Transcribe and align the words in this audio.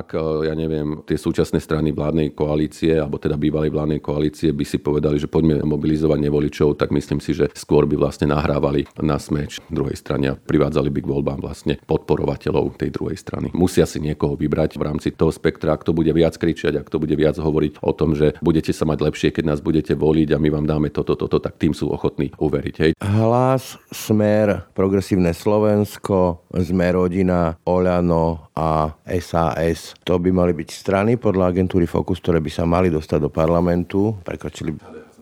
ak, 0.00 0.12
e, 0.12 0.48
ja 0.48 0.54
neviem, 0.54 1.00
tie 1.08 1.16
súčasné 1.16 1.58
strany 1.58 1.96
vládnej 1.96 2.36
koalície, 2.36 3.00
alebo 3.00 3.16
teda 3.16 3.40
bývalej 3.40 3.72
vládnej 3.72 4.00
koalície 4.04 4.52
by 4.52 4.64
si 4.68 4.78
povedali, 4.78 5.16
že 5.16 5.30
poďme 5.30 5.64
mobilizovať 5.64 6.18
nevoličov, 6.20 6.76
tak 6.76 6.92
myslím 6.92 7.20
si, 7.24 7.32
že 7.32 7.48
skôr 7.56 7.88
by 7.88 7.96
vlastne 7.96 8.28
nahrávali 8.28 8.84
na 9.00 9.16
smeč 9.16 9.58
druhej 9.72 9.96
strane 9.96 10.32
a 10.32 10.38
privádzali 10.38 10.92
by 10.92 11.00
k 11.00 11.10
voľbám 11.10 11.40
vlastne 11.40 11.80
podporovateľov 11.88 12.76
tej 12.76 12.90
druhej 12.92 13.16
strany. 13.16 13.48
Musia 13.56 13.88
si 13.88 14.02
niekoho 14.02 14.36
vybrať 14.36 14.76
v 14.76 14.82
rámci 14.84 15.08
toho 15.14 15.32
spektra, 15.32 15.74
ak 15.74 15.86
to 15.86 15.96
bude 15.96 16.10
viac 16.12 16.36
kričať, 16.36 16.82
ak 16.82 16.92
to 16.92 17.00
bude 17.00 17.14
viac 17.16 17.38
hovoriť 17.40 17.80
o 17.80 17.92
tom, 17.96 18.12
že 18.12 18.36
budete 18.44 18.74
sa 18.76 18.84
mať 18.84 18.98
lepšie, 19.00 19.28
keď 19.32 19.44
nás 19.56 19.60
budete 19.64 19.96
voliť 19.96 20.36
a 20.36 20.42
my 20.42 20.48
vám 20.52 20.66
dáme 20.68 20.88
toto, 20.92 21.16
toto, 21.16 21.40
tak 21.40 21.56
tým 21.56 21.72
sú 21.72 21.88
ochotní 21.88 22.34
uveriť. 22.36 22.74
Hej. 22.82 22.90
Hlas, 23.00 23.80
Smer, 23.88 24.68
Progresívne 24.76 25.32
Slovensko, 25.32 26.44
Sme 26.52 26.92
rodina, 26.92 27.56
Oľano 27.64 28.50
a 28.56 28.98
SAS 29.06 29.85
to 30.02 30.16
by 30.16 30.32
mali 30.32 30.56
byť 30.56 30.68
strany 30.72 31.12
podľa 31.20 31.52
agentúry 31.52 31.84
Focus, 31.84 32.18
ktoré 32.24 32.40
by 32.40 32.50
sa 32.50 32.64
mali 32.64 32.88
dostať 32.88 33.18
do 33.22 33.30
parlamentu, 33.30 34.16
prekročili 34.24 34.72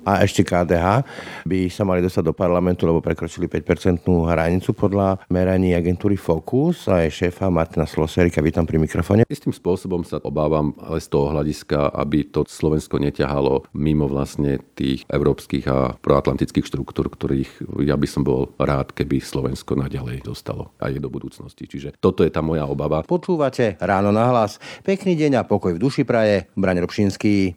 a 0.05 0.23
ešte 0.23 0.45
KDH 0.45 1.03
by 1.49 1.59
sa 1.73 1.83
mali 1.83 2.05
dostať 2.05 2.31
do 2.31 2.35
parlamentu, 2.37 2.85
lebo 2.85 3.01
prekročili 3.01 3.49
5-percentnú 3.49 4.29
hranicu 4.29 4.77
podľa 4.77 5.25
meraní 5.33 5.73
agentúry 5.73 6.21
Focus 6.21 6.87
a 6.93 7.03
je 7.05 7.25
šéfa 7.25 7.49
Martina 7.49 7.89
Sloserika. 7.89 8.45
Vítam 8.45 8.69
pri 8.69 8.77
mikrofóne. 8.77 9.25
Istým 9.27 9.57
spôsobom 9.57 10.05
sa 10.05 10.21
obávam 10.21 10.77
ale 10.85 11.01
z 11.01 11.09
toho 11.09 11.33
hľadiska, 11.33 11.97
aby 11.97 12.29
to 12.29 12.45
Slovensko 12.45 13.01
neťahalo 13.01 13.65
mimo 13.73 14.07
vlastne 14.07 14.61
tých 14.77 15.09
európskych 15.09 15.65
a 15.67 15.97
proatlantických 15.97 16.69
štruktúr, 16.69 17.09
ktorých 17.09 17.83
ja 17.89 17.97
by 17.97 18.07
som 18.07 18.23
bol 18.23 18.53
rád, 18.61 18.93
keby 18.93 19.19
Slovensko 19.25 19.75
naďalej 19.81 20.23
dostalo 20.23 20.77
aj 20.79 21.01
do 21.01 21.09
budúcnosti. 21.09 21.65
Čiže 21.65 21.97
toto 21.99 22.23
je 22.23 22.31
tá 22.31 22.45
moja 22.45 22.69
obava. 22.69 23.01
Počúvate 23.03 23.81
ráno 23.81 24.13
na 24.13 24.29
hlas. 24.29 24.61
Pekný 24.85 25.17
deň 25.17 25.41
a 25.41 25.49
pokoj 25.49 25.73
v 25.73 25.83
duši 25.83 26.05
praje. 26.05 26.53
Braň 26.53 26.85
Robšinský. 26.85 27.57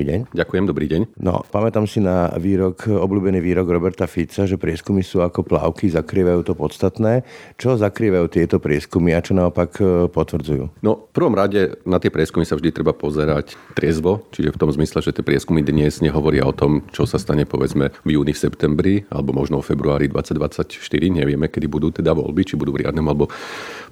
Dobrý 0.00 0.16
deň. 0.16 0.32
Ďakujem, 0.32 0.64
dobrý 0.64 0.86
deň. 0.88 1.02
No, 1.20 1.44
pamätám 1.52 1.84
si 1.84 2.00
na 2.00 2.32
výrok, 2.40 2.88
obľúbený 2.88 3.36
výrok 3.44 3.68
Roberta 3.68 4.08
Fica, 4.08 4.48
že 4.48 4.56
prieskumy 4.56 5.04
sú 5.04 5.20
ako 5.20 5.44
plávky, 5.44 5.92
zakrývajú 5.92 6.40
to 6.40 6.56
podstatné. 6.56 7.20
Čo 7.60 7.76
zakrývajú 7.76 8.32
tieto 8.32 8.56
prieskumy 8.56 9.12
a 9.12 9.20
čo 9.20 9.36
naopak 9.36 9.76
e, 9.76 10.08
potvrdzujú? 10.08 10.80
No, 10.80 11.04
v 11.04 11.12
prvom 11.12 11.36
rade 11.36 11.76
na 11.84 12.00
tie 12.00 12.08
prieskumy 12.08 12.48
sa 12.48 12.56
vždy 12.56 12.72
treba 12.72 12.96
pozerať 12.96 13.60
triezvo, 13.76 14.24
čiže 14.32 14.56
v 14.56 14.60
tom 14.64 14.72
zmysle, 14.72 15.04
že 15.04 15.12
tie 15.12 15.20
prieskumy 15.20 15.60
dnes 15.60 16.00
nehovoria 16.00 16.48
o 16.48 16.56
tom, 16.56 16.80
čo 16.96 17.04
sa 17.04 17.20
stane 17.20 17.44
povedzme 17.44 17.92
v 18.00 18.16
júni, 18.16 18.32
v 18.32 18.40
septembri 18.40 19.04
alebo 19.12 19.36
možno 19.36 19.60
v 19.60 19.68
februári 19.68 20.08
2024. 20.08 20.80
Nevieme, 21.12 21.52
kedy 21.52 21.68
budú 21.68 21.92
teda 21.92 22.16
voľby, 22.16 22.48
či 22.48 22.56
budú 22.56 22.72
v 22.72 22.88
riadnom 22.88 23.04
alebo 23.04 23.28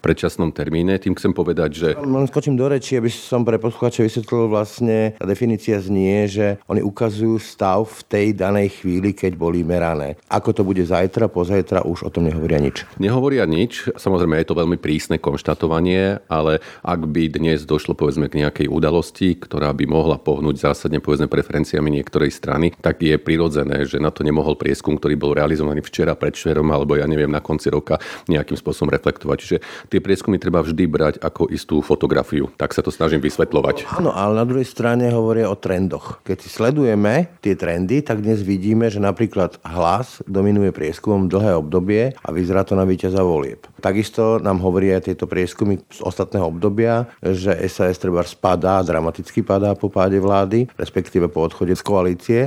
predčasnom 0.00 0.54
termíne. 0.56 0.96
Tým 0.96 1.12
chcem 1.20 1.36
povedať, 1.36 1.70
že... 1.76 1.88
Len 2.00 2.24
skočím 2.30 2.56
do 2.56 2.64
reči, 2.64 2.96
aby 2.96 3.12
som 3.12 3.44
pre 3.44 3.60
poslucháča 3.60 4.06
vysvetlil 4.06 4.48
vlastne, 4.48 5.12
definícia 5.20 5.76
znie, 5.82 5.97
že 6.28 6.60
oni 6.70 6.84
ukazujú 6.84 7.40
stav 7.40 7.88
v 7.88 8.00
tej 8.06 8.26
danej 8.36 8.82
chvíli, 8.82 9.16
keď 9.16 9.34
boli 9.34 9.64
merané. 9.66 10.20
Ako 10.30 10.54
to 10.54 10.62
bude 10.62 10.82
zajtra, 10.84 11.26
pozajtra, 11.26 11.84
už 11.84 12.06
o 12.06 12.10
tom 12.12 12.28
nehovoria 12.28 12.60
nič. 12.62 12.84
Nehovoria 13.00 13.48
nič, 13.48 13.90
samozrejme 13.96 14.38
je 14.38 14.48
to 14.48 14.58
veľmi 14.58 14.78
prísne 14.78 15.16
konštatovanie, 15.18 16.22
ale 16.30 16.60
ak 16.84 17.00
by 17.08 17.32
dnes 17.32 17.64
došlo 17.64 17.98
povedzme 17.98 18.30
k 18.30 18.44
nejakej 18.44 18.68
udalosti, 18.70 19.34
ktorá 19.34 19.74
by 19.74 19.84
mohla 19.88 20.20
pohnúť 20.20 20.60
zásadne 20.60 21.02
povedzme 21.02 21.26
preferenciami 21.26 21.88
niektorej 21.88 22.30
strany, 22.30 22.74
tak 22.78 23.00
je 23.02 23.16
prirodzené, 23.18 23.88
že 23.88 24.02
na 24.02 24.12
to 24.12 24.22
nemohol 24.22 24.54
prieskum, 24.54 24.98
ktorý 25.00 25.16
bol 25.16 25.32
realizovaný 25.32 25.80
včera, 25.80 26.18
predšerom 26.18 26.68
alebo 26.68 26.98
ja 26.98 27.08
neviem 27.08 27.30
na 27.30 27.40
konci 27.40 27.72
roka 27.72 27.96
nejakým 28.28 28.58
spôsobom 28.58 28.92
reflektovať. 28.92 29.36
Čiže 29.38 29.56
tie 29.88 30.00
prieskumy 30.02 30.36
treba 30.36 30.60
vždy 30.60 30.84
brať 30.84 31.14
ako 31.22 31.48
istú 31.50 31.80
fotografiu. 31.80 32.50
Tak 32.58 32.74
sa 32.74 32.82
to 32.84 32.92
snažím 32.92 33.22
vysvetľovať. 33.22 33.88
Áno, 33.98 34.12
ale 34.12 34.38
na 34.38 34.44
druhej 34.44 34.68
strane 34.68 35.08
hovoria 35.08 35.48
o 35.48 35.56
trendoch. 35.78 36.18
Keď 36.26 36.38
si 36.42 36.50
sledujeme 36.50 37.30
tie 37.38 37.54
trendy, 37.54 38.02
tak 38.02 38.26
dnes 38.26 38.42
vidíme, 38.42 38.90
že 38.90 38.98
napríklad 38.98 39.62
hlas 39.62 40.18
dominuje 40.26 40.74
prieskumom 40.74 41.30
dlhé 41.30 41.54
obdobie 41.54 42.18
a 42.18 42.28
vyzerá 42.34 42.66
to 42.66 42.74
na 42.74 42.82
víťaza 42.82 43.22
volieb. 43.22 43.62
Takisto 43.78 44.42
nám 44.42 44.58
hovoria 44.58 44.98
tieto 44.98 45.30
prieskumy 45.30 45.78
z 45.86 46.02
ostatného 46.02 46.50
obdobia, 46.50 47.06
že 47.22 47.54
SAS 47.70 47.98
treba 48.02 48.26
spadá, 48.26 48.82
dramaticky 48.82 49.46
padá 49.46 49.78
po 49.78 49.86
páde 49.86 50.18
vlády, 50.18 50.66
respektíve 50.74 51.30
po 51.30 51.46
odchode 51.46 51.78
z 51.78 51.82
koalície. 51.86 52.40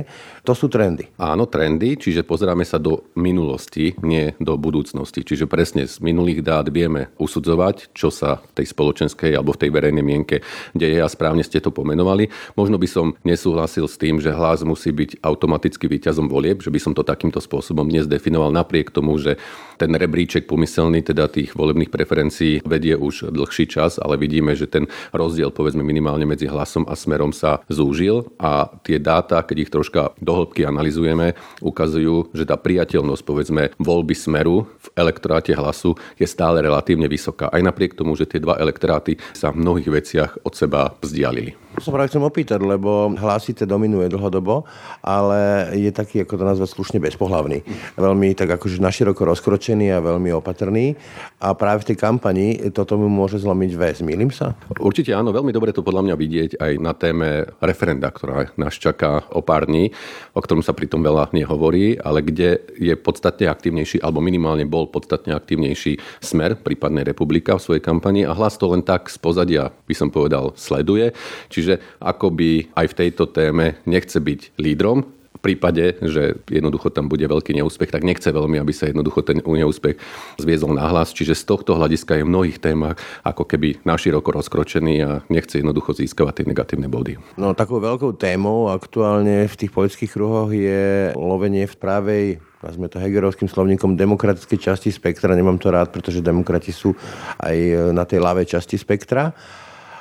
To 0.44 0.52
sú 0.52 0.68
trendy. 0.68 1.08
Áno, 1.16 1.48
trendy, 1.48 1.96
čiže 1.96 2.26
pozeráme 2.26 2.66
sa 2.68 2.76
do 2.76 3.08
minulosti, 3.16 3.96
nie 4.04 4.34
do 4.36 4.58
budúcnosti. 4.58 5.24
Čiže 5.24 5.48
presne 5.48 5.88
z 5.88 6.02
minulých 6.04 6.44
dát 6.44 6.66
vieme 6.68 7.14
usudzovať, 7.16 7.96
čo 7.96 8.12
sa 8.12 8.42
v 8.42 8.62
tej 8.62 8.66
spoločenskej 8.74 9.32
alebo 9.32 9.54
v 9.56 9.60
tej 9.64 9.70
verejnej 9.70 10.04
mienke 10.04 10.44
deje 10.74 10.98
a 11.00 11.08
správne 11.08 11.46
ste 11.46 11.62
to 11.62 11.72
pomenovali. 11.72 12.28
Možno 12.58 12.76
by 12.76 12.88
som 12.90 13.14
nesúhlasil 13.22 13.86
s 13.86 13.96
tým, 13.96 14.18
že 14.18 14.34
hlas 14.34 14.66
musí 14.66 14.90
byť 14.90 15.22
automaticky 15.22 15.88
víťazom 15.88 16.26
volieb, 16.26 16.60
že 16.60 16.74
by 16.74 16.80
som 16.82 16.92
to 16.92 17.06
takýmto 17.06 17.38
spôsobom 17.38 17.86
dnes 17.86 18.10
definoval 18.10 18.50
napriek 18.50 18.90
tomu, 18.90 19.16
že 19.16 19.38
ten 19.78 19.94
rebríček 19.94 20.50
pomyselný 20.50 21.02
teda 21.06 21.21
tých 21.28 21.54
volebných 21.58 21.90
preferencií 21.90 22.64
vedie 22.64 22.94
už 22.96 23.30
dlhší 23.34 23.66
čas, 23.68 23.98
ale 23.98 24.16
vidíme, 24.16 24.54
že 24.54 24.70
ten 24.70 24.86
rozdiel 25.10 25.50
povedzme 25.50 25.82
minimálne 25.84 26.24
medzi 26.24 26.46
hlasom 26.48 26.86
a 26.88 26.94
smerom 26.94 27.34
sa 27.34 27.60
zúžil 27.68 28.30
a 28.38 28.70
tie 28.86 29.02
dáta, 29.02 29.42
keď 29.42 29.56
ich 29.66 29.72
troška 29.72 30.14
dohlbky 30.22 30.64
analizujeme, 30.64 31.34
ukazujú, 31.60 32.32
že 32.32 32.46
tá 32.48 32.56
priateľnosť 32.58 33.22
povedzme 33.22 33.62
voľby 33.78 34.14
smeru 34.14 34.66
v 34.78 34.88
elektoráte 34.96 35.52
hlasu 35.54 35.94
je 36.16 36.26
stále 36.28 36.62
relatívne 36.62 37.06
vysoká. 37.10 37.50
Aj 37.50 37.60
napriek 37.62 37.98
tomu, 37.98 38.14
že 38.18 38.28
tie 38.28 38.42
dva 38.42 38.58
elektráty 38.58 39.18
sa 39.34 39.50
v 39.50 39.60
mnohých 39.62 39.90
veciach 39.90 40.30
od 40.46 40.54
seba 40.54 40.94
vzdialili. 41.00 41.71
Sa 41.82 41.90
práve 41.90 42.14
chcem 42.14 42.22
opýtať, 42.22 42.62
lebo 42.62 43.10
hlásite 43.18 43.66
dominuje 43.66 44.06
dlhodobo, 44.06 44.62
ale 45.02 45.66
je 45.74 45.90
taký, 45.90 46.22
ako 46.22 46.38
to 46.38 46.44
nazvať 46.46 46.78
slušne, 46.78 47.02
bezpohlavný. 47.02 47.66
Veľmi 47.98 48.38
tak 48.38 48.54
akože 48.54 48.78
naširoko 48.78 49.26
rozkročený 49.26 49.90
a 49.90 49.98
veľmi 49.98 50.30
opatrný. 50.30 50.94
A 51.42 51.58
práve 51.58 51.82
v 51.82 51.90
tej 51.90 51.98
kampani 51.98 52.70
toto 52.70 52.94
mu 52.94 53.10
môže 53.10 53.42
zlomiť 53.42 53.70
väz. 53.74 53.96
Mýlim 54.06 54.30
sa? 54.30 54.54
Určite 54.78 55.10
áno, 55.10 55.34
veľmi 55.34 55.50
dobre 55.50 55.74
to 55.74 55.82
podľa 55.82 56.06
mňa 56.06 56.14
vidieť 56.14 56.50
aj 56.62 56.72
na 56.78 56.94
téme 56.94 57.50
referenda, 57.58 58.14
ktorá 58.14 58.54
nás 58.54 58.78
čaká 58.78 59.26
o 59.34 59.42
pár 59.42 59.66
dní, 59.66 59.90
o 60.38 60.40
ktorom 60.40 60.62
sa 60.62 60.78
pritom 60.78 61.02
veľa 61.02 61.34
nehovorí, 61.34 61.98
ale 61.98 62.22
kde 62.22 62.62
je 62.78 62.94
podstatne 62.94 63.50
aktívnejší, 63.50 63.98
alebo 64.06 64.22
minimálne 64.22 64.62
bol 64.70 64.86
podstatne 64.86 65.34
aktívnejší 65.34 65.98
smer, 66.22 66.62
prípadne 66.62 67.02
republika 67.02 67.58
v 67.58 67.64
svojej 67.66 67.82
kampani 67.82 68.22
a 68.22 68.30
hlas 68.38 68.54
to 68.54 68.70
len 68.70 68.86
tak 68.86 69.10
z 69.10 69.18
pozadia, 69.18 69.74
by 69.90 69.94
som 69.98 70.14
povedal, 70.14 70.54
sleduje. 70.54 71.10
Čiže 71.50 71.71
Čiže 71.72 72.04
akoby 72.04 72.68
aj 72.76 72.86
v 72.92 72.98
tejto 73.00 73.24
téme 73.32 73.80
nechce 73.88 74.20
byť 74.20 74.60
lídrom, 74.60 75.08
v 75.32 75.40
prípade, 75.50 75.98
že 75.98 76.38
jednoducho 76.46 76.94
tam 76.94 77.10
bude 77.10 77.26
veľký 77.26 77.50
neúspech, 77.58 77.90
tak 77.90 78.06
nechce 78.06 78.30
veľmi, 78.30 78.62
aby 78.62 78.70
sa 78.70 78.86
jednoducho 78.86 79.26
ten 79.26 79.42
neúspech 79.42 79.98
zviezol 80.38 80.78
na 80.78 80.86
hlas. 80.86 81.10
Čiže 81.10 81.34
z 81.34 81.42
tohto 81.48 81.74
hľadiska 81.74 82.14
je 82.14 82.22
v 82.22 82.30
mnohých 82.30 82.62
témach 82.62 82.94
ako 83.26 83.42
keby 83.48 83.82
naširoko 83.82 84.30
rozkročený 84.38 84.94
a 85.02 85.10
nechce 85.32 85.58
jednoducho 85.58 85.98
získavať 85.98 86.44
tie 86.44 86.46
negatívne 86.46 86.86
body. 86.86 87.18
No 87.40 87.58
takou 87.58 87.82
veľkou 87.82 88.14
témou 88.14 88.70
aktuálne 88.70 89.50
v 89.50 89.58
tých 89.58 89.74
politických 89.74 90.12
kruhoch 90.14 90.52
je 90.54 91.10
lovenie 91.16 91.66
v 91.66 91.74
pravej 91.80 92.26
nazme 92.62 92.86
to 92.86 93.02
hegerovským 93.02 93.50
slovníkom 93.50 93.98
demokratickej 93.98 94.58
časti 94.70 94.94
spektra. 94.94 95.34
Nemám 95.34 95.58
to 95.58 95.74
rád, 95.74 95.90
pretože 95.90 96.22
demokrati 96.22 96.70
sú 96.70 96.94
aj 97.42 97.90
na 97.90 98.06
tej 98.06 98.22
ľavej 98.22 98.46
časti 98.54 98.78
spektra. 98.78 99.34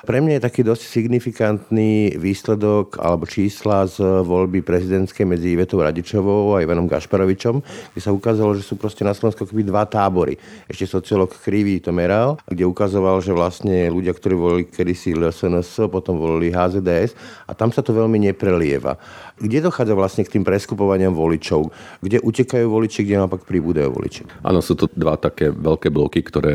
Pre 0.02 0.18
mňa 0.18 0.42
je 0.42 0.46
taký 0.50 0.62
dosť 0.66 0.82
signifikantný 0.82 2.18
výsledok 2.18 2.98
alebo 2.98 3.30
čísla 3.30 3.86
z 3.86 4.02
voľby 4.26 4.66
prezidentskej 4.66 5.30
medzi 5.30 5.53
Ivetou 5.53 5.78
Radičovou 5.78 6.58
a 6.58 6.66
Ivanom 6.66 6.90
Gašparovičom, 6.90 7.62
kde 7.94 8.02
sa 8.02 8.09
ukázalo, 8.09 8.58
že 8.58 8.66
sú 8.66 8.82
proste 8.82 9.06
na 9.06 9.14
Slovensku 9.14 9.46
keby 9.46 9.62
dva 9.62 9.86
tábory. 9.86 10.42
Ešte 10.66 10.90
sociolog 10.90 11.30
Krivý 11.30 11.78
to 11.78 11.94
meral, 11.94 12.42
kde 12.50 12.66
ukazoval, 12.66 13.22
že 13.22 13.30
vlastne 13.30 13.94
ľudia, 13.94 14.18
ktorí 14.18 14.34
volili 14.34 14.64
kedysi 14.66 15.14
LSNS, 15.14 15.86
potom 15.94 16.18
volili 16.18 16.50
HZDS 16.50 17.14
a 17.46 17.54
tam 17.54 17.70
sa 17.70 17.86
to 17.86 17.94
veľmi 17.94 18.18
neprelieva. 18.18 18.97
Kde 19.38 19.70
dochádza 19.70 19.94
vlastne 19.94 20.26
k 20.26 20.34
tým 20.34 20.42
preskupovaniam 20.42 21.14
voličov? 21.14 21.70
Kde 22.02 22.26
utekajú 22.26 22.66
voliči, 22.66 23.06
kde 23.06 23.22
naopak 23.22 23.46
pribúdajú 23.46 23.90
voliči? 23.94 24.22
Áno, 24.42 24.66
sú 24.66 24.74
to 24.74 24.90
dva 24.97 25.14
také 25.18 25.54
veľké 25.54 25.94
bloky, 25.94 26.26
ktoré 26.26 26.54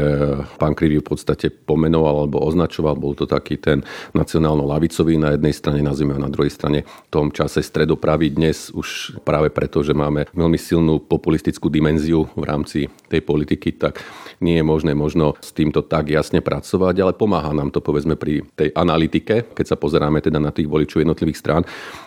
pán 0.59 0.75
Krivý 0.75 0.99
v 0.99 1.15
podstate 1.15 1.51
pomenoval 1.51 2.27
alebo 2.27 2.43
označoval. 2.43 2.99
Bol 2.99 3.15
to 3.15 3.27
tá 3.27 3.36
taký 3.37 3.61
ten 3.61 3.85
nacionálno-lavicový 4.17 5.21
na 5.21 5.37
jednej 5.37 5.53
strane, 5.53 5.85
nazvime 5.85 6.17
na 6.17 6.33
druhej 6.33 6.49
strane 6.49 6.89
v 6.89 7.09
tom 7.13 7.29
čase 7.29 7.61
stredopravý. 7.61 8.33
Dnes 8.33 8.73
už 8.73 9.21
práve 9.21 9.53
preto, 9.53 9.85
že 9.85 9.93
máme 9.93 10.25
veľmi 10.33 10.57
silnú 10.57 11.05
populistickú 11.05 11.69
dimenziu 11.69 12.25
v 12.33 12.45
rámci 12.49 12.89
tej 13.13 13.21
politiky, 13.21 13.77
tak 13.77 14.01
nie 14.41 14.61
je 14.61 14.65
možné 14.65 14.93
možno 14.93 15.37
s 15.41 15.53
týmto 15.53 15.81
tak 15.85 16.13
jasne 16.13 16.41
pracovať, 16.41 16.95
ale 17.01 17.13
pomáha 17.17 17.53
nám 17.57 17.73
to 17.73 17.81
povedzme 17.81 18.17
pri 18.17 18.45
tej 18.57 18.73
analytike, 18.77 19.53
keď 19.53 19.67
sa 19.67 19.77
pozeráme 19.77 20.21
teda 20.21 20.41
na 20.41 20.53
tých 20.53 20.69
voličov 20.69 21.05
jednotlivých 21.05 21.41
strán. 21.41 21.63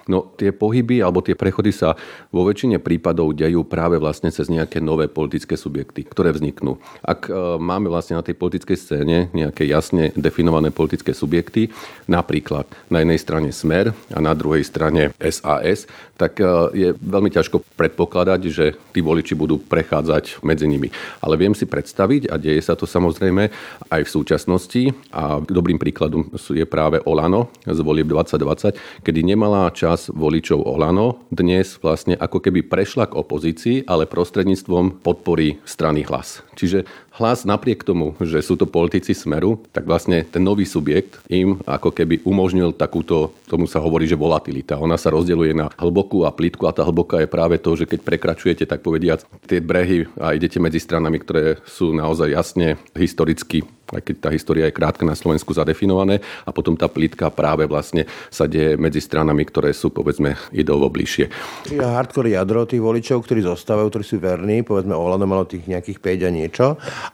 No 0.10 0.34
tie 0.38 0.54
pohyby 0.54 1.02
alebo 1.02 1.22
tie 1.22 1.38
prechody 1.38 1.74
sa 1.74 1.94
vo 2.34 2.46
väčšine 2.46 2.82
prípadov 2.82 3.34
dejú 3.38 3.66
práve 3.66 4.02
vlastne 4.02 4.34
cez 4.34 4.50
nejaké 4.50 4.82
nové 4.82 5.10
politické 5.10 5.58
subjekty, 5.58 6.06
ktoré 6.06 6.34
vzniknú. 6.34 6.78
Ak 7.02 7.30
e, 7.30 7.34
máme 7.58 7.90
vlastne 7.90 8.18
na 8.18 8.26
tej 8.26 8.38
politickej 8.38 8.78
scéne 8.78 9.18
nejaké 9.34 9.66
jasne 9.66 10.14
definované 10.18 10.74
politické 10.74 11.14
subjekty, 11.20 11.68
napríklad 12.08 12.64
na 12.88 13.04
jednej 13.04 13.20
strane 13.20 13.50
Smer 13.52 13.92
a 14.16 14.20
na 14.24 14.32
druhej 14.32 14.64
strane 14.64 15.12
SAS, 15.20 15.84
tak 16.16 16.40
e, 16.40 16.48
je 16.76 16.90
veľmi 16.96 17.28
ťažko 17.32 17.64
predpokladať, 17.76 18.42
že 18.48 18.66
tí 18.96 19.00
voliči 19.04 19.36
budú 19.36 19.60
prechádzať 19.60 20.44
medzi 20.44 20.68
nimi. 20.68 20.88
Ale 21.20 21.36
viem 21.36 21.52
si 21.52 21.68
predstaviť, 21.68 22.32
a 22.32 22.36
deje 22.40 22.60
sa 22.60 22.80
to 22.80 22.84
samozrejme 22.84 23.48
aj 23.92 24.02
v 24.04 24.10
súčasnosti, 24.10 24.84
a 25.12 25.44
dobrým 25.44 25.80
príkladom 25.80 26.32
je 26.36 26.66
práve 26.68 27.00
Olano 27.08 27.52
z 27.64 27.80
volieb 27.80 28.08
2020, 28.12 29.04
kedy 29.04 29.20
nemalá 29.24 29.72
čas 29.72 30.12
voličov 30.12 30.60
Olano 30.64 31.24
dnes 31.32 31.80
vlastne 31.80 32.20
ako 32.20 32.44
keby 32.44 32.68
prešla 32.68 33.08
k 33.08 33.18
opozícii, 33.18 33.78
ale 33.88 34.10
prostredníctvom 34.10 35.00
podpory 35.00 35.64
strany 35.64 36.04
hlas. 36.04 36.44
Čiže 36.60 36.84
hlas 37.20 37.44
napriek 37.44 37.84
tomu, 37.84 38.16
že 38.24 38.40
sú 38.40 38.56
to 38.56 38.64
politici 38.64 39.12
Smeru, 39.12 39.60
tak 39.76 39.84
vlastne 39.84 40.24
ten 40.24 40.40
nový 40.40 40.64
subjekt 40.64 41.20
im 41.28 41.60
ako 41.68 41.92
keby 41.92 42.24
umožnil 42.24 42.72
takúto, 42.72 43.36
tomu 43.52 43.68
sa 43.68 43.84
hovorí, 43.84 44.08
že 44.08 44.16
volatilita. 44.16 44.80
Ona 44.80 44.96
sa 44.96 45.12
rozdeľuje 45.12 45.52
na 45.52 45.68
hlbokú 45.76 46.24
a 46.24 46.32
plitku 46.32 46.64
a 46.66 46.74
tá 46.74 46.88
hlboká 46.88 47.20
je 47.20 47.30
práve 47.30 47.60
to, 47.60 47.76
že 47.76 47.86
keď 47.86 48.00
prekračujete, 48.08 48.64
tak 48.64 48.80
povediac, 48.80 49.28
tie 49.46 49.60
brehy 49.60 50.08
a 50.16 50.32
idete 50.32 50.64
medzi 50.64 50.80
stranami, 50.80 51.20
ktoré 51.20 51.60
sú 51.68 51.92
naozaj 51.92 52.32
jasne 52.32 52.80
historicky 52.96 53.68
aj 53.94 54.02
keď 54.06 54.16
tá 54.22 54.30
história 54.30 54.70
je 54.70 54.78
krátka 54.78 55.02
na 55.06 55.18
Slovensku 55.18 55.50
zadefinované 55.54 56.22
a 56.46 56.54
potom 56.54 56.78
tá 56.78 56.86
plítka 56.86 57.30
práve 57.34 57.66
vlastne 57.66 58.06
sa 58.30 58.46
deje 58.46 58.78
medzi 58.78 59.02
stranami, 59.02 59.46
ktoré 59.46 59.74
sú 59.74 59.90
povedzme 59.90 60.38
ideovo 60.54 60.90
bližšie. 60.94 61.26
Je 61.74 61.82
hardcore 61.82 62.38
jadro 62.38 62.70
tých 62.70 62.82
voličov, 62.82 63.26
ktorí 63.26 63.42
zostávajú, 63.46 63.88
ktorí 63.90 64.06
sú 64.06 64.16
verní, 64.22 64.62
povedzme 64.62 64.94
Olano 64.94 65.26
malo 65.26 65.50
tých 65.50 65.66
nejakých 65.66 65.98
5 66.22 66.28
a 66.28 66.32
niečo 66.32 66.66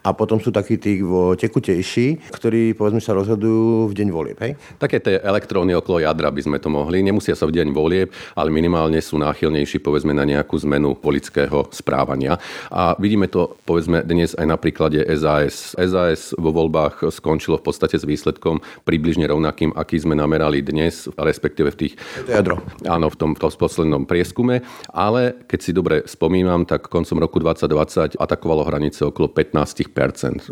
a 0.04 0.10
potom 0.12 0.40
sú 0.42 0.50
takí 0.50 0.80
tí 0.80 1.00
tekutejší, 1.40 2.32
ktorí 2.32 2.74
povedzme 2.76 3.00
sa 3.04 3.16
rozhodujú 3.16 3.92
v 3.92 3.94
deň 3.94 4.08
volieb. 4.12 4.38
Hej? 4.42 4.58
Také 4.80 5.00
tie 5.00 5.22
elektróny 5.22 5.76
okolo 5.78 6.04
jadra 6.04 6.32
by 6.32 6.42
sme 6.42 6.58
to 6.60 6.72
mohli. 6.72 7.04
Nemusia 7.06 7.38
sa 7.38 7.46
v 7.46 7.56
deň 7.62 7.68
volieb, 7.72 8.10
ale 8.36 8.50
minimálne 8.50 9.00
sú 9.04 9.20
náchylnejší 9.20 9.80
povedzme 9.84 10.16
na 10.16 10.26
nejakú 10.26 10.58
zmenu 10.66 10.98
politického 10.98 11.70
správania. 11.70 12.40
A 12.72 12.96
vidíme 12.98 13.28
to 13.28 13.60
povedzme 13.68 14.02
dnes 14.04 14.34
aj 14.36 14.46
na 14.48 14.58
príklade 14.58 15.04
SAS. 15.16 15.76
SAS 15.76 16.34
vo 16.36 16.52
voľbách 16.52 17.12
skončilo 17.12 17.60
v 17.60 17.66
podstate 17.70 18.00
s 18.00 18.08
výsledkom 18.08 18.60
približne 18.88 19.28
rovnakým, 19.30 19.76
aký 19.76 20.02
sme 20.02 20.18
namerali 20.18 20.64
dnes, 20.64 21.08
respektíve 21.16 21.72
v 21.74 21.78
tých... 21.78 21.94
Jadro. 22.26 22.62
Áno, 22.88 23.12
v 23.12 23.18
tom, 23.18 23.32
v 23.36 23.40
tom 23.42 23.52
poslednom 23.52 24.06
prieskume. 24.06 24.62
Ale 24.94 25.36
keď 25.50 25.60
si 25.60 25.72
dobre 25.76 25.96
spomínam, 26.06 26.64
tak 26.64 26.88
koncom 26.88 27.18
roku 27.20 27.42
2020 27.42 28.22
atakovalo 28.22 28.64
hranice 28.66 29.04
okolo 29.06 29.30
15%. 29.34 29.85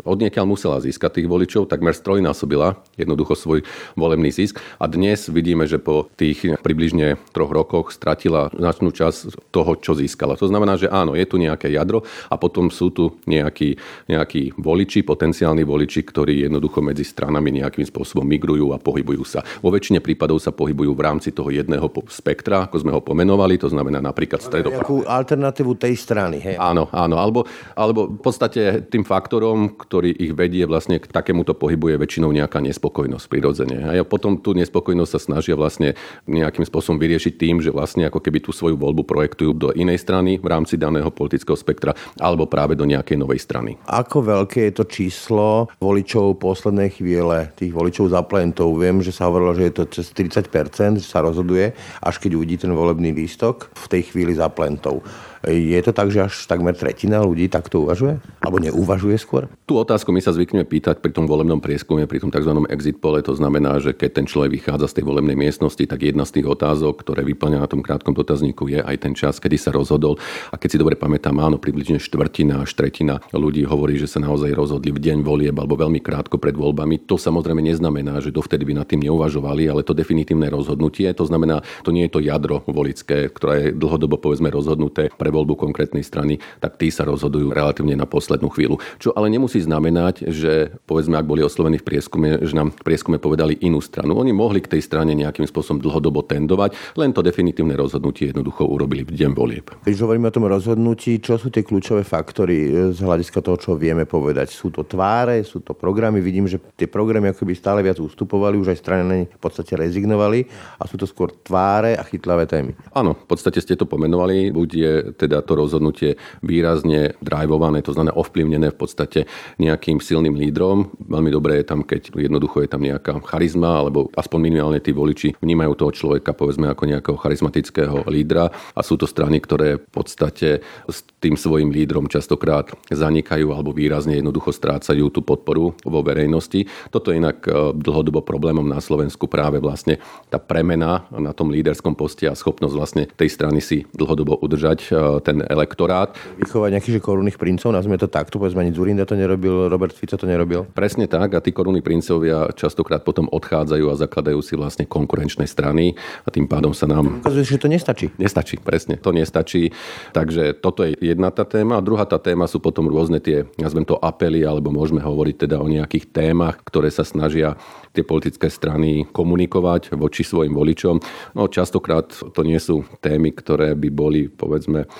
Od 0.04 0.18
niekiaľ 0.20 0.44
musela 0.46 0.78
získať 0.78 1.22
tých 1.22 1.28
voličov, 1.30 1.70
takmer 1.70 1.96
strojnásobila 1.96 2.78
jednoducho 2.94 3.34
svoj 3.34 3.60
volebný 3.98 4.30
zisk 4.30 4.60
a 4.78 4.86
dnes 4.86 5.26
vidíme, 5.30 5.66
že 5.66 5.82
po 5.82 6.06
tých 6.14 6.58
približne 6.60 7.18
troch 7.34 7.50
rokoch 7.50 7.90
stratila 7.90 8.50
značnú 8.54 8.94
časť 8.94 9.50
toho, 9.50 9.74
čo 9.78 9.96
získala. 9.98 10.38
To 10.38 10.46
znamená, 10.46 10.78
že 10.78 10.90
áno, 10.90 11.18
je 11.18 11.26
tu 11.26 11.40
nejaké 11.40 11.70
jadro 11.72 12.06
a 12.30 12.34
potom 12.38 12.70
sú 12.70 12.90
tu 12.94 13.18
nejakí, 13.26 13.76
nejakí 14.10 14.54
voliči, 14.58 15.02
potenciálni 15.02 15.66
voliči, 15.66 16.04
ktorí 16.04 16.46
jednoducho 16.46 16.84
medzi 16.84 17.02
stranami 17.02 17.50
nejakým 17.62 17.86
spôsobom 17.86 18.26
migrujú 18.26 18.70
a 18.74 18.78
pohybujú 18.78 19.24
sa. 19.26 19.40
Vo 19.62 19.72
väčšine 19.72 20.02
prípadov 20.02 20.38
sa 20.42 20.52
pohybujú 20.52 20.92
v 20.94 21.04
rámci 21.04 21.30
toho 21.30 21.50
jedného 21.50 21.86
spektra, 22.10 22.66
ako 22.66 22.76
sme 22.80 22.92
ho 22.92 23.00
pomenovali, 23.00 23.56
to 23.58 23.70
znamená 23.70 24.02
napríklad 24.02 24.42
stredoprava. 24.42 25.06
alternatívu 25.06 25.78
tej 25.78 25.94
strany. 25.94 26.42
Hej. 26.42 26.56
Áno, 26.58 26.90
áno, 26.90 27.16
alebo, 27.16 27.46
alebo 27.74 28.10
v 28.10 28.20
podstate 28.20 28.84
tým 28.88 29.06
faktorom, 29.14 29.78
ktorý 29.78 30.10
ich 30.10 30.34
vedie 30.34 30.66
vlastne 30.66 30.98
k 30.98 31.06
takémuto 31.06 31.54
pohybu 31.54 31.94
je 31.94 32.02
väčšinou 32.02 32.34
nejaká 32.34 32.58
nespokojnosť 32.58 33.26
prirodzene. 33.30 33.86
A 33.86 34.02
potom 34.02 34.42
tú 34.42 34.58
nespokojnosť 34.58 35.12
sa 35.14 35.20
snažia 35.22 35.54
vlastne 35.54 35.94
nejakým 36.26 36.66
spôsobom 36.66 36.98
vyriešiť 36.98 37.38
tým, 37.38 37.62
že 37.62 37.70
vlastne 37.70 38.10
ako 38.10 38.18
keby 38.18 38.42
tú 38.42 38.50
svoju 38.50 38.74
voľbu 38.74 39.06
projektujú 39.06 39.50
do 39.54 39.68
inej 39.78 40.02
strany 40.02 40.42
v 40.42 40.50
rámci 40.50 40.74
daného 40.74 41.14
politického 41.14 41.54
spektra 41.54 41.94
alebo 42.18 42.50
práve 42.50 42.74
do 42.74 42.82
nejakej 42.82 43.14
novej 43.14 43.38
strany. 43.38 43.78
Ako 43.86 44.26
veľké 44.26 44.66
je 44.66 44.82
to 44.82 44.84
číslo 44.90 45.70
voličov 45.78 46.42
poslednej 46.42 46.90
chvíle, 46.98 47.54
tých 47.54 47.70
voličov 47.70 48.10
za 48.10 48.26
plentov? 48.26 48.74
Viem, 48.74 48.98
že 48.98 49.14
sa 49.14 49.30
hovorilo, 49.30 49.54
že 49.54 49.70
je 49.70 49.74
to 49.78 49.84
cez 49.94 50.10
30%, 50.10 50.98
že 50.98 51.06
sa 51.06 51.22
rozhoduje, 51.22 51.70
až 52.02 52.18
keď 52.18 52.34
uvidí 52.34 52.58
ten 52.58 52.74
volebný 52.74 53.14
lístok 53.14 53.70
v 53.70 53.86
tej 53.86 54.02
chvíli 54.10 54.34
za 54.34 54.50
plentov. 54.50 55.06
Je 55.48 55.80
to 55.84 55.92
tak, 55.92 56.08
že 56.08 56.24
až 56.24 56.34
takmer 56.48 56.72
tretina 56.72 57.20
ľudí 57.20 57.52
takto 57.52 57.84
uvažuje? 57.84 58.16
Alebo 58.40 58.62
neuvažuje 58.62 59.20
skôr? 59.20 59.50
Tú 59.68 59.76
otázku 59.76 60.08
my 60.08 60.22
sa 60.24 60.32
zvykneme 60.32 60.64
pýtať 60.64 61.04
pri 61.04 61.12
tom 61.12 61.28
volebnom 61.28 61.60
prieskume, 61.60 62.08
pri 62.08 62.24
tom 62.24 62.32
tzv. 62.32 62.48
exit 62.72 62.96
pole. 63.02 63.20
To 63.20 63.36
znamená, 63.36 63.76
že 63.82 63.92
keď 63.92 64.10
ten 64.22 64.26
človek 64.30 64.56
vychádza 64.56 64.88
z 64.88 64.94
tej 65.00 65.04
volebnej 65.04 65.36
miestnosti, 65.36 65.84
tak 65.84 66.00
jedna 66.00 66.24
z 66.24 66.40
tých 66.40 66.46
otázok, 66.48 67.04
ktoré 67.04 67.26
vyplňa 67.28 67.58
na 67.60 67.68
tom 67.68 67.84
krátkom 67.84 68.16
dotazníku, 68.16 68.72
je 68.72 68.80
aj 68.80 68.96
ten 69.04 69.12
čas, 69.12 69.36
kedy 69.36 69.60
sa 69.60 69.68
rozhodol. 69.74 70.16
A 70.48 70.56
keď 70.56 70.68
si 70.72 70.80
dobre 70.80 70.96
pamätám, 70.96 71.36
áno, 71.36 71.60
približne 71.60 72.00
štvrtina 72.00 72.64
až 72.64 72.72
tretina 72.72 73.20
ľudí 73.36 73.68
hovorí, 73.68 74.00
že 74.00 74.08
sa 74.08 74.22
naozaj 74.22 74.54
rozhodli 74.56 74.96
v 74.96 75.02
deň 75.02 75.18
volieb 75.26 75.56
alebo 75.58 75.76
veľmi 75.76 76.00
krátko 76.00 76.40
pred 76.40 76.56
voľbami. 76.56 77.04
To 77.10 77.20
samozrejme 77.20 77.60
neznamená, 77.60 78.22
že 78.24 78.32
dovtedy 78.32 78.64
by 78.64 78.80
nad 78.80 78.88
tým 78.88 79.04
neuvažovali, 79.04 79.68
ale 79.68 79.84
to 79.84 79.92
definitívne 79.92 80.48
rozhodnutie, 80.48 81.10
to 81.12 81.28
znamená, 81.28 81.60
to 81.82 81.90
nie 81.90 82.06
je 82.08 82.14
to 82.14 82.20
jadro 82.24 82.62
volické, 82.64 83.28
ktoré 83.28 83.54
je 83.58 83.76
dlhodobo 83.76 84.16
povedzme 84.22 84.48
rozhodnuté 84.48 85.10
pre 85.12 85.33
voľbu 85.34 85.58
konkrétnej 85.58 86.06
strany, 86.06 86.38
tak 86.62 86.78
tí 86.78 86.94
sa 86.94 87.02
rozhodujú 87.02 87.50
relatívne 87.50 87.98
na 87.98 88.06
poslednú 88.06 88.54
chvíľu. 88.54 88.78
Čo 89.02 89.10
ale 89.18 89.26
nemusí 89.34 89.58
znamenať, 89.58 90.30
že 90.30 90.70
povedzme, 90.86 91.18
ak 91.18 91.26
boli 91.26 91.42
oslovení 91.42 91.82
v 91.82 91.86
prieskume, 91.90 92.46
že 92.46 92.54
nám 92.54 92.70
v 92.70 92.86
prieskume 92.86 93.18
povedali 93.18 93.58
inú 93.66 93.82
stranu. 93.82 94.14
Oni 94.14 94.30
mohli 94.30 94.62
k 94.62 94.78
tej 94.78 94.86
strane 94.86 95.18
nejakým 95.18 95.50
spôsobom 95.50 95.82
dlhodobo 95.82 96.22
tendovať, 96.22 96.94
len 96.94 97.10
to 97.10 97.26
definitívne 97.26 97.74
rozhodnutie 97.74 98.30
jednoducho 98.30 98.62
urobili 98.68 99.02
v 99.02 99.18
deň 99.18 99.30
volieb. 99.34 99.66
Keď 99.82 99.94
hovoríme 100.06 100.30
o 100.30 100.34
tom 100.34 100.46
rozhodnutí, 100.46 101.18
čo 101.18 101.34
sú 101.40 101.50
tie 101.50 101.66
kľúčové 101.66 102.06
faktory 102.06 102.92
z 102.94 102.98
hľadiska 103.02 103.42
toho, 103.42 103.56
čo 103.58 103.70
vieme 103.74 104.06
povedať? 104.06 104.54
Sú 104.54 104.70
to 104.70 104.86
tváre, 104.86 105.42
sú 105.42 105.64
to 105.64 105.74
programy. 105.74 106.20
Vidím, 106.20 106.46
že 106.46 106.60
tie 106.78 106.86
programy 106.86 107.32
akoby 107.32 107.56
stále 107.56 107.80
viac 107.82 107.98
ustupovali, 107.98 108.60
už 108.60 108.76
aj 108.76 108.78
strany 108.78 109.26
v 109.26 109.40
podstate 109.40 109.74
rezignovali 109.74 110.46
a 110.78 110.84
sú 110.84 111.00
to 111.00 111.08
skôr 111.08 111.32
tváre 111.32 111.96
a 111.96 112.02
chytlavé 112.04 112.44
témy. 112.44 112.76
Áno, 112.92 113.16
v 113.16 113.26
podstate 113.26 113.58
ste 113.58 113.74
to 113.74 113.88
pomenovali. 113.88 114.52
Buď 114.52 114.68
je 114.70 114.92
teda 115.24 115.40
to 115.40 115.56
rozhodnutie 115.56 116.20
výrazne 116.44 117.16
drivované, 117.24 117.80
to 117.80 117.96
znamená 117.96 118.12
ovplyvnené 118.12 118.68
v 118.70 118.78
podstate 118.78 119.20
nejakým 119.56 119.98
silným 119.98 120.36
lídrom. 120.36 120.92
Veľmi 121.00 121.30
dobré 121.32 121.64
je 121.64 121.66
tam, 121.66 121.80
keď 121.80 122.12
jednoducho 122.12 122.60
je 122.60 122.68
tam 122.68 122.84
nejaká 122.84 123.24
charizma, 123.24 123.80
alebo 123.80 124.12
aspoň 124.12 124.38
minimálne 124.38 124.80
tí 124.84 124.92
voliči 124.92 125.40
vnímajú 125.40 125.72
toho 125.74 125.92
človeka 125.96 126.36
povedzme 126.36 126.68
ako 126.68 126.84
nejakého 126.84 127.16
charizmatického 127.16 128.04
lídra 128.12 128.52
a 128.52 128.80
sú 128.84 129.00
to 129.00 129.08
strany, 129.08 129.40
ktoré 129.40 129.80
v 129.80 129.88
podstate 129.88 130.60
s 130.84 130.98
tým 131.24 131.40
svojim 131.40 131.72
lídrom 131.72 132.06
častokrát 132.10 132.68
zanikajú 132.92 133.48
alebo 133.48 133.72
výrazne 133.72 134.20
jednoducho 134.20 134.52
strácajú 134.52 135.08
tú 135.08 135.24
podporu 135.24 135.72
vo 135.80 136.00
verejnosti. 136.04 136.68
Toto 136.92 137.08
je 137.08 137.22
inak 137.22 137.48
e, 137.48 137.72
dlhodobo 137.72 138.20
problémom 138.20 138.66
na 138.66 138.82
Slovensku 138.82 139.24
práve 139.24 139.62
vlastne 139.62 140.02
tá 140.28 140.36
premena 140.36 141.08
na 141.08 141.32
tom 141.32 141.48
líderskom 141.48 141.96
poste 141.96 142.28
a 142.28 142.36
schopnosť 142.36 142.74
vlastne 142.74 143.02
tej 143.08 143.30
strany 143.32 143.64
si 143.64 143.88
dlhodobo 143.96 144.36
udržať 144.44 144.80
e, 144.84 144.92
ten 145.24 145.42
elektorát. 145.46 146.14
Vychovať 146.40 146.70
nejakých 146.74 147.02
korunných 147.02 147.38
princov, 147.40 147.72
nazvime 147.72 148.00
to 148.00 148.10
takto, 148.10 148.38
povedzme 148.38 148.64
ani 148.64 148.72
Zurinda 148.74 149.04
to 149.04 149.16
nerobil, 149.18 149.68
Robert 149.70 149.94
Fico 149.94 150.16
to 150.18 150.26
nerobil. 150.26 150.66
Presne 150.70 151.06
tak 151.06 151.34
a 151.36 151.42
tí 151.42 151.52
korunní 151.54 151.84
princovia 151.84 152.50
častokrát 152.52 153.04
potom 153.04 153.28
odchádzajú 153.30 153.84
a 153.90 153.98
zakladajú 153.98 154.40
si 154.40 154.54
vlastne 154.54 154.84
konkurenčné 154.88 155.46
strany 155.46 155.94
a 156.24 156.28
tým 156.28 156.48
pádom 156.50 156.74
sa 156.74 156.88
nám... 156.90 157.20
Ukazuje, 157.22 157.56
že 157.56 157.62
to 157.62 157.68
nestačí. 157.70 158.10
Nestačí, 158.16 158.60
presne, 158.60 158.96
to 159.00 159.10
nestačí. 159.14 159.70
Takže 160.12 160.58
toto 160.58 160.84
je 160.84 160.96
jedna 161.00 161.30
tá 161.30 161.44
téma. 161.44 161.78
A 161.78 161.84
druhá 161.84 162.04
tá 162.08 162.16
téma 162.18 162.48
sú 162.48 162.60
potom 162.60 162.88
rôzne 162.88 163.20
tie, 163.20 163.48
nazvem 163.60 163.84
to 163.84 163.98
apely, 164.00 164.42
alebo 164.42 164.72
môžeme 164.72 165.02
hovoriť 165.02 165.46
teda 165.48 165.56
o 165.60 165.68
nejakých 165.68 166.10
témach, 166.10 166.60
ktoré 166.64 166.88
sa 166.88 167.04
snažia 167.06 167.56
tie 167.94 168.02
politické 168.02 168.50
strany 168.50 169.06
komunikovať 169.06 169.94
voči 169.94 170.26
svojim 170.26 170.50
voličom. 170.50 170.98
No 171.38 171.46
častokrát 171.46 172.10
to 172.10 172.40
nie 172.42 172.58
sú 172.58 172.82
témy, 172.98 173.30
ktoré 173.30 173.78
by 173.78 173.88
boli, 173.94 174.26
povedzme, 174.26 174.90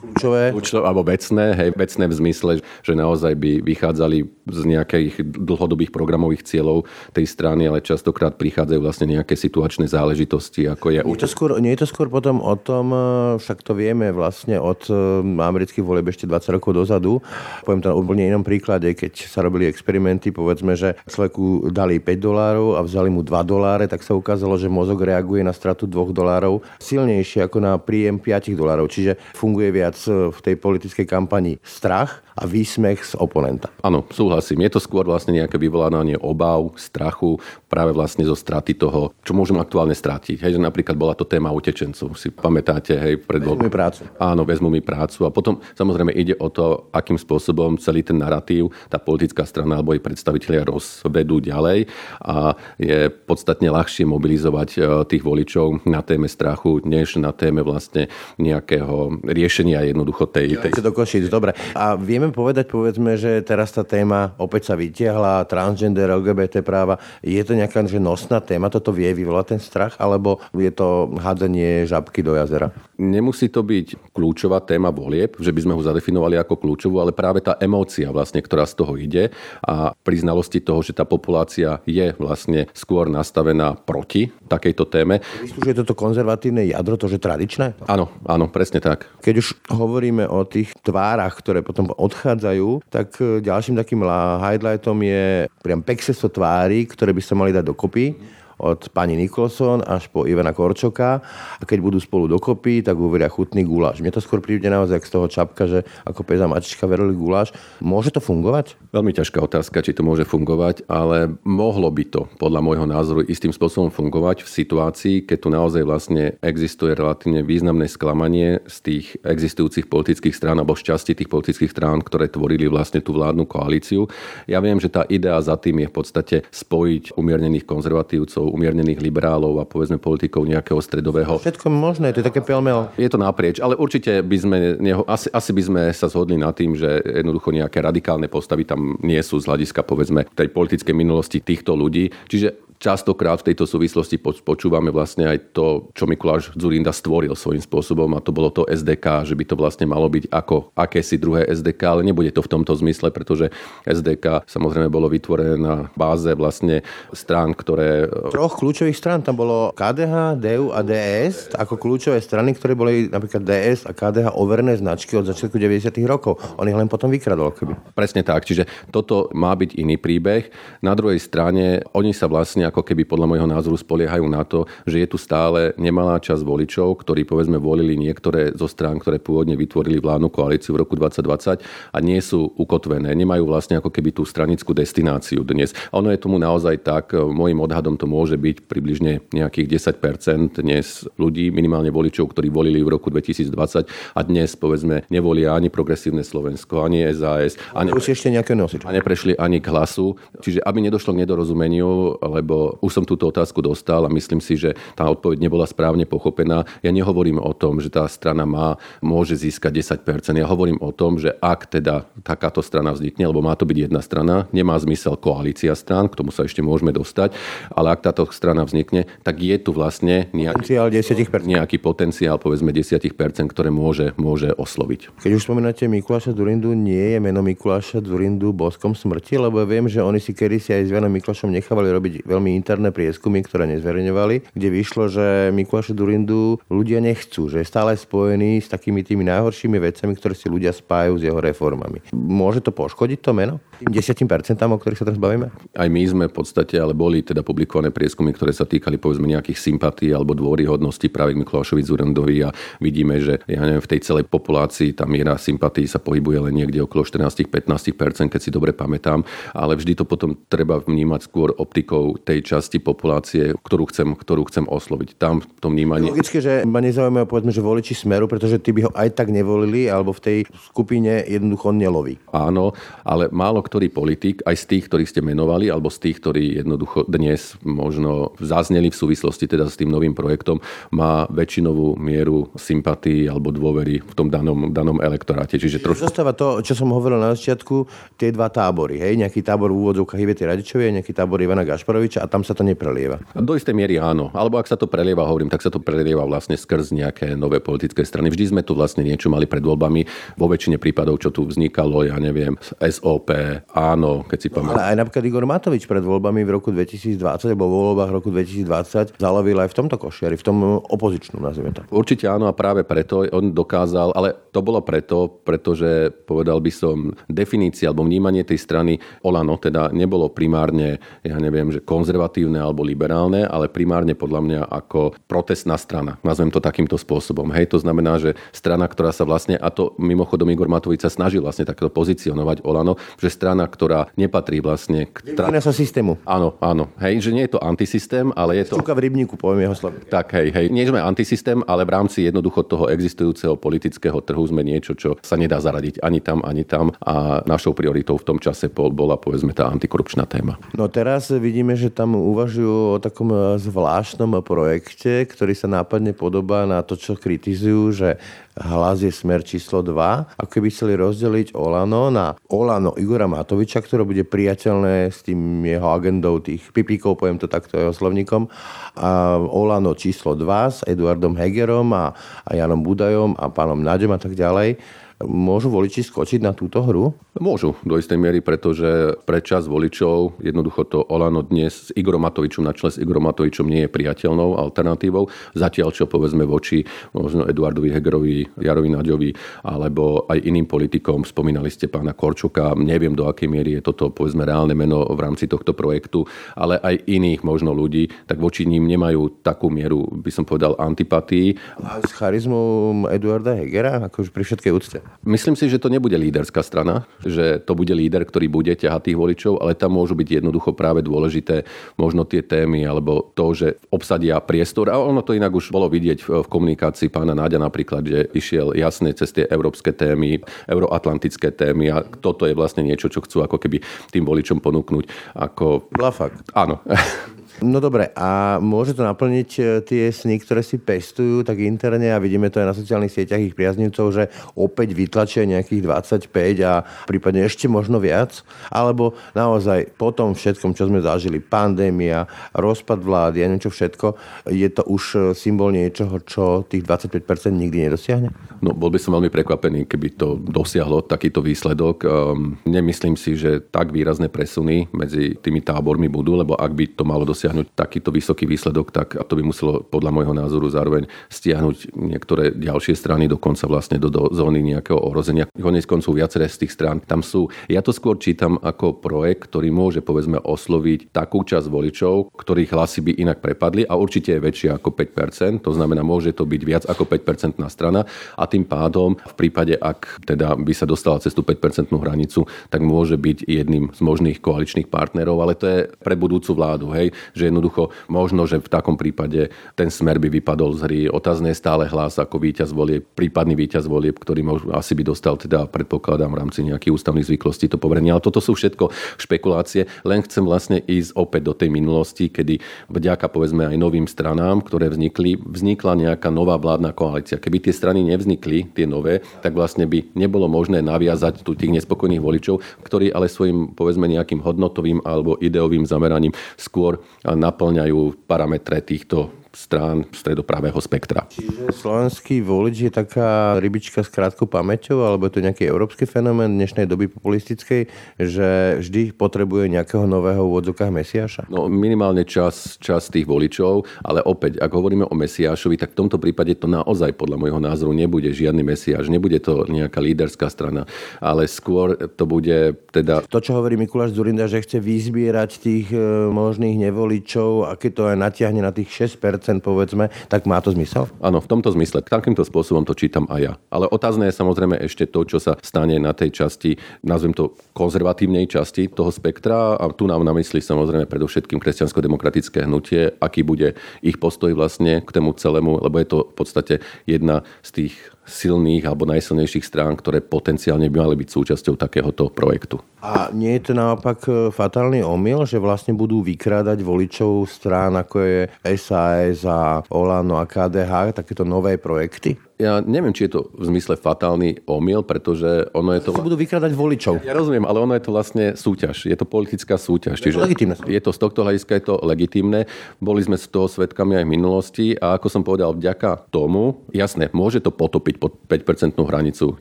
Kľúčové. 0.00 0.42
Kľúčové 0.56 0.80
alebo 0.80 1.02
vecné, 1.04 1.44
hej, 1.52 1.70
vecné 1.76 2.04
v 2.08 2.14
zmysle, 2.16 2.52
že 2.80 2.92
naozaj 2.96 3.36
by 3.36 3.60
vychádzali 3.60 4.18
z 4.48 4.60
nejakých 4.64 5.14
dlhodobých 5.22 5.92
programových 5.92 6.42
cieľov 6.48 6.88
tej 7.12 7.28
strany, 7.28 7.68
ale 7.68 7.84
častokrát 7.84 8.34
prichádzajú 8.40 8.80
vlastne 8.80 9.06
nejaké 9.12 9.36
situačné 9.36 9.86
záležitosti, 9.86 10.64
ako 10.66 10.86
je... 10.92 11.00
Nie 11.04 11.16
je 11.16 11.24
to 11.24 11.30
skôr, 11.30 11.50
nie 11.60 11.72
je 11.76 11.80
to 11.84 11.88
skôr 11.88 12.08
potom 12.08 12.40
o 12.40 12.56
tom, 12.56 12.90
e, 12.90 12.98
však 13.38 13.60
to 13.60 13.72
vieme 13.76 14.08
vlastne 14.10 14.56
od 14.56 14.88
e, 14.88 14.96
amerických 15.22 15.84
volieb 15.84 16.08
ešte 16.08 16.24
20 16.24 16.56
rokov 16.56 16.72
dozadu. 16.74 17.20
Poviem 17.64 17.84
to 17.84 17.92
na 17.92 17.96
úplne 17.96 18.24
inom 18.26 18.42
príklade, 18.42 18.96
keď 18.96 19.28
sa 19.28 19.44
robili 19.44 19.68
experimenty, 19.68 20.32
povedzme, 20.32 20.74
že 20.74 20.96
človeku 21.06 21.70
dali 21.70 22.00
5 22.00 22.16
dolárov 22.16 22.68
a 22.76 22.80
vzali 22.82 23.12
mu 23.12 23.20
2 23.20 23.30
doláre, 23.44 23.84
tak 23.84 24.00
sa 24.00 24.16
ukázalo, 24.16 24.56
že 24.56 24.72
mozog 24.72 25.04
reaguje 25.04 25.44
na 25.44 25.52
stratu 25.52 25.84
2 25.84 26.16
dolárov 26.16 26.64
silnejšie 26.80 27.44
ako 27.46 27.58
na 27.62 27.76
príjem 27.76 28.16
5 28.18 28.56
dolárov. 28.56 28.88
Čiže 28.88 29.20
funguje 29.36 29.70
viac 29.70 29.89
v 29.98 30.38
tej 30.42 30.56
politickej 30.60 31.06
kampani 31.06 31.58
strach 31.64 32.22
a 32.40 32.48
výsmech 32.48 33.04
z 33.04 33.12
oponenta. 33.20 33.68
Áno, 33.84 34.08
súhlasím. 34.08 34.64
Je 34.64 34.72
to 34.72 34.80
skôr 34.80 35.04
vlastne 35.04 35.36
nejaké 35.36 35.60
vyvolávanie 35.60 36.16
obav, 36.16 36.72
strachu, 36.80 37.36
práve 37.68 37.92
vlastne 37.92 38.24
zo 38.24 38.32
straty 38.32 38.80
toho, 38.80 39.12
čo 39.20 39.36
môžeme 39.36 39.60
aktuálne 39.60 39.92
stratiť. 39.92 40.40
Hej, 40.40 40.56
že 40.56 40.60
napríklad 40.60 40.96
bola 40.96 41.12
to 41.12 41.28
téma 41.28 41.52
utečencov. 41.52 42.16
Si 42.16 42.32
pamätáte, 42.32 42.96
hej, 42.96 43.20
pred 43.20 43.44
Vezmu 43.44 43.68
mi 43.68 43.70
prácu. 43.70 44.02
Áno, 44.16 44.42
vezmu 44.48 44.68
mi 44.72 44.80
prácu. 44.80 45.28
A 45.28 45.30
potom 45.30 45.60
samozrejme 45.76 46.16
ide 46.16 46.32
o 46.40 46.48
to, 46.48 46.88
akým 46.96 47.20
spôsobom 47.20 47.76
celý 47.76 48.00
ten 48.00 48.16
narratív 48.16 48.72
tá 48.88 48.96
politická 48.96 49.44
strana 49.44 49.78
alebo 49.78 49.92
jej 49.92 50.00
predstavitelia 50.00 50.64
rozvedú 50.64 51.44
ďalej. 51.44 51.92
A 52.24 52.56
je 52.80 53.12
podstatne 53.12 53.68
ľahšie 53.68 54.08
mobilizovať 54.08 54.68
e, 54.74 54.78
tých 55.04 55.22
voličov 55.22 55.84
na 55.84 56.00
téme 56.00 56.26
strachu, 56.26 56.80
než 56.88 57.20
na 57.20 57.36
téme 57.36 57.60
vlastne 57.60 58.08
nejakého 58.40 59.20
riešenia 59.28 59.84
jednoducho 59.84 60.24
tej... 60.30 60.56
tej... 60.56 60.72
do 60.80 60.94
Košic, 60.96 61.28
dobre. 61.28 61.52
A 61.76 61.94
vieme 61.98 62.29
povedať, 62.32 62.70
povedzme, 62.70 63.18
že 63.18 63.44
teraz 63.44 63.74
tá 63.74 63.84
téma 63.84 64.32
opäť 64.38 64.72
sa 64.72 64.74
vytiahla, 64.78 65.44
transgender, 65.46 66.10
LGBT 66.10 66.62
práva. 66.64 66.96
Je 67.20 67.40
to 67.42 67.54
nejaká 67.54 67.82
že 67.86 67.98
nosná 68.02 68.38
téma, 68.44 68.68
toto 68.68 68.92
vie 68.92 69.08
vyvolať 69.10 69.56
ten 69.56 69.60
strach, 69.60 69.96
alebo 69.96 70.38
je 70.52 70.68
to 70.70 71.16
hádzanie 71.16 71.88
žabky 71.88 72.20
do 72.20 72.36
jazera? 72.36 72.70
Nemusí 73.00 73.48
to 73.48 73.64
byť 73.64 74.12
kľúčová 74.12 74.60
téma 74.60 74.92
volieb, 74.92 75.40
že 75.40 75.48
by 75.50 75.60
sme 75.64 75.72
ho 75.76 75.82
zadefinovali 75.82 76.36
ako 76.36 76.60
kľúčovú, 76.60 77.00
ale 77.00 77.16
práve 77.16 77.40
tá 77.40 77.56
emócia, 77.56 78.12
vlastne, 78.12 78.44
ktorá 78.44 78.68
z 78.68 78.74
toho 78.76 78.92
ide 79.00 79.32
a 79.64 79.96
pri 79.96 80.16
znalosti 80.20 80.60
toho, 80.60 80.84
že 80.84 80.92
tá 80.92 81.08
populácia 81.08 81.80
je 81.88 82.12
vlastne 82.20 82.68
skôr 82.76 83.08
nastavená 83.08 83.72
proti 83.80 84.28
takejto 84.50 84.84
téme. 84.92 85.24
Je 85.64 85.72
toto 85.72 85.96
konzervatívne 85.96 86.68
jadro, 86.68 87.00
to, 87.00 87.08
že 87.08 87.22
tradičné? 87.22 87.80
Áno, 87.88 88.12
áno, 88.28 88.52
presne 88.52 88.84
tak. 88.84 89.08
Keď 89.24 89.34
už 89.40 89.48
hovoríme 89.72 90.28
o 90.28 90.44
tých 90.44 90.76
tvárach, 90.84 91.38
ktoré 91.40 91.64
potom 91.64 91.88
odchádzajú 91.88 92.09
odchádzajú, 92.10 92.84
tak 92.90 93.14
e, 93.22 93.38
ďalším 93.40 93.78
takým 93.78 94.02
highlightom 94.42 94.98
je 95.06 95.46
priam 95.62 95.80
peksestvo 95.80 96.28
tvári, 96.28 96.84
ktoré 96.90 97.14
by 97.14 97.22
sa 97.22 97.38
mali 97.38 97.54
dať 97.54 97.64
dokopy 97.64 98.18
od 98.60 98.92
pani 98.92 99.16
Nikolson 99.16 99.80
až 99.80 100.12
po 100.12 100.28
Ivana 100.28 100.52
Korčoka 100.52 101.24
a 101.56 101.62
keď 101.64 101.78
budú 101.80 101.98
spolu 101.98 102.28
dokopy, 102.28 102.84
tak 102.84 103.00
uveria 103.00 103.32
chutný 103.32 103.64
guláš. 103.64 104.04
Mne 104.04 104.12
to 104.12 104.20
skôr 104.20 104.44
príde 104.44 104.68
naozaj 104.68 105.00
z 105.00 105.12
toho 105.16 105.26
čapka, 105.32 105.64
že 105.64 105.88
ako 106.04 106.20
peza 106.22 106.44
mačička 106.44 106.84
verili 106.84 107.16
guláš. 107.16 107.56
Môže 107.80 108.12
to 108.12 108.20
fungovať? 108.20 108.76
Veľmi 108.92 109.16
ťažká 109.16 109.40
otázka, 109.40 109.80
či 109.80 109.96
to 109.96 110.04
môže 110.04 110.28
fungovať, 110.28 110.84
ale 110.90 111.32
mohlo 111.46 111.88
by 111.88 112.04
to 112.04 112.28
podľa 112.36 112.60
môjho 112.60 112.84
názoru 112.84 113.24
istým 113.24 113.54
spôsobom 113.54 113.88
fungovať 113.88 114.44
v 114.44 114.52
situácii, 114.52 115.16
keď 115.24 115.38
tu 115.40 115.48
naozaj 115.48 115.82
vlastne 115.86 116.36
existuje 116.44 116.92
relatívne 116.92 117.40
významné 117.40 117.88
sklamanie 117.88 118.60
z 118.68 118.76
tých 118.84 119.06
existujúcich 119.24 119.86
politických 119.88 120.36
strán 120.36 120.60
alebo 120.60 120.76
z 120.76 120.92
časti 120.92 121.16
tých 121.16 121.30
politických 121.32 121.72
strán, 121.72 122.04
ktoré 122.04 122.28
tvorili 122.28 122.66
vlastne 122.66 123.00
tú 123.00 123.16
vládnu 123.16 123.46
koalíciu. 123.46 124.10
Ja 124.50 124.58
viem, 124.58 124.82
že 124.82 124.90
tá 124.90 125.06
idea 125.06 125.38
za 125.40 125.56
tým 125.56 125.86
je 125.86 125.88
v 125.88 125.94
podstate 125.94 126.36
spojiť 126.50 127.14
umiernených 127.14 127.64
konzervatívcov, 127.64 128.49
umiernených 128.50 128.98
liberálov 128.98 129.62
a 129.62 129.64
povedzme 129.64 130.02
politikov 130.02 130.44
nejakého 130.44 130.82
stredového. 130.82 131.38
Všetko 131.38 131.70
možné, 131.70 132.10
to 132.10 132.20
je 132.20 132.28
také 132.28 132.42
pelmel. 132.42 132.90
Je 132.98 133.06
to 133.06 133.16
naprieč, 133.16 133.62
ale 133.62 133.78
určite 133.78 134.20
by 134.26 134.36
sme, 134.36 134.58
neho, 134.82 135.06
asi, 135.06 135.30
asi 135.30 135.50
by 135.54 135.62
sme 135.62 135.82
sa 135.94 136.10
zhodli 136.10 136.36
na 136.36 136.50
tým, 136.50 136.74
že 136.74 137.00
jednoducho 137.00 137.54
nejaké 137.54 137.78
radikálne 137.78 138.26
postavy 138.26 138.66
tam 138.66 138.98
nie 139.00 139.20
sú 139.22 139.38
z 139.38 139.46
hľadiska 139.46 139.86
povedzme 139.86 140.26
tej 140.34 140.50
politickej 140.50 140.94
minulosti 140.94 141.38
týchto 141.38 141.78
ľudí. 141.78 142.10
Čiže 142.26 142.69
Častokrát 142.80 143.44
v 143.44 143.52
tejto 143.52 143.68
súvislosti 143.68 144.16
počúvame 144.24 144.88
vlastne 144.88 145.28
aj 145.28 145.52
to, 145.52 145.92
čo 145.92 146.08
Mikuláš 146.08 146.48
Zurinda 146.56 146.96
stvoril 146.96 147.36
svojím 147.36 147.60
spôsobom 147.60 148.08
a 148.16 148.24
to 148.24 148.32
bolo 148.32 148.48
to 148.48 148.64
SDK, 148.64 149.28
že 149.28 149.36
by 149.36 149.44
to 149.44 149.52
vlastne 149.52 149.84
malo 149.84 150.08
byť 150.08 150.32
ako 150.32 150.72
akési 150.72 151.20
druhé 151.20 151.44
SDK, 151.44 151.76
ale 151.84 152.08
nebude 152.08 152.32
to 152.32 152.40
v 152.40 152.48
tomto 152.48 152.72
zmysle, 152.72 153.12
pretože 153.12 153.52
SDK 153.84 154.48
samozrejme 154.48 154.88
bolo 154.88 155.12
vytvorené 155.12 155.60
na 155.60 155.92
báze 155.92 156.32
vlastne 156.32 156.80
strán, 157.12 157.52
ktoré... 157.52 158.08
Troch 158.32 158.56
kľúčových 158.56 158.96
strán, 158.96 159.20
tam 159.20 159.36
bolo 159.36 159.76
KDH, 159.76 160.40
DU 160.40 160.72
a 160.72 160.80
DS 160.80 161.52
ako 161.52 161.76
kľúčové 161.76 162.16
strany, 162.24 162.56
ktoré 162.56 162.72
boli 162.72 163.12
napríklad 163.12 163.44
DS 163.44 163.84
a 163.84 163.92
KDH 163.92 164.40
overené 164.40 164.80
značky 164.80 165.20
od 165.20 165.28
začiatku 165.28 165.60
90. 165.60 165.92
rokov. 166.08 166.40
On 166.56 166.64
ich 166.64 166.72
len 166.72 166.88
potom 166.88 167.12
vykradol. 167.12 167.52
Keby. 167.52 167.92
Presne 167.92 168.24
tak, 168.24 168.48
čiže 168.48 168.64
toto 168.88 169.28
má 169.36 169.52
byť 169.52 169.76
iný 169.76 170.00
príbeh. 170.00 170.48
Na 170.80 170.96
druhej 170.96 171.20
strane 171.20 171.84
oni 171.92 172.16
sa 172.16 172.24
vlastne 172.24 172.69
ako 172.70 172.86
keby 172.86 173.02
podľa 173.04 173.26
môjho 173.26 173.48
názoru 173.50 173.74
spoliehajú 173.74 174.26
na 174.30 174.46
to, 174.46 174.64
že 174.86 175.02
je 175.02 175.08
tu 175.10 175.18
stále 175.18 175.74
nemalá 175.74 176.22
časť 176.22 176.46
voličov, 176.46 177.02
ktorí 177.02 177.26
povedzme 177.26 177.58
volili 177.58 177.98
niektoré 177.98 178.54
zo 178.54 178.70
strán, 178.70 179.02
ktoré 179.02 179.18
pôvodne 179.18 179.58
vytvorili 179.58 179.98
vládnu 179.98 180.30
koalíciu 180.30 180.78
v 180.78 180.86
roku 180.86 180.94
2020 180.94 181.60
a 181.90 181.98
nie 181.98 182.22
sú 182.22 182.54
ukotvené, 182.54 183.12
nemajú 183.18 183.44
vlastne 183.50 183.82
ako 183.82 183.90
keby 183.90 184.14
tú 184.14 184.22
stranickú 184.22 184.70
destináciu 184.70 185.42
dnes. 185.42 185.74
A 185.90 185.98
ono 185.98 186.14
je 186.14 186.22
tomu 186.22 186.38
naozaj 186.38 186.86
tak, 186.86 187.12
môjim 187.12 187.58
odhadom 187.58 187.98
to 187.98 188.06
môže 188.06 188.38
byť 188.38 188.70
približne 188.70 189.26
nejakých 189.34 189.66
10% 189.98 190.62
dnes 190.62 191.04
ľudí, 191.18 191.50
minimálne 191.50 191.90
voličov, 191.90 192.30
ktorí 192.30 192.48
volili 192.52 192.78
v 192.86 192.94
roku 192.94 193.10
2020 193.10 194.14
a 194.14 194.20
dnes 194.22 194.54
povedzme 194.54 195.02
nevolia 195.10 195.58
ani 195.58 195.72
progresívne 195.72 196.22
Slovensko, 196.22 196.86
ani 196.86 197.02
SAS, 197.10 197.58
ani, 197.74 197.90
ešte 197.90 198.28
nejaké 198.30 198.52
a 198.84 198.90
neprešli 198.92 199.32
ani 199.40 199.58
k 199.62 199.72
hlasu. 199.72 200.18
Čiže 200.44 200.60
aby 200.66 200.78
nedošlo 200.84 201.16
k 201.16 201.22
nedorozumeniu, 201.24 202.20
lebo 202.20 202.59
už 202.80 202.92
som 202.92 203.04
túto 203.06 203.28
otázku 203.28 203.64
dostal 203.64 204.04
a 204.04 204.10
myslím 204.12 204.40
si, 204.42 204.60
že 204.60 204.76
tá 204.96 205.08
odpoveď 205.08 205.40
nebola 205.40 205.64
správne 205.64 206.04
pochopená. 206.04 206.68
Ja 206.84 206.90
nehovorím 206.92 207.40
o 207.40 207.52
tom, 207.56 207.80
že 207.80 207.88
tá 207.88 208.04
strana 208.10 208.44
má, 208.44 208.76
môže 209.00 209.36
získať 209.38 210.00
10%. 210.02 210.36
Ja 210.36 210.48
hovorím 210.48 210.78
o 210.82 210.90
tom, 210.92 211.16
že 211.16 211.36
ak 211.40 211.72
teda 211.72 212.08
takáto 212.20 212.60
strana 212.60 212.92
vznikne, 212.92 213.24
lebo 213.28 213.40
má 213.40 213.56
to 213.56 213.64
byť 213.64 213.78
jedna 213.88 214.00
strana, 214.04 214.50
nemá 214.52 214.76
zmysel 214.76 215.16
koalícia 215.16 215.72
strán, 215.72 216.10
k 216.10 216.18
tomu 216.20 216.30
sa 216.34 216.44
ešte 216.44 216.60
môžeme 216.60 216.92
dostať, 216.92 217.32
ale 217.72 217.94
ak 217.94 218.04
táto 218.04 218.26
strana 218.30 218.66
vznikne, 218.66 219.08
tak 219.24 219.40
je 219.40 219.56
tu 219.56 219.70
vlastne 219.72 220.28
nejaký 220.34 220.66
potenciál, 220.66 220.86
10%. 220.90 221.46
nejaký 221.46 221.76
potenciál 221.78 222.36
povedzme 222.40 222.70
10%, 222.74 223.52
ktoré 223.52 223.70
môže, 223.70 224.12
môže 224.18 224.52
osloviť. 224.56 225.22
Keď 225.22 225.32
už 225.36 225.42
spomínate 225.46 225.86
Mikuláša 225.86 226.34
Durindu, 226.34 226.72
nie 226.74 227.16
je 227.16 227.18
meno 227.22 227.44
Mikuláša 227.44 228.02
Durindu 228.02 228.50
boskom 228.50 228.96
smrti, 228.96 229.38
lebo 229.38 229.62
viem, 229.62 229.86
že 229.86 230.02
oni 230.02 230.18
si 230.18 230.34
kedysi 230.34 230.74
aj 230.74 230.82
s 230.88 230.90
Janom 230.90 231.12
Mikulášom 231.12 231.52
nechávali 231.52 231.88
robiť 231.92 232.12
veľmi 232.26 232.49
interné 232.54 232.90
prieskumy, 232.94 233.42
ktoré 233.44 233.66
nezverejňovali, 233.76 234.54
kde 234.54 234.68
vyšlo, 234.70 235.10
že 235.10 235.54
Mikuláša 235.54 235.94
Durindu 235.94 236.58
ľudia 236.70 237.02
nechcú, 237.02 237.50
že 237.50 237.62
je 237.62 237.66
stále 237.66 237.94
spojený 237.94 238.62
s 238.62 238.68
takými 238.70 239.02
tými 239.02 239.26
najhoršími 239.26 239.78
vecami, 239.78 240.12
ktoré 240.16 240.34
si 240.34 240.46
ľudia 240.46 240.74
spájajú 240.74 241.14
s 241.18 241.26
jeho 241.26 241.40
reformami. 241.40 242.02
Môže 242.14 242.62
to 242.62 242.70
poškodiť 242.70 243.18
to 243.20 243.32
meno? 243.34 243.54
Tým 243.80 243.96
10%, 243.96 244.60
o 244.60 244.76
ktorých 244.76 245.00
sa 245.00 245.08
teraz 245.08 245.16
bavíme? 245.16 245.48
Aj 245.72 245.88
my 245.88 246.02
sme 246.04 246.24
v 246.28 246.34
podstate, 246.36 246.76
ale 246.76 246.92
boli 246.92 247.24
teda 247.24 247.40
publikované 247.40 247.88
prieskumy, 247.88 248.36
ktoré 248.36 248.52
sa 248.52 248.68
týkali 248.68 249.00
povedzme 249.00 249.24
nejakých 249.24 249.56
sympatí 249.56 250.12
alebo 250.12 250.36
dôryhodnosti 250.36 251.08
práve 251.08 251.32
k 251.32 251.40
Mikulášovi 251.40 251.80
Zurindovi 251.80 252.44
a 252.44 252.52
vidíme, 252.78 253.16
že 253.24 253.40
ja 253.48 253.64
neviem, 253.64 253.80
v 253.80 253.90
tej 253.96 254.00
celej 254.04 254.28
populácii 254.28 254.92
tá 254.92 255.08
miera 255.08 255.40
sympatí 255.40 255.88
sa 255.88 255.96
pohybuje 255.96 256.50
len 256.50 256.54
niekde 256.60 256.84
okolo 256.84 257.08
14-15%, 257.08 258.28
keď 258.28 258.40
si 258.40 258.52
dobre 258.52 258.76
pamätám, 258.76 259.24
ale 259.56 259.80
vždy 259.80 259.96
to 259.96 260.04
potom 260.04 260.36
treba 260.48 260.76
vnímať 260.76 261.20
skôr 261.24 261.56
optikou 261.56 262.20
tej 262.30 262.46
časti 262.46 262.78
populácie, 262.78 263.58
ktorú 263.58 263.90
chcem, 263.90 264.14
ktorú 264.14 264.46
chcem 264.46 264.70
osloviť. 264.70 265.18
Tam 265.18 265.42
v 265.42 265.58
tom 265.58 265.74
vnímaní... 265.74 266.14
Logické, 266.14 266.38
že 266.38 266.62
ma 266.62 266.78
nezaujímajú 266.78 267.26
povedzme, 267.26 267.50
že 267.50 267.58
voliči 267.58 267.98
Smeru, 267.98 268.30
pretože 268.30 268.62
ty 268.62 268.70
by 268.70 268.86
ho 268.86 268.90
aj 268.94 269.18
tak 269.18 269.34
nevolili, 269.34 269.90
alebo 269.90 270.14
v 270.14 270.22
tej 270.22 270.38
skupine 270.70 271.26
jednoducho 271.26 271.74
neloví. 271.74 272.22
Áno, 272.30 272.70
ale 273.02 273.26
málo 273.34 273.58
ktorý 273.66 273.90
politik, 273.90 274.46
aj 274.46 274.62
z 274.62 274.64
tých, 274.70 274.86
ktorých 274.86 275.10
ste 275.10 275.20
menovali, 275.26 275.66
alebo 275.66 275.90
z 275.90 275.98
tých, 276.06 276.22
ktorí 276.22 276.62
jednoducho 276.62 277.10
dnes 277.10 277.58
možno 277.66 278.38
zazneli 278.38 278.94
v 278.94 279.00
súvislosti 279.00 279.50
teda 279.50 279.66
s 279.66 279.74
tým 279.74 279.90
novým 279.90 280.14
projektom, 280.14 280.62
má 280.94 281.26
väčšinovú 281.26 281.98
mieru 281.98 282.54
sympatí 282.54 283.26
alebo 283.26 283.50
dôvery 283.50 283.98
v 283.98 284.12
tom 284.14 284.30
danom, 284.30 284.70
danom 284.70 285.02
elektoráte. 285.02 285.58
Čiže 285.58 285.82
trošku... 285.82 286.06
Zostáva 286.06 286.30
to, 286.36 286.62
čo 286.62 286.78
som 286.78 286.94
hovoril 286.94 287.18
na 287.18 287.34
začiatku, 287.34 287.90
tie 288.14 288.30
dva 288.30 288.46
tábory. 288.52 289.02
Hej? 289.02 289.18
Nejaký 289.18 289.42
tábor 289.42 289.74
v 289.74 289.80
úvodzovkách 289.82 290.20
Ivety 290.20 290.46
Radičovej, 290.46 290.94
nejaký 291.00 291.10
tábor 291.16 291.42
Ivana 291.42 291.66
Gašparoviča 291.66 292.19
a 292.20 292.28
tam 292.28 292.44
sa 292.44 292.52
to 292.52 292.60
neprelieva. 292.60 293.18
Do 293.32 293.56
istej 293.56 293.72
miery 293.72 293.96
áno. 293.96 294.28
Alebo 294.36 294.60
ak 294.60 294.68
sa 294.68 294.76
to 294.76 294.84
prelieva, 294.84 295.24
hovorím, 295.24 295.48
tak 295.48 295.64
sa 295.64 295.72
to 295.72 295.80
prelieva 295.80 296.28
vlastne 296.28 296.54
skrz 296.60 296.92
nejaké 296.92 297.32
nové 297.32 297.64
politické 297.64 298.04
strany. 298.04 298.28
Vždy 298.28 298.52
sme 298.52 298.62
tu 298.62 298.76
vlastne 298.76 299.00
niečo 299.00 299.32
mali 299.32 299.48
pred 299.48 299.64
voľbami. 299.64 300.04
Vo 300.36 300.46
väčšine 300.52 300.76
prípadov, 300.76 301.18
čo 301.24 301.32
tu 301.32 301.48
vznikalo, 301.48 302.04
ja 302.04 302.20
neviem, 302.20 302.54
SOP, 302.78 303.32
áno, 303.72 304.26
keď 304.28 304.38
si 304.38 304.48
pamätám. 304.52 304.76
Ale 304.76 304.84
aj 304.92 304.96
napríklad 305.00 305.24
Igor 305.24 305.46
Matovič 305.48 305.88
pred 305.88 306.04
voľbami 306.04 306.44
v 306.44 306.50
roku 306.50 306.68
2020 306.74 307.54
alebo 307.54 307.64
vo 307.70 307.80
voľbách 307.92 308.10
roku 308.10 308.28
2020 308.28 309.16
zalovil 309.16 309.56
aj 309.62 309.70
v 309.72 309.76
tomto 309.78 309.96
košiari, 309.96 310.36
v 310.36 310.44
tom 310.44 310.82
opozičnom, 310.84 311.40
nazvime 311.40 311.72
to. 311.72 311.86
Určite 311.88 312.26
áno 312.26 312.50
a 312.50 312.52
práve 312.52 312.82
preto 312.82 313.24
on 313.30 313.54
dokázal, 313.54 314.12
ale 314.12 314.34
to 314.50 314.60
bolo 314.60 314.82
preto, 314.82 315.40
pretože 315.46 316.10
povedal 316.26 316.58
by 316.58 316.72
som, 316.74 317.14
definícia 317.30 317.88
alebo 317.88 318.04
vnímanie 318.04 318.42
tej 318.42 318.58
strany 318.58 318.98
Olano 319.22 319.56
teda 319.56 319.94
nebolo 319.94 320.28
primárne, 320.28 320.98
ja 321.22 321.38
neviem, 321.38 321.70
že 321.70 321.80
konzervatívne 321.80 322.09
alebo 322.14 322.82
liberálne, 322.82 323.46
ale 323.46 323.70
primárne 323.70 324.16
podľa 324.18 324.40
mňa 324.40 324.60
ako 324.66 325.14
protestná 325.28 325.78
strana. 325.78 326.18
Nazvem 326.26 326.50
to 326.50 326.58
takýmto 326.58 326.98
spôsobom. 326.98 327.50
Hej, 327.54 327.74
to 327.74 327.78
znamená, 327.78 328.18
že 328.18 328.34
strana, 328.50 328.88
ktorá 328.90 329.14
sa 329.14 329.22
vlastne, 329.22 329.60
a 329.60 329.68
to 329.70 329.94
mimochodom 330.00 330.50
Igor 330.50 330.66
Matovič 330.66 331.04
sa 331.04 331.10
snažil 331.12 331.44
vlastne 331.44 331.68
takto 331.68 331.90
pozicionovať 331.90 332.62
Olano, 332.64 332.96
že 333.20 333.30
strana, 333.30 333.66
ktorá 333.66 334.10
nepatrí 334.16 334.58
vlastne 334.62 335.06
k... 335.10 335.34
Tra... 335.36 335.52
sa 335.60 335.74
systému. 335.74 336.16
Áno, 336.24 336.56
áno. 336.58 336.88
Hej, 336.98 337.28
že 337.28 337.30
nie 337.36 337.44
je 337.46 337.54
to 337.56 337.60
antisystém, 337.60 338.32
ale 338.34 338.62
je 338.62 338.72
to... 338.72 338.80
Štuka 338.80 338.96
v 338.96 339.10
rybníku, 339.10 339.36
poviem 339.36 339.68
jeho 339.68 339.76
slovo. 339.76 340.00
Tak, 340.08 340.32
hej, 340.34 340.48
hej. 340.54 340.66
Nie 340.72 340.88
sme 340.88 341.02
antisystém, 341.02 341.60
ale 341.68 341.84
v 341.84 341.92
rámci 341.94 342.24
jednoducho 342.24 342.64
toho 342.64 342.88
existujúceho 342.88 343.60
politického 343.60 344.18
trhu 344.24 344.44
sme 344.48 344.64
niečo, 344.64 344.96
čo 344.96 345.20
sa 345.20 345.36
nedá 345.36 345.60
zaradiť 345.60 346.00
ani 346.00 346.20
tam, 346.24 346.40
ani 346.40 346.64
tam. 346.64 346.96
A 347.04 347.44
našou 347.44 347.76
prioritou 347.76 348.16
v 348.16 348.24
tom 348.24 348.38
čase 348.40 348.72
bola, 348.72 349.20
povedzme, 349.20 349.52
tá 349.52 349.68
antikorupčná 349.68 350.24
téma. 350.24 350.56
No 350.72 350.88
teraz 350.88 351.28
vidíme, 351.28 351.76
že 351.76 351.92
tam 352.00 352.16
uvažujú 352.16 352.96
o 352.96 353.02
takom 353.02 353.28
zvláštnom 353.60 354.40
projekte, 354.40 355.28
ktorý 355.28 355.52
sa 355.52 355.68
nápadne 355.68 356.16
podobá 356.16 356.64
na 356.64 356.80
to, 356.80 356.96
čo 356.96 357.12
kritizujú, 357.12 357.92
že 357.92 358.08
hlas 358.56 359.04
je 359.04 359.12
smer 359.12 359.44
číslo 359.44 359.84
2. 359.84 360.40
Ako 360.40 360.48
keby 360.48 360.72
chceli 360.72 360.96
rozdeliť 360.96 361.52
Olano 361.52 362.08
na 362.08 362.32
Olano 362.48 362.96
Igora 362.96 363.28
Matoviča, 363.28 363.84
ktoré 363.84 364.08
bude 364.08 364.24
priateľné 364.24 365.12
s 365.12 365.20
tým 365.20 365.60
jeho 365.60 365.92
agendou 365.92 366.40
tých 366.40 366.72
pipíkov, 366.72 367.20
poviem 367.20 367.36
to 367.36 367.52
takto 367.52 367.76
jeho 367.76 367.92
slovníkom. 367.92 368.48
A 368.96 369.36
Olano 369.36 369.92
číslo 369.92 370.32
2 370.32 370.48
s 370.72 370.78
Eduardom 370.88 371.36
Hegerom 371.36 371.92
a, 371.92 372.16
a 372.48 372.50
Janom 372.56 372.80
Budajom 372.80 373.36
a 373.36 373.52
pánom 373.52 373.76
Naďom 373.76 374.16
a 374.16 374.18
tak 374.18 374.32
ďalej 374.32 374.80
Môžu 375.20 375.68
voliči 375.68 376.00
skočiť 376.00 376.40
na 376.40 376.56
túto 376.56 376.80
hru? 376.80 377.12
Môžu 377.36 377.76
do 377.84 378.00
istej 378.00 378.16
miery, 378.16 378.40
pretože 378.40 379.20
pre 379.28 379.44
čas 379.44 379.68
voličov 379.68 380.40
jednoducho 380.40 380.88
to 380.88 381.04
Olano 381.12 381.44
dnes 381.44 381.88
s 381.88 381.88
Igorom 381.92 382.24
Matovičom 382.24 382.64
na 382.64 382.72
čele 382.72 382.88
s 382.88 382.96
Igorom 382.96 383.28
Matovičom 383.28 383.68
nie 383.68 383.84
je 383.84 383.92
priateľnou 383.92 384.56
alternatívou. 384.56 385.28
Zatiaľ, 385.52 385.92
čo 385.92 386.08
povedzme 386.08 386.48
voči 386.48 386.88
možno 387.12 387.44
Eduardovi 387.44 387.92
Hegerovi, 387.92 388.64
Jarovi 388.64 388.88
Naďovi 388.88 389.30
alebo 389.68 390.24
aj 390.24 390.40
iným 390.40 390.64
politikom, 390.64 391.28
spomínali 391.28 391.68
ste 391.68 391.92
pána 391.92 392.16
Korčuka, 392.16 392.72
neviem 392.80 393.12
do 393.12 393.28
akej 393.28 393.52
miery 393.52 393.76
je 393.76 393.84
toto 393.84 394.08
povedzme 394.08 394.48
reálne 394.48 394.72
meno 394.72 395.04
v 395.04 395.20
rámci 395.20 395.44
tohto 395.44 395.76
projektu, 395.76 396.24
ale 396.56 396.80
aj 396.80 396.96
iných 397.04 397.44
možno 397.44 397.76
ľudí, 397.76 398.08
tak 398.24 398.40
voči 398.40 398.64
ním 398.64 398.88
nemajú 398.88 399.44
takú 399.44 399.68
mieru, 399.68 400.00
by 400.16 400.32
som 400.32 400.48
povedal, 400.48 400.80
antipatii. 400.80 401.60
A 401.84 402.00
s 402.00 402.16
charizmou 402.16 403.04
Eduarda 403.12 403.52
Hegera, 403.52 404.08
akože 404.08 404.32
pri 404.32 404.48
všetkej 404.48 404.72
úcte? 404.72 405.09
Myslím 405.20 405.52
si, 405.52 405.68
že 405.68 405.76
to 405.76 405.92
nebude 405.92 406.16
líderská 406.16 406.64
strana, 406.64 407.04
že 407.20 407.60
to 407.60 407.76
bude 407.76 407.92
líder, 407.92 408.24
ktorý 408.24 408.48
bude 408.48 408.72
ťahať 408.72 409.12
tých 409.12 409.20
voličov, 409.20 409.60
ale 409.60 409.76
tam 409.76 409.92
môžu 409.92 410.16
byť 410.16 410.40
jednoducho 410.40 410.72
práve 410.72 411.04
dôležité 411.04 411.68
možno 412.00 412.24
tie 412.24 412.40
témy 412.40 412.88
alebo 412.88 413.28
to, 413.36 413.52
že 413.52 413.68
obsadia 413.92 414.40
priestor. 414.40 414.88
A 414.88 414.96
ono 414.96 415.20
to 415.20 415.36
inak 415.36 415.52
už 415.52 415.68
bolo 415.68 415.92
vidieť 415.92 416.24
v 416.24 416.48
komunikácii 416.48 417.12
pána 417.12 417.36
Náďa 417.36 417.60
napríklad, 417.60 418.00
že 418.00 418.32
išiel 418.32 418.72
jasne 418.72 419.12
cez 419.12 419.28
tie 419.36 419.44
európske 419.44 419.92
témy, 419.92 420.40
euroatlantické 420.64 421.52
témy 421.52 421.92
a 421.92 422.00
toto 422.00 422.48
je 422.48 422.56
vlastne 422.56 422.80
niečo, 422.80 423.12
čo 423.12 423.20
chcú 423.20 423.44
ako 423.44 423.60
keby 423.60 423.84
tým 424.08 424.24
voličom 424.24 424.64
ponúknuť. 424.64 425.36
Ako... 425.36 425.92
Blafak. 425.92 426.32
Áno. 426.56 426.80
No 427.60 427.76
dobre, 427.76 428.08
a 428.16 428.56
môže 428.56 428.96
to 428.96 429.04
naplniť 429.04 429.50
e, 429.60 429.62
tie 429.84 430.08
sny, 430.08 430.40
ktoré 430.40 430.64
si 430.64 430.80
pestujú 430.80 431.44
tak 431.44 431.60
interne 431.60 432.08
a 432.08 432.16
vidíme 432.16 432.48
to 432.48 432.56
aj 432.56 432.72
na 432.72 432.76
sociálnych 432.76 433.12
sieťach 433.12 433.36
ich 433.36 433.52
priaznivcov, 433.52 434.06
že 434.16 434.32
opäť 434.56 434.96
vytlačia 434.96 435.44
nejakých 435.44 435.84
25 435.84 436.32
a 436.64 436.88
prípadne 437.04 437.44
ešte 437.44 437.68
možno 437.68 438.00
viac? 438.00 438.40
Alebo 438.72 439.12
naozaj 439.36 439.92
po 440.00 440.08
tom 440.08 440.32
všetkom, 440.32 440.72
čo 440.72 440.88
sme 440.88 441.04
zažili, 441.04 441.36
pandémia, 441.36 442.24
rozpad 442.56 443.04
vlády 443.04 443.44
a 443.44 443.50
niečo 443.52 443.68
všetko, 443.68 444.16
je 444.48 444.68
to 444.72 444.82
už 444.88 445.02
e, 445.12 445.18
symbol 445.36 445.68
niečoho, 445.68 446.16
čo 446.24 446.64
tých 446.64 446.88
25% 446.88 447.28
nikdy 447.52 447.92
nedosiahne? 447.92 448.32
No, 448.64 448.72
bol 448.72 448.88
by 448.88 448.96
som 448.96 449.12
veľmi 449.20 449.28
prekvapený, 449.28 449.84
keby 449.84 450.16
to 450.16 450.40
dosiahlo 450.40 451.04
takýto 451.04 451.44
výsledok. 451.44 451.96
Um, 452.08 452.56
nemyslím 452.64 453.20
si, 453.20 453.36
že 453.36 453.60
tak 453.60 453.92
výrazné 453.92 454.32
presuny 454.32 454.88
medzi 454.96 455.36
tými 455.36 455.60
tábormi 455.60 456.08
budú, 456.08 456.40
lebo 456.40 456.56
ak 456.56 456.72
by 456.72 456.84
to 456.96 457.04
malo 457.04 457.24
dosiahnuť 457.24 457.49
dosiahnuť 457.50 457.74
takýto 457.74 458.14
vysoký 458.14 458.46
výsledok, 458.46 458.94
tak 458.94 459.18
a 459.18 459.26
to 459.26 459.34
by 459.34 459.42
muselo 459.42 459.82
podľa 459.82 460.14
môjho 460.14 460.34
názoru 460.34 460.70
zároveň 460.70 461.10
stiahnuť 461.26 461.98
niektoré 461.98 462.54
ďalšie 462.54 462.94
strany 462.94 463.26
dokonca 463.26 463.66
vlastne 463.66 463.98
do, 463.98 464.06
do 464.06 464.30
zóny 464.30 464.62
nejakého 464.62 464.96
ohrozenia. 464.96 465.50
Konec 465.58 465.84
koncov 465.90 466.14
viaceré 466.14 466.46
z 466.46 466.66
tých 466.66 466.72
strán 466.78 467.02
tam 467.02 467.26
sú. 467.26 467.50
Ja 467.66 467.82
to 467.82 467.90
skôr 467.90 468.14
čítam 468.22 468.62
ako 468.62 469.02
projekt, 469.02 469.50
ktorý 469.50 469.74
môže 469.74 469.98
povedzme 469.98 470.38
osloviť 470.38 471.10
takú 471.10 471.42
časť 471.42 471.66
voličov, 471.66 472.30
ktorých 472.38 472.70
hlasy 472.70 473.00
by 473.02 473.12
inak 473.18 473.42
prepadli 473.42 473.82
a 473.82 473.98
určite 473.98 474.38
je 474.38 474.40
väčšia 474.40 474.70
ako 474.78 474.94
5%, 474.94 475.66
to 475.66 475.72
znamená, 475.74 476.06
môže 476.06 476.30
to 476.30 476.46
byť 476.46 476.62
viac 476.62 476.84
ako 476.86 477.02
5% 477.02 477.58
strana 477.66 478.06
a 478.38 478.44
tým 478.46 478.62
pádom 478.62 479.18
v 479.18 479.34
prípade, 479.34 479.74
ak 479.74 480.22
teda 480.22 480.54
by 480.54 480.72
sa 480.76 480.86
dostala 480.86 481.18
cez 481.18 481.34
tú 481.34 481.42
5% 481.42 481.90
hranicu, 481.90 482.46
tak 482.70 482.84
môže 482.84 483.18
byť 483.18 483.48
jedným 483.48 483.90
z 483.90 484.00
možných 484.00 484.38
koaličných 484.38 484.86
partnerov, 484.86 485.42
ale 485.42 485.58
to 485.58 485.66
je 485.66 485.78
pre 485.98 486.14
budúcu 486.14 486.50
vládu, 486.54 486.92
hej, 486.92 487.10
že 487.40 487.48
jednoducho 487.48 487.88
možno, 488.12 488.44
že 488.44 488.60
v 488.60 488.68
takom 488.68 489.00
prípade 489.00 489.48
ten 489.72 489.88
smer 489.88 490.20
by 490.20 490.28
vypadol 490.28 490.76
z 490.76 490.80
hry. 490.84 491.00
Otázne 491.08 491.56
je 491.56 491.56
stále 491.56 491.88
hlas 491.88 492.20
ako 492.20 492.36
víťaz 492.36 492.76
volieb, 492.76 493.08
prípadný 493.16 493.56
víťaz 493.56 493.88
volieb, 493.88 494.20
ktorý 494.20 494.44
možno 494.44 494.76
asi 494.76 494.92
by 494.92 495.08
dostal 495.08 495.40
teda 495.40 495.64
predpokladám 495.72 496.36
v 496.36 496.40
rámci 496.44 496.60
nejakých 496.68 496.92
ústavných 496.92 497.24
zvyklostí 497.24 497.72
to 497.72 497.80
poverenie. 497.80 498.12
Ale 498.12 498.20
toto 498.20 498.44
sú 498.44 498.52
všetko 498.52 498.92
špekulácie. 499.16 499.88
Len 500.04 500.20
chcem 500.28 500.44
vlastne 500.44 500.78
ísť 500.84 501.16
opäť 501.16 501.42
do 501.48 501.54
tej 501.56 501.72
minulosti, 501.72 502.28
kedy 502.28 502.60
vďaka 502.92 503.32
povedzme 503.32 503.72
aj 503.72 503.76
novým 503.80 504.04
stranám, 504.04 504.60
ktoré 504.60 504.92
vznikli, 504.92 505.40
vznikla 505.40 505.96
nejaká 505.96 506.28
nová 506.28 506.60
vládna 506.60 506.92
koalícia. 506.92 507.40
Keby 507.40 507.64
tie 507.64 507.72
strany 507.72 508.04
nevznikli, 508.04 508.68
tie 508.74 508.84
nové, 508.84 509.24
tak 509.40 509.56
vlastne 509.56 509.86
by 509.86 510.12
nebolo 510.18 510.50
možné 510.50 510.82
naviazať 510.84 511.46
tu 511.46 511.54
tých 511.54 511.80
nespokojných 511.80 512.20
voličov, 512.20 512.60
ktorí 512.82 513.14
ale 513.14 513.30
svojim 513.30 513.72
povedzme 513.72 514.10
nejakým 514.10 514.42
hodnotovým 514.42 515.00
alebo 515.06 515.38
ideovým 515.38 515.86
zameraním 515.86 516.34
skôr 516.58 516.98
naplňajú 517.34 518.26
parametre 518.26 518.80
týchto 518.82 519.49
strán 519.50 520.06
stredopravého 520.14 520.78
spektra. 520.78 521.26
Čiže 521.26 521.74
slovenský 521.74 522.38
volič 522.38 522.86
je 522.86 522.92
taká 522.94 523.58
rybička 523.58 524.06
s 524.06 524.10
krátkou 524.10 524.46
pamäťou, 524.46 525.02
alebo 525.02 525.26
je 525.26 525.34
to 525.38 525.44
nejaký 525.44 525.66
európsky 525.66 526.06
fenomén 526.06 526.54
dnešnej 526.54 526.86
doby 526.86 527.10
populistickej, 527.10 527.90
že 528.18 528.78
vždy 528.78 529.10
potrebuje 529.10 529.74
nejakého 529.74 530.06
nového 530.06 530.46
úvodzokách 530.46 530.94
Mesiáša? 530.94 531.42
No 531.50 531.66
minimálne 531.66 532.22
čas, 532.22 532.78
čas 532.78 533.10
tých 533.10 533.26
voličov, 533.26 533.90
ale 534.06 534.22
opäť, 534.22 534.62
ak 534.62 534.70
hovoríme 534.70 535.10
o 535.10 535.14
Mesiášovi, 535.18 535.74
tak 535.74 535.98
v 535.98 536.06
tomto 536.06 536.22
prípade 536.22 536.54
to 536.54 536.70
naozaj 536.70 537.10
podľa 537.18 537.36
môjho 537.42 537.58
názoru 537.58 537.90
nebude 537.90 538.30
žiadny 538.30 538.62
Mesiáš, 538.62 539.10
nebude 539.10 539.42
to 539.42 539.66
nejaká 539.66 539.98
líderská 539.98 540.46
strana, 540.46 540.86
ale 541.18 541.50
skôr 541.50 541.98
to 542.14 542.22
bude 542.22 542.78
teda... 542.94 543.26
To, 543.26 543.42
čo 543.42 543.58
hovorí 543.58 543.74
Mikuláš 543.74 544.14
Zurinda, 544.14 544.46
že 544.46 544.62
chce 544.62 544.78
vyzbierať 544.78 545.50
tých 545.58 545.90
e, 545.90 545.98
možných 546.30 546.78
nevoličov 546.86 547.66
a 547.66 547.74
keď 547.74 547.90
to 547.90 548.02
aj 548.14 548.16
natiahne 548.16 548.62
na 548.62 548.70
tých 548.70 549.10
6%, 549.10 549.39
povedzme, 549.64 550.12
tak 550.28 550.44
má 550.44 550.60
to 550.60 550.70
zmysel? 550.76 551.08
Áno, 551.24 551.40
v 551.40 551.48
tomto 551.48 551.72
zmysle. 551.72 552.04
Takýmto 552.04 552.44
spôsobom 552.44 552.84
to 552.84 552.92
čítam 552.92 553.24
aj 553.32 553.40
ja. 553.40 553.52
Ale 553.72 553.88
otázne 553.88 554.28
je 554.28 554.36
samozrejme 554.36 554.76
ešte 554.84 555.08
to, 555.08 555.24
čo 555.24 555.40
sa 555.40 555.56
stane 555.64 555.96
na 555.96 556.12
tej 556.12 556.44
časti, 556.44 556.76
nazvem 557.00 557.32
to 557.32 557.56
konzervatívnej 557.72 558.46
časti 558.46 558.92
toho 558.92 559.08
spektra 559.08 559.80
a 559.80 559.84
tu 559.94 560.04
nám 560.04 560.22
na 560.22 560.36
mysli 560.36 560.60
samozrejme 560.60 561.08
predovšetkým 561.08 561.58
kresťansko-demokratické 561.58 562.68
hnutie, 562.68 563.16
aký 563.18 563.40
bude 563.42 563.74
ich 564.04 564.20
postoj 564.20 564.52
vlastne 564.52 565.00
k 565.00 565.10
tomu 565.10 565.32
celému, 565.32 565.80
lebo 565.80 565.96
je 565.98 566.08
to 566.08 566.18
v 566.28 566.34
podstate 566.36 566.74
jedna 567.08 567.42
z 567.64 567.70
tých 567.72 567.94
silných 568.30 568.86
alebo 568.86 569.10
najsilnejších 569.10 569.66
strán, 569.66 569.98
ktoré 569.98 570.22
potenciálne 570.22 570.86
by 570.86 570.96
mali 571.02 571.16
byť 571.18 571.28
súčasťou 571.28 571.74
takéhoto 571.74 572.30
projektu. 572.30 572.78
A 573.02 573.34
nie 573.34 573.58
je 573.58 573.70
to 573.70 573.72
naopak 573.74 574.22
e, 574.30 574.54
fatálny 574.54 575.02
omyl, 575.02 575.42
že 575.42 575.58
vlastne 575.58 575.92
budú 575.92 576.22
vykrádať 576.22 576.78
voličov 576.86 577.50
strán 577.50 577.98
ako 577.98 578.16
je 578.22 578.40
SAS 578.78 579.42
a 579.42 579.82
Olano 579.90 580.38
a 580.38 580.46
KDH, 580.46 581.18
takéto 581.18 581.42
nové 581.42 581.74
projekty? 581.76 582.38
Ja 582.60 582.84
neviem, 582.84 583.16
či 583.16 583.24
je 583.24 583.40
to 583.40 583.48
v 583.56 583.72
zmysle 583.72 583.96
fatálny 583.96 584.68
omyl, 584.68 585.00
pretože 585.00 585.72
ono 585.72 585.96
je 585.96 586.04
to... 586.04 586.12
To 586.12 586.20
budú 586.20 586.36
vykradať 586.36 586.76
voličov. 586.76 587.24
Ja 587.24 587.32
rozumiem, 587.32 587.64
ale 587.64 587.80
ono 587.80 587.96
je 587.96 588.04
to 588.04 588.12
vlastne 588.12 588.52
súťaž. 588.52 589.08
Je 589.08 589.16
to 589.16 589.24
politická 589.24 589.80
súťaž. 589.80 590.20
Je 590.20 590.36
to 590.36 590.44
legitímne. 590.44 590.76
Je 590.84 591.00
to 591.00 591.10
z 591.16 591.18
tohto 591.24 591.40
hľadiska 591.40 591.72
je 591.80 591.84
to 591.88 591.94
legitímne. 592.04 592.68
Boli 593.00 593.24
sme 593.24 593.40
z 593.40 593.48
toho 593.48 593.64
svetkami 593.64 594.20
aj 594.20 594.24
v 594.28 594.32
minulosti 594.36 594.86
a 595.00 595.16
ako 595.16 595.26
som 595.32 595.40
povedal, 595.40 595.72
vďaka 595.72 596.28
tomu, 596.28 596.84
jasné, 596.92 597.32
môže 597.32 597.64
to 597.64 597.72
potopiť 597.72 598.20
pod 598.20 598.36
5% 598.44 599.00
hranicu 599.00 599.56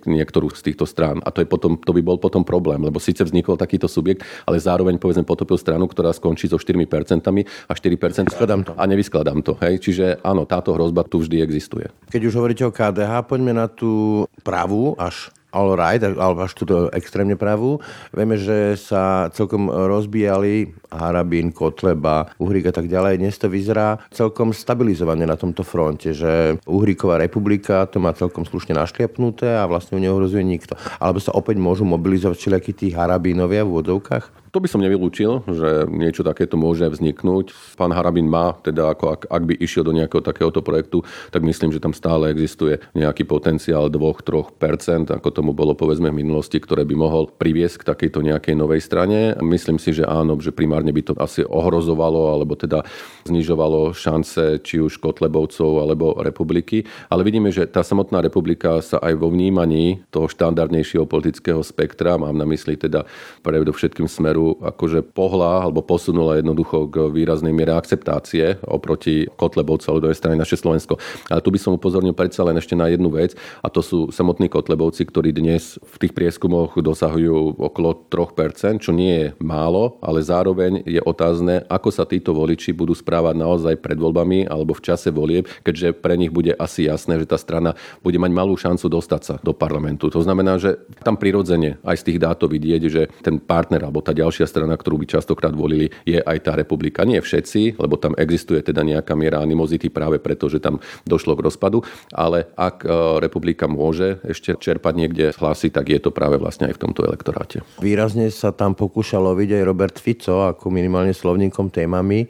niektorú 0.04 0.52
z 0.52 0.60
týchto 0.68 0.84
strán. 0.84 1.24
A 1.24 1.32
to, 1.32 1.40
je 1.40 1.48
potom, 1.48 1.80
to 1.80 1.96
by 1.96 2.04
bol 2.04 2.20
potom 2.20 2.44
problém, 2.44 2.84
lebo 2.84 3.00
síce 3.00 3.24
vznikol 3.24 3.56
takýto 3.56 3.88
subjekt, 3.88 4.28
ale 4.44 4.60
zároveň 4.60 5.00
povedzme 5.00 5.24
potopil 5.24 5.56
stranu, 5.56 5.88
ktorá 5.88 6.12
skončí 6.12 6.52
so 6.52 6.60
4% 6.60 6.76
a 6.76 7.72
4% 7.72 8.36
Skladám 8.36 8.62
to. 8.68 8.72
a 8.76 8.84
nevyskladám 8.84 9.40
to. 9.40 9.56
Hej? 9.64 9.80
Čiže 9.80 10.06
áno, 10.20 10.44
táto 10.44 10.76
hrozba 10.76 11.08
tu 11.08 11.24
vždy 11.24 11.40
existuje. 11.40 11.88
Keď 12.12 12.22
už 12.28 12.34
hovoríte 12.36 12.68
o 12.68 12.74
KDH, 12.90 13.30
poďme 13.30 13.54
na 13.54 13.70
tú 13.70 14.26
pravú 14.42 14.98
až 14.98 15.30
all 15.50 15.74
right, 15.74 16.02
alebo 16.02 16.46
až 16.46 16.54
túto 16.54 16.94
extrémne 16.94 17.34
pravú. 17.34 17.82
Vieme, 18.14 18.38
že 18.38 18.78
sa 18.78 19.34
celkom 19.34 19.70
rozbíjali 19.70 20.74
Harabín, 20.94 21.50
Kotleba, 21.50 22.30
Uhrík 22.38 22.70
a 22.70 22.74
tak 22.74 22.86
ďalej. 22.86 23.18
Dnes 23.18 23.38
to 23.38 23.50
vyzerá 23.50 23.98
celkom 24.14 24.54
stabilizovane 24.54 25.26
na 25.26 25.34
tomto 25.34 25.66
fronte, 25.66 26.14
že 26.14 26.58
Uhríková 26.70 27.18
republika 27.18 27.86
to 27.90 27.98
má 27.98 28.14
celkom 28.14 28.46
slušne 28.46 28.78
našliapnuté 28.78 29.58
a 29.58 29.66
vlastne 29.66 29.98
ju 29.98 30.06
neohrozuje 30.06 30.46
nikto. 30.46 30.78
Alebo 31.02 31.18
sa 31.18 31.34
opäť 31.34 31.58
môžu 31.58 31.82
mobilizovať 31.86 32.38
všelijakí 32.38 32.72
tí 32.78 32.88
Harabínovia 32.94 33.66
v 33.66 33.74
úvodzovkách? 33.74 34.49
To 34.50 34.58
by 34.58 34.66
som 34.66 34.82
nevylúčil, 34.82 35.46
že 35.46 35.86
niečo 35.94 36.26
takéto 36.26 36.58
môže 36.58 36.90
vzniknúť. 36.90 37.54
Pán 37.78 37.94
Harabin 37.94 38.26
má, 38.26 38.58
teda 38.66 38.90
ako 38.90 39.06
ak, 39.14 39.22
ak 39.30 39.44
by 39.46 39.54
išiel 39.62 39.86
do 39.86 39.94
nejakého 39.94 40.26
takéhoto 40.26 40.66
projektu, 40.66 41.06
tak 41.30 41.46
myslím, 41.46 41.70
že 41.70 41.78
tam 41.78 41.94
stále 41.94 42.34
existuje 42.34 42.82
nejaký 42.98 43.30
potenciál 43.30 43.94
2-3%, 43.94 45.14
ako 45.14 45.30
tomu 45.30 45.54
bolo 45.54 45.78
povedzme 45.78 46.10
v 46.10 46.26
minulosti, 46.26 46.58
ktoré 46.58 46.82
by 46.82 46.96
mohol 46.98 47.30
priviesť 47.30 47.86
k 47.86 47.88
takejto 47.94 48.26
nejakej 48.26 48.58
novej 48.58 48.82
strane. 48.82 49.38
Myslím 49.38 49.78
si, 49.78 49.94
že 49.94 50.10
áno, 50.10 50.34
že 50.42 50.50
primárne 50.50 50.90
by 50.90 51.02
to 51.06 51.14
asi 51.22 51.46
ohrozovalo 51.46 52.34
alebo 52.34 52.58
teda 52.58 52.82
znižovalo 53.30 53.94
šance 53.94 54.66
či 54.66 54.82
už 54.82 54.98
Kotlebovcov 54.98 55.78
alebo 55.78 56.18
republiky. 56.26 56.90
Ale 57.14 57.22
vidíme, 57.22 57.54
že 57.54 57.70
tá 57.70 57.86
samotná 57.86 58.26
republika 58.26 58.82
sa 58.82 58.98
aj 58.98 59.14
vo 59.14 59.30
vnímaní 59.30 60.02
toho 60.10 60.26
štandardnejšieho 60.26 61.06
politického 61.06 61.62
spektra, 61.62 62.18
mám 62.18 62.34
na 62.34 62.50
mysli 62.50 62.74
teda 62.74 63.06
predovšetkým 63.46 64.10
smeru 64.10 64.39
smeru 64.40 64.56
akože 64.64 65.04
pohla 65.12 65.68
alebo 65.68 65.84
posunula 65.84 66.40
jednoducho 66.40 66.88
k 66.88 67.12
výraznej 67.12 67.52
miere 67.52 67.76
akceptácie 67.76 68.64
oproti 68.64 69.28
Kotlebovcu 69.36 69.86
alebo 69.92 70.04
druhej 70.08 70.20
strany 70.20 70.40
naše 70.40 70.56
Slovensko. 70.56 70.96
Ale 71.28 71.44
tu 71.44 71.52
by 71.52 71.60
som 71.60 71.76
upozornil 71.76 72.16
predsa 72.16 72.48
len 72.48 72.56
ešte 72.56 72.80
na 72.80 72.88
jednu 72.88 73.12
vec 73.12 73.36
a 73.60 73.68
to 73.68 73.84
sú 73.84 74.08
samotní 74.10 74.48
Kotlebovci, 74.48 75.04
ktorí 75.04 75.36
dnes 75.36 75.76
v 75.84 75.96
tých 76.08 76.16
prieskumoch 76.16 76.80
dosahujú 76.80 77.60
okolo 77.60 78.08
3%, 78.08 78.80
čo 78.80 78.92
nie 78.96 79.12
je 79.12 79.28
málo, 79.44 80.00
ale 80.00 80.24
zároveň 80.24 80.88
je 80.88 81.04
otázne, 81.04 81.68
ako 81.68 81.90
sa 81.92 82.08
títo 82.08 82.32
voliči 82.32 82.72
budú 82.72 82.96
správať 82.96 83.36
naozaj 83.36 83.76
pred 83.84 84.00
voľbami 84.00 84.48
alebo 84.48 84.72
v 84.72 84.86
čase 84.86 85.12
volieb, 85.12 85.50
keďže 85.68 86.00
pre 86.00 86.16
nich 86.16 86.32
bude 86.32 86.56
asi 86.56 86.88
jasné, 86.88 87.20
že 87.20 87.28
tá 87.28 87.36
strana 87.36 87.76
bude 88.00 88.16
mať 88.16 88.32
malú 88.32 88.56
šancu 88.56 88.88
dostať 88.88 89.22
sa 89.22 89.36
do 89.44 89.52
parlamentu. 89.52 90.08
To 90.08 90.22
znamená, 90.24 90.62
že 90.62 90.80
tam 91.04 91.20
prirodzene 91.20 91.82
aj 91.84 91.98
z 92.00 92.06
tých 92.14 92.20
dátov 92.22 92.54
vidieť, 92.54 92.82
že 92.88 93.02
ten 93.26 93.42
partner 93.42 93.90
alebo 93.90 94.06
tá 94.06 94.14
ďalšia 94.14 94.29
ďalšia 94.30 94.46
strana, 94.46 94.78
ktorú 94.78 95.02
by 95.02 95.10
častokrát 95.10 95.50
volili, 95.58 95.90
je 96.06 96.22
aj 96.22 96.38
tá 96.46 96.54
republika. 96.54 97.02
Nie 97.02 97.18
všetci, 97.18 97.82
lebo 97.82 97.98
tam 97.98 98.14
existuje 98.14 98.62
teda 98.62 98.86
nejaká 98.86 99.18
miera 99.18 99.42
animozity 99.42 99.90
práve 99.90 100.22
preto, 100.22 100.46
že 100.46 100.62
tam 100.62 100.78
došlo 101.10 101.34
k 101.34 101.50
rozpadu, 101.50 101.82
ale 102.14 102.46
ak 102.54 102.86
e, 102.86 102.88
republika 103.18 103.66
môže 103.66 104.22
ešte 104.22 104.54
čerpať 104.54 104.94
niekde 104.94 105.26
hlasy, 105.34 105.74
tak 105.74 105.90
je 105.90 105.98
to 105.98 106.14
práve 106.14 106.38
vlastne 106.38 106.70
aj 106.70 106.78
v 106.78 106.82
tomto 106.86 107.02
elektoráte. 107.10 107.66
Výrazne 107.82 108.30
sa 108.30 108.54
tam 108.54 108.78
pokúšal 108.78 109.26
loviť 109.34 109.58
aj 109.58 109.64
Robert 109.66 109.98
Fico 109.98 110.46
ako 110.46 110.70
minimálne 110.70 111.18
slovníkom 111.18 111.74
témami. 111.74 112.30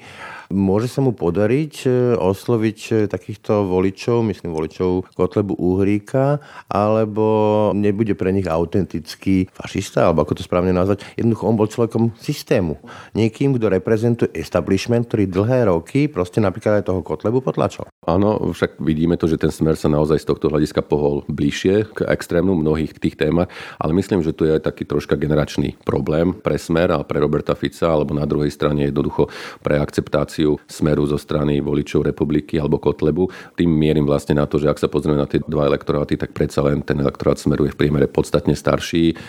Môže 0.50 0.90
sa 0.90 1.06
mu 1.06 1.14
podariť 1.14 1.76
e, 1.86 1.90
osloviť 2.18 2.80
e, 2.90 2.94
takýchto 3.06 3.70
voličov, 3.70 4.26
myslím 4.26 4.50
voličov 4.50 5.14
Kotlebu 5.14 5.54
Uhríka, 5.54 6.42
alebo 6.66 7.70
nebude 7.78 8.18
pre 8.18 8.34
nich 8.34 8.50
autentický 8.50 9.46
fašista, 9.54 10.10
alebo 10.10 10.26
ako 10.26 10.42
to 10.42 10.50
správne 10.50 10.74
nazvať. 10.74 11.06
Jednoducho 11.22 11.46
on 11.46 11.54
bol 11.54 11.70
človekom 11.70 12.18
systému. 12.18 12.82
Niekým, 13.14 13.62
kto 13.62 13.70
reprezentuje 13.70 14.34
establishment, 14.34 15.06
ktorý 15.06 15.30
dlhé 15.30 15.70
roky 15.70 16.10
proste 16.10 16.42
napríklad 16.42 16.82
aj 16.82 16.90
toho 16.90 17.06
Kotlebu 17.06 17.46
potlačal. 17.46 17.86
Áno, 18.10 18.50
však 18.50 18.82
vidíme 18.82 19.22
to, 19.22 19.30
že 19.30 19.38
ten 19.38 19.54
smer 19.54 19.78
sa 19.78 19.86
naozaj 19.86 20.18
z 20.18 20.34
tohto 20.34 20.50
hľadiska 20.50 20.82
pohol 20.82 21.30
bližšie 21.30 21.94
k 21.94 22.10
extrémnu 22.10 22.58
mnohých 22.58 22.98
tých 22.98 23.22
témach, 23.22 23.54
ale 23.78 23.94
myslím, 24.02 24.26
že 24.26 24.34
tu 24.34 24.50
je 24.50 24.58
aj 24.58 24.66
taký 24.66 24.90
troška 24.90 25.14
generačný 25.14 25.78
problém 25.86 26.34
pre 26.34 26.58
smer 26.58 26.90
a 26.90 27.06
pre 27.06 27.22
Roberta 27.22 27.54
Fica, 27.54 27.86
alebo 27.86 28.18
na 28.18 28.26
druhej 28.26 28.50
strane 28.50 28.90
jednoducho 28.90 29.30
pre 29.62 29.78
akceptáciu 29.78 30.39
reakciu 30.40 30.56
smeru 30.68 31.04
zo 31.06 31.18
strany 31.20 31.60
voličov 31.60 32.08
republiky 32.08 32.56
alebo 32.60 32.80
Kotlebu. 32.80 33.28
Tým 33.60 33.70
mierim 33.70 34.08
vlastne 34.08 34.40
na 34.40 34.48
to, 34.48 34.56
že 34.56 34.72
ak 34.72 34.80
sa 34.80 34.88
pozrieme 34.88 35.20
na 35.20 35.28
tie 35.28 35.44
dva 35.44 35.68
elektoráty, 35.68 36.16
tak 36.16 36.32
predsa 36.32 36.64
len 36.64 36.80
ten 36.82 37.00
elektorát 37.00 37.36
smeru 37.36 37.68
je 37.68 37.76
v 37.76 37.80
priemere 37.80 38.08
podstatne 38.08 38.56
starší. 38.56 39.20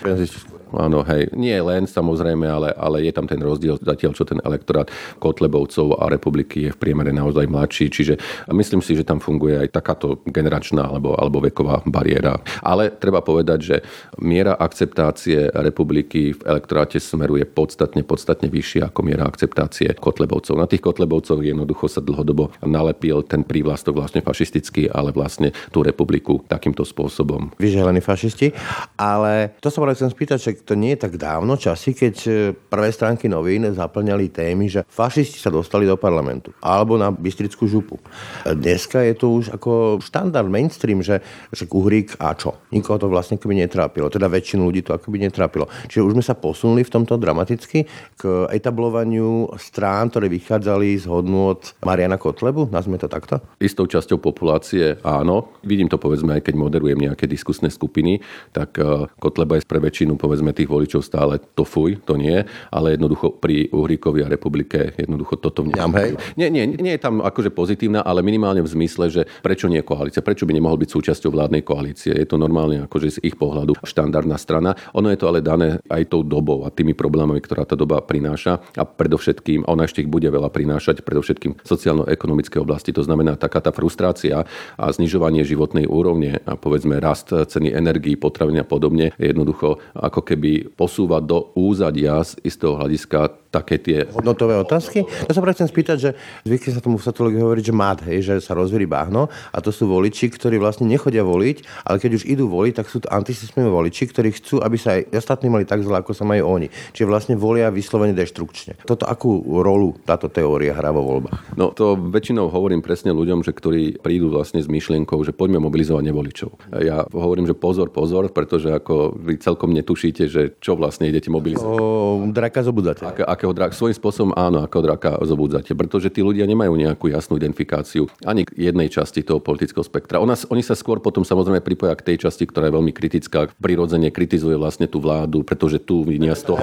Áno, 0.70 1.02
hej. 1.02 1.34
Nie 1.34 1.58
len 1.58 1.82
samozrejme, 1.90 2.46
ale, 2.46 2.70
ale 2.78 3.02
je 3.02 3.10
tam 3.10 3.26
ten 3.26 3.42
rozdiel 3.42 3.74
zatiaľ, 3.82 4.14
čo 4.14 4.22
ten 4.22 4.38
elektorát 4.46 4.86
Kotlebovcov 5.18 5.98
a 5.98 6.06
republiky 6.06 6.70
je 6.70 6.74
v 6.74 6.78
priemere 6.78 7.10
naozaj 7.10 7.50
mladší. 7.50 7.90
Čiže 7.90 8.14
myslím 8.54 8.78
si, 8.78 8.94
že 8.94 9.02
tam 9.02 9.18
funguje 9.18 9.58
aj 9.66 9.74
takáto 9.74 10.22
generačná 10.30 10.86
alebo, 10.86 11.18
alebo 11.18 11.42
veková 11.42 11.82
bariéra. 11.82 12.38
Ale 12.62 12.94
treba 12.94 13.18
povedať, 13.18 13.58
že 13.58 13.76
miera 14.22 14.54
akceptácie 14.54 15.50
republiky 15.58 16.38
v 16.38 16.40
elektoráte 16.46 17.02
smeru 17.02 17.34
je 17.34 17.50
podstatne, 17.50 18.06
podstatne 18.06 18.46
vyššia 18.46 18.94
ako 18.94 19.00
miera 19.02 19.26
akceptácie 19.26 19.90
Kotlebovcov. 19.98 20.54
Na 20.54 20.70
tých 20.70 20.86
Kotlebovcov 20.86 20.99
jednoducho 21.06 21.86
sa 21.86 22.02
dlhodobo 22.02 22.50
nalepil 22.64 23.22
ten 23.24 23.44
prívlastok 23.46 23.98
vlastne 23.98 24.20
fašistický, 24.24 24.90
ale 24.90 25.10
vlastne 25.10 25.52
tú 25.74 25.84
republiku 25.84 26.42
takýmto 26.46 26.86
spôsobom. 26.86 27.52
Vyželení 27.58 28.00
fašisti. 28.00 28.52
Ale 28.96 29.56
to 29.60 29.68
sa 29.68 29.82
chcem 29.90 30.10
spýtať, 30.10 30.38
že 30.38 30.50
to 30.62 30.78
nie 30.78 30.94
je 30.94 31.02
tak 31.08 31.18
dávno 31.18 31.58
časy, 31.58 31.92
keď 31.92 32.14
e, 32.26 32.30
prvé 32.54 32.94
stránky 32.94 33.26
novín 33.26 33.66
zaplňali 33.66 34.30
témy, 34.30 34.70
že 34.70 34.80
fašisti 34.86 35.42
sa 35.42 35.50
dostali 35.50 35.84
do 35.84 35.98
parlamentu 35.98 36.54
alebo 36.62 36.94
na 36.94 37.10
Bystrickú 37.10 37.66
župu. 37.66 37.98
Dneska 38.46 39.02
je 39.04 39.14
to 39.18 39.26
už 39.34 39.44
ako 39.54 39.98
štandard, 40.00 40.46
mainstream, 40.46 41.02
že, 41.02 41.20
že 41.50 41.66
Uhrík 41.70 42.18
a 42.20 42.36
čo? 42.36 42.60
Nikoho 42.74 43.00
to 43.00 43.08
vlastne 43.08 43.40
keby 43.40 43.56
netrápilo. 43.56 44.12
Teda 44.12 44.28
väčšinu 44.28 44.66
ľudí 44.68 44.84
to 44.84 44.92
akoby 44.92 45.22
netrápilo. 45.22 45.70
Čiže 45.88 46.04
už 46.04 46.12
sme 46.18 46.24
sa 46.24 46.36
posunuli 46.36 46.84
v 46.84 46.92
tomto 46.92 47.16
dramaticky 47.16 47.88
k 48.16 48.22
etablovaniu 48.52 49.54
strán, 49.56 50.12
ktoré 50.12 50.28
vychádzali 50.28 50.89
z 50.96 51.06
hodnôt 51.06 51.60
Mariana 51.84 52.16
Kotlebu, 52.16 52.70
nazme 52.72 52.98
to 52.98 53.06
takto? 53.06 53.42
Istou 53.62 53.86
časťou 53.86 54.18
populácie 54.18 54.98
áno. 55.04 55.54
Vidím 55.62 55.86
to 55.86 56.00
povedzme 56.00 56.38
aj 56.38 56.48
keď 56.48 56.54
moderujem 56.56 56.98
nejaké 56.98 57.28
diskusné 57.28 57.68
skupiny, 57.68 58.24
tak 58.50 58.78
e, 58.80 59.06
Kotleba 59.20 59.60
je 59.60 59.68
pre 59.68 59.78
väčšinu 59.78 60.16
povedzme 60.16 60.56
tých 60.56 60.70
voličov 60.70 61.04
stále 61.04 61.38
to 61.54 61.62
fuj, 61.62 62.00
to 62.02 62.16
nie, 62.16 62.42
ale 62.72 62.96
jednoducho 62.96 63.36
pri 63.38 63.68
Uhríkovi 63.70 64.24
a 64.24 64.32
republike 64.32 64.94
jednoducho 64.96 65.36
toto. 65.38 65.66
Hej. 65.66 66.16
Nie, 66.40 66.48
nie, 66.48 66.64
nie 66.66 66.94
je 66.96 67.02
tam 67.02 67.20
akože 67.20 67.52
pozitívna, 67.52 68.00
ale 68.00 68.24
minimálne 68.24 68.64
v 68.64 68.70
zmysle, 68.70 69.12
že 69.12 69.22
prečo 69.44 69.68
nie 69.68 69.84
koalícia, 69.84 70.24
prečo 70.24 70.48
by 70.48 70.56
nemohol 70.56 70.80
byť 70.80 70.90
súčasťou 70.90 71.30
vládnej 71.34 71.62
koalície. 71.66 72.16
Je 72.16 72.24
to 72.24 72.40
normálne 72.40 72.88
akože 72.88 73.20
z 73.20 73.22
ich 73.26 73.36
pohľadu 73.36 73.76
štandardná 73.84 74.40
strana. 74.40 74.72
Ono 74.96 75.12
je 75.12 75.18
to 75.20 75.28
ale 75.28 75.44
dané 75.44 75.82
aj 75.90 76.08
tou 76.08 76.24
dobou 76.24 76.64
a 76.64 76.72
tými 76.72 76.96
problémami, 76.96 77.42
ktorá 77.42 77.68
tá 77.68 77.76
doba 77.76 78.00
prináša 78.00 78.62
a 78.78 78.84
predovšetkým, 78.86 79.68
ona 79.68 79.84
ešte 79.84 80.04
ich 80.04 80.10
bude 80.10 80.26
veľa 80.30 80.48
prinášať, 80.70 81.02
predovšetkým 81.02 81.66
sociálno-ekonomické 81.66 82.62
oblasti. 82.62 82.94
To 82.94 83.02
znamená 83.02 83.34
taká 83.34 83.58
tá 83.58 83.74
frustrácia 83.74 84.46
a 84.78 84.84
znižovanie 84.94 85.42
životnej 85.42 85.90
úrovne 85.90 86.38
a 86.46 86.54
povedzme 86.54 87.02
rast 87.02 87.34
ceny 87.34 87.74
energií, 87.74 88.14
potravín 88.14 88.62
a 88.62 88.66
podobne 88.68 89.10
je 89.18 89.34
jednoducho 89.34 89.82
ako 89.98 90.22
keby 90.22 90.70
posúvať 90.78 91.22
do 91.26 91.50
úzadia 91.58 92.22
z 92.22 92.38
istého 92.46 92.78
hľadiska 92.78 93.50
také 93.50 93.82
tie... 93.82 94.06
Hodnotové 94.14 94.54
otázky? 94.54 95.02
Ja 95.26 95.34
sa 95.34 95.42
chcem 95.42 95.66
spýtať, 95.66 95.96
že 95.98 96.10
zvykne 96.46 96.70
sa 96.70 96.78
tomu 96.78 97.02
v 97.02 97.06
sociológii 97.10 97.42
hovoriť, 97.42 97.64
že 97.66 97.74
mát, 97.74 97.98
hej, 98.06 98.18
že 98.22 98.34
sa 98.38 98.54
rozvíri 98.54 98.86
bahno 98.86 99.26
a 99.50 99.58
to 99.58 99.74
sú 99.74 99.90
voliči, 99.90 100.30
ktorí 100.30 100.62
vlastne 100.62 100.86
nechodia 100.86 101.26
voliť, 101.26 101.82
ale 101.82 101.98
keď 101.98 102.10
už 102.22 102.24
idú 102.30 102.46
voliť, 102.46 102.78
tak 102.78 102.86
sú 102.86 103.02
to 103.02 103.10
antisystémoví 103.10 103.74
voliči, 103.74 104.06
ktorí 104.06 104.38
chcú, 104.38 104.62
aby 104.62 104.76
sa 104.78 104.94
aj 104.94 105.10
ostatní 105.10 105.50
mali 105.50 105.66
tak 105.66 105.82
zle, 105.82 105.98
ako 105.98 106.14
sa 106.14 106.22
majú 106.22 106.46
oni. 106.46 106.70
Čiže 106.94 107.10
vlastne 107.10 107.34
volia 107.34 107.74
vyslovene 107.74 108.14
deštrukčne. 108.14 108.86
Toto 108.86 109.02
akú 109.10 109.42
rolu 109.66 109.98
táto 110.06 110.30
teória 110.30 110.59
hrá 110.68 110.92
vo 110.92 111.00
voľbách? 111.00 111.56
No 111.56 111.72
to 111.72 111.96
väčšinou 111.96 112.52
hovorím 112.52 112.84
presne 112.84 113.16
ľuďom, 113.16 113.40
že 113.40 113.56
ktorí 113.56 114.04
prídu 114.04 114.28
vlastne 114.28 114.60
s 114.60 114.68
myšlienkou, 114.68 115.16
že 115.24 115.32
poďme 115.32 115.64
mobilizovať 115.64 116.04
nevoličov. 116.04 116.50
Ja 116.84 117.08
hovorím, 117.08 117.48
že 117.48 117.56
pozor, 117.56 117.88
pozor, 117.88 118.28
pretože 118.28 118.68
ako 118.68 119.16
vy 119.16 119.40
celkom 119.40 119.72
netušíte, 119.72 120.28
že 120.28 120.52
čo 120.60 120.76
vlastne 120.76 121.08
idete 121.08 121.32
mobilizovať. 121.32 121.78
O 121.80 122.28
draka 122.28 122.60
zobudzate. 122.60 123.08
Ak, 123.08 123.24
akého 123.24 123.56
draka, 123.56 123.72
svojím 123.72 123.96
spôsobom 123.96 124.32
áno, 124.36 124.60
ako 124.60 124.78
draka 124.82 125.16
zobudzate, 125.22 125.72
pretože 125.78 126.10
tí 126.10 126.20
ľudia 126.20 126.44
nemajú 126.44 126.74
nejakú 126.74 127.06
jasnú 127.08 127.38
identifikáciu 127.38 128.10
ani 128.26 128.44
k 128.44 128.68
jednej 128.68 128.90
časti 128.90 129.22
toho 129.22 129.38
politického 129.38 129.86
spektra. 129.86 130.18
Ona, 130.18 130.34
oni 130.50 130.66
sa 130.66 130.74
skôr 130.74 130.98
potom 130.98 131.22
samozrejme 131.22 131.62
pripoja 131.62 131.94
k 131.94 132.12
tej 132.12 132.26
časti, 132.26 132.50
ktorá 132.50 132.66
je 132.66 132.74
veľmi 132.74 132.90
kritická, 132.90 133.46
prirodzene 133.62 134.10
kritizuje 134.10 134.58
vlastne 134.58 134.90
tú 134.90 134.98
vládu, 134.98 135.46
pretože 135.46 135.78
tu 135.78 136.02
vinia 136.02 136.34
z 136.34 136.50
toho... 136.50 136.58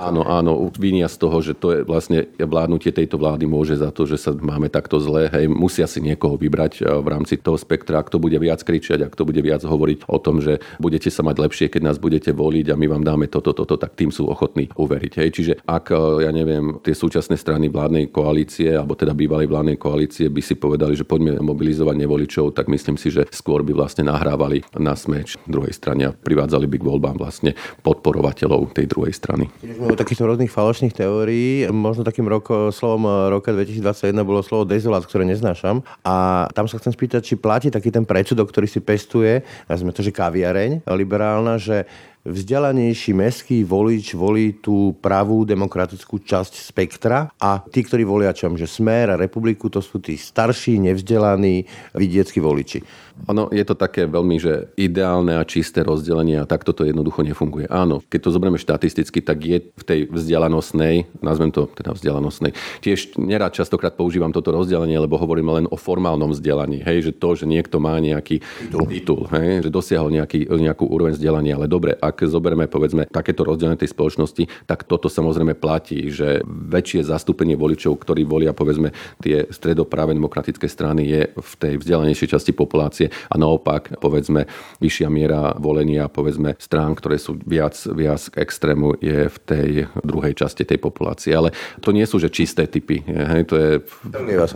Áno, 0.00 0.24
áno, 0.24 0.56
vinia 0.80 1.04
z 1.04 1.16
toho, 1.20 1.36
že 1.44 1.52
to 1.52 1.76
je 1.76 1.80
vlastne 1.84 2.24
vládnutie 2.40 2.88
tejto 2.88 3.19
vlády 3.20 3.44
môže 3.44 3.76
za 3.76 3.92
to, 3.92 4.08
že 4.08 4.16
sa 4.16 4.32
máme 4.32 4.72
takto 4.72 4.96
zlé. 4.96 5.28
Hej, 5.28 5.52
musia 5.52 5.84
si 5.84 6.00
niekoho 6.00 6.40
vybrať 6.40 7.04
v 7.04 7.06
rámci 7.06 7.36
toho 7.36 7.60
spektra, 7.60 8.00
ak 8.00 8.08
to 8.08 8.16
bude 8.16 8.36
viac 8.40 8.64
kričať, 8.64 9.04
ak 9.04 9.12
to 9.12 9.28
bude 9.28 9.38
viac 9.44 9.60
hovoriť 9.60 10.08
o 10.08 10.16
tom, 10.16 10.40
že 10.40 10.64
budete 10.80 11.12
sa 11.12 11.20
mať 11.20 11.36
lepšie, 11.36 11.66
keď 11.68 11.82
nás 11.92 12.00
budete 12.00 12.32
voliť 12.32 12.72
a 12.72 12.78
my 12.80 12.86
vám 12.88 13.04
dáme 13.04 13.26
toto, 13.28 13.52
toto, 13.52 13.76
tak 13.76 13.92
tým 13.92 14.08
sú 14.08 14.24
ochotní 14.30 14.72
uveriť. 14.72 15.12
Hej. 15.20 15.28
Čiže 15.36 15.52
ak, 15.68 15.92
e, 15.92 16.24
ja 16.24 16.32
neviem, 16.32 16.80
tie 16.80 16.96
súčasné 16.96 17.36
strany 17.36 17.68
vládnej 17.68 18.08
koalície, 18.08 18.72
alebo 18.72 18.96
teda 18.96 19.12
bývalej 19.12 19.50
vládnej 19.50 19.76
koalície 19.76 20.32
by 20.32 20.40
si 20.40 20.56
povedali, 20.56 20.96
že 20.96 21.04
poďme 21.04 21.42
mobilizovať 21.42 21.96
nevoličov, 21.98 22.56
tak 22.56 22.70
myslím 22.72 22.96
si, 22.96 23.12
že 23.12 23.26
skôr 23.34 23.60
by 23.66 23.74
vlastne 23.74 24.06
nahrávali 24.06 24.64
na 24.78 24.94
smeč 24.94 25.36
druhej 25.44 25.74
strane 25.74 26.08
a 26.08 26.14
privádzali 26.14 26.70
by 26.70 26.76
k 26.78 26.86
voľbám 26.86 27.16
vlastne 27.18 27.58
podporovateľov 27.82 28.72
tej 28.72 28.86
druhej 28.86 29.12
strany. 29.12 29.50
Takýchto 29.98 30.24
rôznych 30.24 30.52
falošných 30.52 30.94
teórií, 30.94 31.66
možno 31.68 32.06
takým 32.06 32.30
roko, 32.30 32.70
slovom 32.70 33.09
roka 33.30 33.50
2021 33.52 34.14
bolo 34.22 34.40
slovo 34.42 34.64
dezolát, 34.68 35.04
ktoré 35.04 35.26
neznášam. 35.26 35.82
A 36.06 36.46
tam 36.52 36.66
sa 36.70 36.78
chcem 36.78 36.92
spýtať, 36.94 37.20
či 37.24 37.34
platí 37.38 37.68
taký 37.68 37.90
ten 37.90 38.06
predsudok, 38.06 38.50
ktorý 38.50 38.66
si 38.70 38.80
pestuje, 38.82 39.42
nazvime 39.66 39.92
to, 39.94 40.02
že 40.04 40.14
kaviareň 40.14 40.84
liberálna, 40.86 41.56
že 41.56 41.88
vzdelanejší 42.24 43.16
mestský 43.16 43.64
volič 43.64 44.12
volí 44.12 44.60
tú 44.60 44.92
pravú 45.00 45.48
demokratickú 45.48 46.20
časť 46.20 46.52
spektra 46.60 47.32
a 47.40 47.64
tí, 47.64 47.80
ktorí 47.80 48.04
volia 48.04 48.36
čo 48.36 48.52
že 48.52 48.68
Smer 48.68 49.16
a 49.16 49.20
Republiku, 49.20 49.72
to 49.72 49.80
sú 49.80 50.02
tí 50.04 50.20
starší, 50.20 50.76
nevzdelaní 50.80 51.64
vidieckí 51.96 52.42
voliči. 52.42 52.84
Ono 53.28 53.52
je 53.52 53.64
to 53.68 53.76
také 53.76 54.08
veľmi 54.08 54.40
že 54.40 54.72
ideálne 54.80 55.36
a 55.36 55.44
čisté 55.44 55.84
rozdelenie 55.84 56.40
a 56.40 56.48
takto 56.48 56.72
to 56.72 56.88
jednoducho 56.88 57.20
nefunguje. 57.20 57.68
Áno, 57.68 58.00
keď 58.08 58.20
to 58.24 58.30
zoberieme 58.32 58.56
štatisticky, 58.56 59.20
tak 59.20 59.38
je 59.44 59.58
v 59.60 59.84
tej 59.84 60.00
vzdialenosnej, 60.08 61.20
nazvem 61.20 61.52
to 61.52 61.68
teda 61.68 61.92
vzdialenosnej, 61.92 62.56
tiež 62.80 63.20
nerád 63.20 63.52
častokrát 63.52 63.92
používam 63.92 64.32
toto 64.32 64.56
rozdelenie, 64.56 64.96
lebo 64.96 65.20
hovoríme 65.20 65.52
len 65.52 65.66
o 65.68 65.76
formálnom 65.76 66.32
vzdelaní. 66.32 66.80
Hej, 66.80 67.12
že 67.12 67.12
to, 67.12 67.36
že 67.36 67.44
niekto 67.44 67.76
má 67.76 68.00
nejaký 68.00 68.40
titul, 68.40 68.88
titul 68.88 69.20
hej, 69.36 69.68
že 69.68 69.70
dosiahol 69.72 70.08
nejaký, 70.08 70.48
nejakú 70.48 70.88
úroveň 70.88 71.12
vzdelania. 71.12 71.60
Ale 71.60 71.68
dobre, 71.68 71.92
ak 72.00 72.19
zoberieme 72.26 72.66
povedzme 72.66 73.06
takéto 73.08 73.46
rozdelenie 73.46 73.80
tej 73.80 73.92
spoločnosti, 73.92 74.66
tak 74.66 74.84
toto 74.84 75.06
samozrejme 75.06 75.56
platí, 75.56 76.08
že 76.10 76.42
väčšie 76.46 77.06
zastúpenie 77.06 77.54
voličov, 77.54 78.00
ktorí 78.00 78.24
volia 78.26 78.56
povedzme 78.56 78.92
tie 79.20 79.46
stredopráve 79.48 80.16
demokratické 80.16 80.66
strany, 80.66 81.06
je 81.06 81.22
v 81.32 81.52
tej 81.56 81.74
vzdelanejšej 81.80 82.28
časti 82.36 82.52
populácie 82.52 83.12
a 83.28 83.34
naopak 83.36 84.00
povedzme 84.00 84.48
vyššia 84.80 85.08
miera 85.12 85.54
volenia 85.56 86.08
povedzme 86.08 86.56
strán, 86.56 86.96
ktoré 86.96 87.16
sú 87.20 87.36
viac, 87.44 87.76
viac 87.94 88.20
k 88.32 88.40
extrému 88.42 88.98
je 89.00 89.28
v 89.28 89.36
tej 89.44 89.70
druhej 90.02 90.34
časti 90.34 90.64
tej 90.64 90.78
populácie. 90.80 91.32
Ale 91.34 91.52
to 91.80 91.92
nie 91.92 92.04
sú 92.04 92.18
že 92.20 92.32
čisté 92.32 92.66
typy. 92.66 93.02
Hej, 93.04 93.42
to 93.48 93.54
je, 93.56 93.70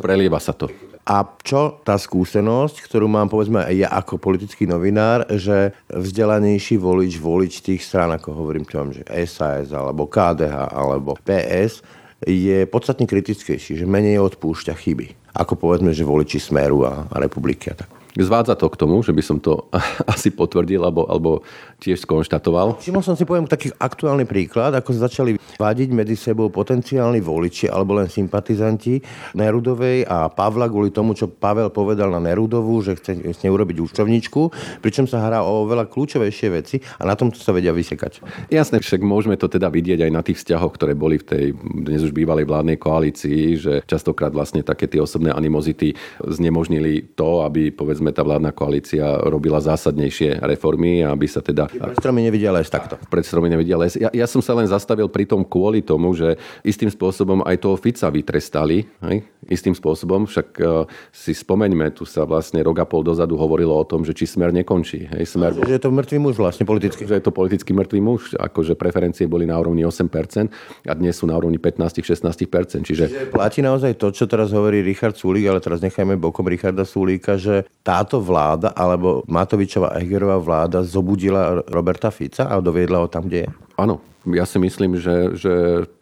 prelieva 0.01 0.41
sa 0.41 0.53
to. 0.53 0.94
A 1.05 1.21
čo 1.45 1.85
tá 1.85 2.01
skúsenosť, 2.01 2.81
ktorú 2.81 3.05
mám 3.05 3.29
povedzme 3.29 3.61
aj 3.61 3.75
ja 3.77 3.89
ako 3.93 4.17
politický 4.17 4.65
novinár, 4.65 5.29
že 5.37 5.77
vzdelanejší 5.93 6.81
volič, 6.81 7.21
volič 7.21 7.61
tých 7.61 7.85
strán, 7.85 8.17
ako 8.17 8.33
hovorím, 8.33 8.65
mám, 8.73 8.97
že 8.97 9.05
SAS 9.29 9.69
alebo 9.77 10.09
KDH 10.09 10.73
alebo 10.73 11.13
PS, 11.21 11.85
je 12.25 12.65
podstatne 12.65 13.05
kritickejší, 13.05 13.77
že 13.77 13.85
menej 13.85 14.17
odpúšťa 14.33 14.73
chyby. 14.73 15.37
Ako 15.37 15.61
povedzme, 15.61 15.93
že 15.93 16.09
voliči 16.09 16.41
Smeru 16.41 16.89
a, 16.89 17.05
a 17.13 17.17
republiky 17.21 17.69
a 17.69 17.85
tak. 17.85 17.91
Zvádza 18.15 18.55
to 18.55 18.71
k 18.71 18.79
tomu, 18.79 19.03
že 19.03 19.11
by 19.11 19.23
som 19.27 19.43
to 19.43 19.69
asi 20.15 20.31
potvrdil 20.33 20.81
alebo, 20.87 21.05
alebo 21.11 21.31
tiež 21.85 22.09
skonštatoval. 22.09 22.81
Všimol 22.81 23.05
som 23.05 23.13
si 23.13 23.29
poviem 23.29 23.45
taký 23.45 23.69
aktuálny 23.77 24.25
príklad, 24.25 24.73
ako 24.73 24.97
začali 24.97 25.37
vadiť 25.61 25.89
medzi 25.93 26.17
sebou 26.17 26.49
potenciálni 26.49 27.21
voliči 27.21 27.69
alebo 27.69 28.01
len 28.01 28.09
sympatizanti 28.09 29.05
Nerudovej 29.37 30.09
a 30.09 30.33
Pavla 30.33 30.67
kvôli 30.67 30.89
tomu, 30.89 31.13
čo 31.13 31.29
Pavel 31.29 31.69
povedal 31.69 32.09
na 32.09 32.21
Nerudovu, 32.23 32.81
že 32.81 32.97
chce 32.97 33.21
s 33.21 33.45
ňou 33.45 33.61
urobiť 33.61 33.77
účtovníčku, 33.85 34.41
pričom 34.81 35.05
sa 35.05 35.21
hrá 35.29 35.45
o 35.45 35.69
veľa 35.69 35.87
kľúčovejšie 35.93 36.49
veci 36.51 36.81
a 36.99 37.05
na 37.05 37.15
tom 37.15 37.31
sa 37.37 37.53
vedia 37.53 37.71
vysekať. 37.71 38.25
Jasné, 38.49 38.81
však 38.81 39.05
môžeme 39.05 39.37
to 39.37 39.47
teda 39.47 39.69
vidieť 39.69 40.09
aj 40.09 40.13
na 40.15 40.23
tých 40.25 40.41
vzťahoch, 40.41 40.73
ktoré 40.75 40.97
boli 40.97 41.21
v 41.21 41.27
tej 41.29 41.45
dnes 41.61 42.01
už 42.01 42.17
bývalej 42.17 42.49
vládnej 42.49 42.81
koalícii, 42.81 43.61
že 43.61 43.73
častokrát 43.85 44.33
vlastne 44.33 44.65
také 44.65 44.89
tie 44.89 45.03
osobné 45.03 45.35
animozity 45.35 45.93
znemožnili 46.23 47.15
to, 47.19 47.45
aby 47.45 47.75
povedzme 47.75 48.15
tá 48.15 48.23
vládna 48.23 48.55
koalícia 48.55 49.05
robila 49.27 49.61
zásadnejšie 49.61 50.41
reformy, 50.41 51.03
aby 51.03 51.27
sa 51.27 51.43
teda... 51.43 51.67
Pred 51.81 51.97
stromy 51.97 52.21
nevidia 52.29 52.53
les 52.53 52.69
takto. 52.69 53.01
Pred 53.09 53.25
stromy 53.25 53.49
nevidia 53.49 53.81
les. 53.81 53.97
Ja, 53.97 54.13
ja 54.13 54.27
som 54.29 54.45
sa 54.45 54.53
len 54.53 54.69
zastavil 54.69 55.09
pri 55.09 55.25
tom 55.25 55.43
kvôli 55.43 55.81
tomu, 55.81 56.13
že 56.13 56.37
istým 56.63 56.93
spôsobom 56.93 57.41
aj 57.49 57.57
toho 57.65 57.75
Fica 57.81 58.13
vytrestali. 58.13 58.85
Hej? 59.03 59.25
Istým 59.49 59.75
spôsobom, 59.75 60.29
však 60.29 60.49
uh, 60.61 60.85
si 61.11 61.33
spomeňme, 61.33 61.91
tu 61.97 62.07
sa 62.07 62.29
vlastne 62.29 62.61
rok 62.63 62.79
a 62.79 62.87
pol 62.87 63.03
dozadu 63.03 63.41
hovorilo 63.41 63.73
o 63.73 63.85
tom, 63.89 64.05
že 64.05 64.13
či 64.13 64.29
smer 64.29 64.53
nekončí. 64.53 65.09
Hej? 65.09 65.25
Smer... 65.35 65.57
Že 65.57 65.75
je 65.75 65.83
to 65.83 65.91
mŕtvý 65.91 66.19
muž 66.23 66.37
vlastne 66.39 66.69
politicky. 66.69 67.09
Že 67.09 67.19
je 67.19 67.25
to 67.25 67.33
politicky 67.33 67.73
mŕtvý 67.73 68.01
muž, 68.05 68.37
akože 68.37 68.79
preferencie 68.79 69.27
boli 69.27 69.49
na 69.49 69.57
úrovni 69.57 69.83
8% 69.83 70.87
a 70.87 70.93
dnes 70.93 71.17
sú 71.17 71.25
na 71.25 71.35
úrovni 71.41 71.57
15-16%. 71.57 72.85
Čiže... 72.85 73.05
Čiže 73.11 73.33
platí 73.33 73.65
naozaj 73.65 73.97
to, 73.97 74.13
čo 74.13 74.29
teraz 74.29 74.53
hovorí 74.53 74.85
Richard 74.85 75.17
Sulík, 75.17 75.49
ale 75.49 75.65
teraz 75.65 75.81
nechajme 75.81 76.21
bokom 76.21 76.47
Richarda 76.47 76.87
Sulíka, 76.87 77.41
že 77.41 77.65
tá 77.81 77.95
táto 77.95 78.19
vláda 78.19 78.75
alebo 78.75 79.23
Matovičová 79.31 79.95
a 79.95 80.03
Hegerová 80.03 80.43
vláda 80.43 80.83
zobudila 80.83 81.64
Roberta 81.69 82.11
Fica 82.11 82.49
a 82.49 82.61
doviedla 82.61 83.05
ho 83.05 83.09
tam, 83.09 83.29
kde 83.29 83.49
je? 83.49 83.51
Áno, 83.81 84.01
ja 84.29 84.49
si 84.49 84.57
myslím, 84.57 84.97
že, 84.97 85.37
že 85.37 85.53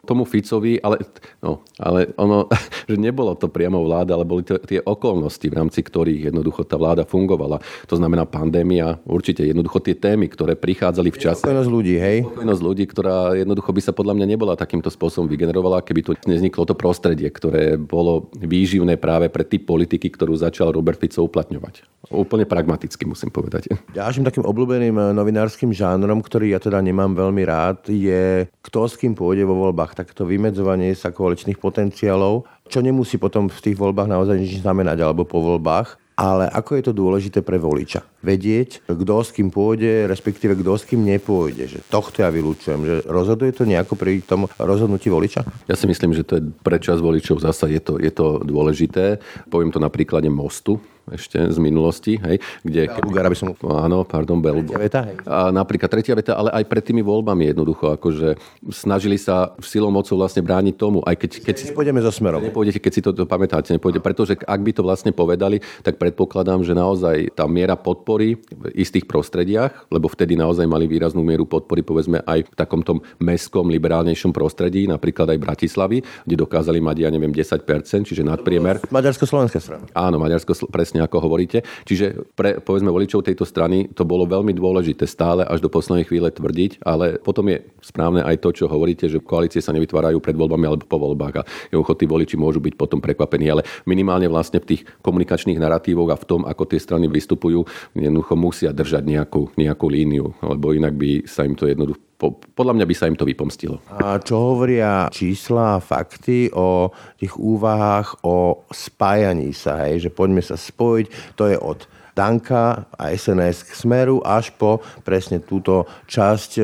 tomu 0.03 0.27
Ficovi, 0.27 0.83
ale, 0.83 0.99
no, 1.39 1.63
ale 1.79 2.11
ono, 2.19 2.51
že 2.89 2.99
nebolo 2.99 3.39
to 3.39 3.47
priamo 3.47 3.79
vláda, 3.87 4.19
ale 4.19 4.27
boli 4.27 4.43
to 4.43 4.59
tie 4.59 4.83
okolnosti, 4.83 5.43
v 5.47 5.55
rámci 5.55 5.79
ktorých 5.79 6.29
jednoducho 6.31 6.67
tá 6.67 6.75
vláda 6.75 7.07
fungovala. 7.07 7.63
To 7.87 7.95
znamená 7.95 8.27
pandémia, 8.27 8.99
určite 9.07 9.47
jednoducho 9.47 9.79
tie 9.79 9.95
témy, 9.95 10.27
ktoré 10.27 10.59
prichádzali 10.59 11.09
v 11.09 11.19
čase. 11.19 11.43
Spokojnosť 11.47 11.71
ľudí, 11.71 11.95
hej? 11.95 12.27
Spokojnosť 12.27 12.63
ľudí, 12.63 12.83
ktorá 12.87 13.15
jednoducho 13.39 13.71
by 13.71 13.81
sa 13.81 13.93
podľa 13.95 14.13
mňa 14.19 14.27
nebola 14.27 14.53
takýmto 14.59 14.91
spôsobom 14.91 15.31
vygenerovala, 15.31 15.83
keby 15.83 16.01
tu 16.03 16.11
nezniklo 16.27 16.67
to 16.67 16.75
prostredie, 16.75 17.31
ktoré 17.31 17.79
bolo 17.79 18.27
výživné 18.35 18.99
práve 18.99 19.31
pre 19.31 19.47
typ 19.47 19.63
politiky, 19.63 20.11
ktorú 20.11 20.35
začal 20.35 20.75
Robert 20.75 20.99
Fico 20.99 21.23
uplatňovať. 21.23 21.87
Úplne 22.11 22.43
pragmaticky 22.43 23.07
musím 23.07 23.31
povedať. 23.31 23.71
Ďalším 23.95 24.27
takým 24.27 24.43
obľúbeným 24.43 24.95
eh, 24.99 25.05
novinárskym 25.15 25.71
žánrom, 25.71 26.19
ktorý 26.19 26.51
ja 26.51 26.59
teda 26.59 26.83
nemám 26.83 27.15
veľmi 27.15 27.43
rád, 27.47 27.87
je 27.87 28.51
kto 28.59 28.79
s 28.91 28.99
kým 28.99 29.15
pôjde 29.15 29.47
vo 29.47 29.55
voľbách 29.55 29.92
voľbách, 29.93 30.01
takto 30.01 30.25
vymedzovanie 30.25 30.97
sa 30.97 31.13
koaličných 31.13 31.61
potenciálov, 31.61 32.49
čo 32.65 32.81
nemusí 32.81 33.21
potom 33.21 33.45
v 33.49 33.59
tých 33.61 33.77
voľbách 33.77 34.09
naozaj 34.09 34.41
nič 34.41 34.65
znamenať, 34.65 35.05
alebo 35.05 35.23
po 35.23 35.39
voľbách. 35.39 36.01
Ale 36.13 36.45
ako 36.45 36.77
je 36.77 36.83
to 36.85 36.93
dôležité 36.93 37.41
pre 37.41 37.57
voliča? 37.57 38.05
Vedieť, 38.21 38.85
kto 38.85 39.25
s 39.25 39.33
kým 39.33 39.49
pôjde, 39.49 40.05
respektíve 40.05 40.53
kto 40.53 40.77
s 40.77 40.85
kým 40.85 41.01
nepôjde. 41.01 41.65
Že 41.65 41.79
tohto 41.89 42.21
ja 42.21 42.29
vylúčujem. 42.29 42.85
Že 42.85 42.95
rozhoduje 43.09 43.49
to 43.49 43.65
nejako 43.65 43.97
pri 43.97 44.21
tom 44.21 44.45
rozhodnutí 44.61 45.09
voliča? 45.09 45.41
Ja 45.65 45.73
si 45.73 45.89
myslím, 45.89 46.13
že 46.13 46.21
to 46.21 46.37
je 46.37 46.45
pre 46.61 46.77
čas 46.77 47.01
voličov 47.01 47.41
zasa 47.41 47.65
je 47.65 47.81
to, 47.81 47.97
je 47.97 48.13
to 48.13 48.45
dôležité. 48.45 49.17
Poviem 49.49 49.73
to 49.73 49.81
na 49.81 49.89
príklade 49.89 50.29
mostu 50.29 50.77
ešte 51.11 51.39
z 51.51 51.57
minulosti, 51.59 52.15
hej, 52.19 52.39
kde... 52.63 52.87
Belugara 52.99 53.27
by 53.27 53.37
som... 53.37 53.47
Áno, 53.67 54.07
pardon, 54.07 54.39
Belu. 54.39 54.63
Tretia 54.63 54.79
veta, 54.79 54.99
hej. 55.03 55.15
A 55.27 55.51
napríklad 55.51 55.89
tretia 55.91 56.15
veta, 56.15 56.37
ale 56.39 56.53
aj 56.55 56.63
pred 56.69 56.83
tými 56.83 57.03
voľbami 57.03 57.51
jednoducho, 57.51 57.95
akože 57.99 58.39
snažili 58.71 59.19
sa 59.19 59.55
v 59.59 59.65
silou 59.65 59.91
mocou 59.91 60.15
vlastne 60.15 60.45
brániť 60.45 60.75
tomu, 60.77 61.01
aj 61.03 61.15
keď... 61.19 61.29
keď 61.43 61.55
si, 61.57 61.65
nepôjdeme 61.73 61.99
so 61.99 62.11
smerom. 62.13 62.43
Nepôjdete, 62.43 62.79
keď 62.79 62.91
si 62.93 63.01
to, 63.01 63.11
to 63.11 63.25
pamätáte, 63.25 63.73
nepôjde, 63.73 63.99
pretože 63.99 64.37
ak 64.39 64.59
by 64.61 64.71
to 64.71 64.85
vlastne 64.85 65.11
povedali, 65.11 65.59
tak 65.81 65.97
predpokladám, 65.97 66.61
že 66.61 66.77
naozaj 66.77 67.33
tá 67.33 67.49
miera 67.49 67.73
podpory 67.73 68.37
v 68.53 68.63
istých 68.77 69.09
prostrediach, 69.09 69.89
lebo 69.89 70.05
vtedy 70.05 70.37
naozaj 70.37 70.69
mali 70.69 70.85
výraznú 70.85 71.25
mieru 71.25 71.49
podpory, 71.49 71.81
povedzme 71.81 72.21
aj 72.23 72.45
v 72.47 72.55
takom 72.55 72.85
tom 72.85 73.01
mestskom 73.17 73.67
liberálnejšom 73.73 74.29
prostredí, 74.29 74.85
napríklad 74.85 75.33
aj 75.33 75.41
Bratislavy, 75.41 76.05
kde 76.29 76.35
dokázali 76.37 76.77
mať, 76.77 76.95
ja 77.01 77.09
neviem, 77.09 77.33
10%, 77.33 77.65
čiže 78.05 78.21
nadpriemer. 78.21 78.85
Maďarsko-slovenská 78.93 79.57
strana. 79.57 79.89
Áno, 79.97 80.21
Maďarsko, 80.21 80.69
presne 80.69 80.92
presne 80.93 81.09
ako 81.09 81.25
hovoríte. 81.25 81.65
Čiže 81.89 82.37
pre, 82.37 82.61
povedzme, 82.61 82.93
voličov 82.93 83.25
tejto 83.25 83.49
strany 83.49 83.89
to 83.89 84.05
bolo 84.05 84.29
veľmi 84.29 84.53
dôležité 84.53 85.09
stále 85.09 85.41
až 85.41 85.57
do 85.65 85.73
poslednej 85.73 86.05
chvíle 86.05 86.29
tvrdiť, 86.29 86.85
ale 86.85 87.17
potom 87.17 87.49
je 87.49 87.65
správne 87.81 88.21
aj 88.21 88.37
to, 88.37 88.53
čo 88.53 88.69
hovoríte, 88.69 89.09
že 89.09 89.17
koalície 89.17 89.57
sa 89.57 89.73
nevytvárajú 89.73 90.21
pred 90.21 90.37
voľbami 90.37 90.69
alebo 90.69 90.85
po 90.85 91.01
voľbách 91.01 91.35
a 91.41 91.47
jednoducho 91.73 91.97
tí 91.97 92.05
voliči 92.05 92.35
môžu 92.37 92.61
byť 92.61 92.77
potom 92.77 93.01
prekvapení, 93.01 93.49
ale 93.49 93.65
minimálne 93.89 94.29
vlastne 94.29 94.61
v 94.61 94.77
tých 94.77 94.81
komunikačných 95.01 95.57
narratívoch 95.57 96.13
a 96.13 96.21
v 96.21 96.27
tom, 96.29 96.41
ako 96.45 96.69
tie 96.69 96.77
strany 96.77 97.09
vystupujú, 97.09 97.65
jednoducho 97.97 98.37
musia 98.37 98.69
držať 98.69 99.01
nejakú, 99.01 99.49
nejakú 99.57 99.89
líniu, 99.89 100.37
lebo 100.45 100.77
inak 100.77 100.93
by 100.93 101.25
sa 101.25 101.41
im 101.41 101.57
to 101.57 101.65
jednoducho 101.65 102.12
po, 102.23 102.39
podľa 102.55 102.79
mňa 102.79 102.85
by 102.87 102.95
sa 102.95 103.11
im 103.11 103.19
to 103.19 103.27
vypomstilo. 103.27 103.83
A 103.91 104.15
čo 104.23 104.55
hovoria 104.55 105.11
čísla 105.11 105.75
a 105.75 105.83
fakty 105.83 106.47
o 106.55 106.87
tých 107.19 107.35
úvahách 107.35 108.23
o 108.23 108.63
spájaní 108.71 109.51
sa, 109.51 109.83
hej, 109.83 110.07
že 110.07 110.09
poďme 110.15 110.39
sa 110.39 110.55
spojiť, 110.55 111.35
to 111.35 111.51
je 111.51 111.59
od 111.59 111.83
Danka 112.13 112.85
a 112.93 113.09
SNS 113.09 113.65
k 113.67 113.71
Smeru 113.73 114.21
až 114.21 114.53
po 114.53 114.85
presne 115.01 115.41
túto 115.41 115.89
časť 116.05 116.51
e, 116.61 116.63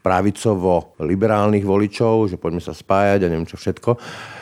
pravicovo-liberálnych 0.00 1.68
voličov, 1.68 2.32
že 2.32 2.40
poďme 2.40 2.64
sa 2.64 2.72
spájať 2.72 3.20
a 3.22 3.28
neviem 3.28 3.44
čo 3.44 3.60
všetko. 3.60 4.00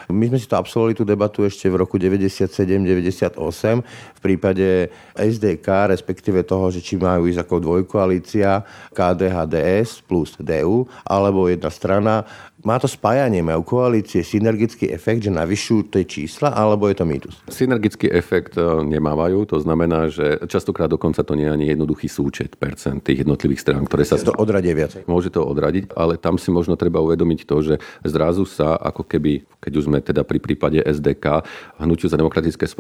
My 0.09 0.25
sme 0.25 0.41
si 0.41 0.49
to 0.49 0.57
absolvovali 0.57 0.97
tú 0.97 1.05
debatu 1.05 1.45
ešte 1.45 1.69
v 1.69 1.85
roku 1.85 2.01
97-98 2.01 3.37
v 3.85 4.21
prípade 4.25 4.89
SDK, 5.13 5.93
respektíve 5.93 6.49
toho, 6.49 6.73
že 6.73 6.81
či 6.81 6.97
majú 6.97 7.29
ísť 7.29 7.45
ako 7.45 7.57
dvojkoalícia 7.61 8.65
KDHDS 8.97 10.09
plus 10.09 10.33
DU, 10.41 10.89
alebo 11.05 11.53
jedna 11.53 11.69
strana 11.69 12.25
má 12.67 12.75
to 12.83 12.91
spájanie, 12.91 13.39
majú 13.39 13.63
koalície 13.63 14.27
synergický 14.27 14.91
efekt, 14.91 15.27
že 15.27 15.31
navyšujú 15.31 15.95
tie 15.95 16.03
čísla, 16.03 16.51
alebo 16.51 16.91
je 16.91 16.97
to 16.99 17.05
mýtus? 17.07 17.35
Synergický 17.47 18.11
efekt 18.11 18.59
e, 18.59 18.63
nemávajú, 18.83 19.47
to 19.47 19.63
znamená, 19.63 20.11
že 20.11 20.43
častokrát 20.51 20.91
dokonca 20.91 21.23
to 21.23 21.39
nie 21.39 21.47
je 21.47 21.55
ani 21.55 21.67
jednoduchý 21.71 22.11
súčet 22.11 22.59
percent 22.59 22.99
tých 23.03 23.23
jednotlivých 23.23 23.63
strán, 23.63 23.83
ktoré 23.87 24.03
sa... 24.03 24.19
To 24.19 24.35
odradie 24.35 24.75
viac. 24.75 24.99
Môže 25.07 25.31
to 25.31 25.47
odradiť, 25.47 25.95
ale 25.95 26.19
tam 26.19 26.35
si 26.35 26.51
možno 26.51 26.75
treba 26.75 26.99
uvedomiť 26.99 27.41
to, 27.47 27.57
že 27.63 27.75
zrazu 28.03 28.43
sa 28.43 28.75
ako 28.75 29.07
keby, 29.07 29.47
keď 29.63 29.73
už 29.79 29.85
sme 29.87 29.99
teda 30.03 30.27
pri 30.27 30.39
prípade 30.43 30.83
SDK, 30.83 31.47
hnutiu 31.79 32.11
za 32.11 32.19
demokratické 32.19 32.67
e, 32.67 32.73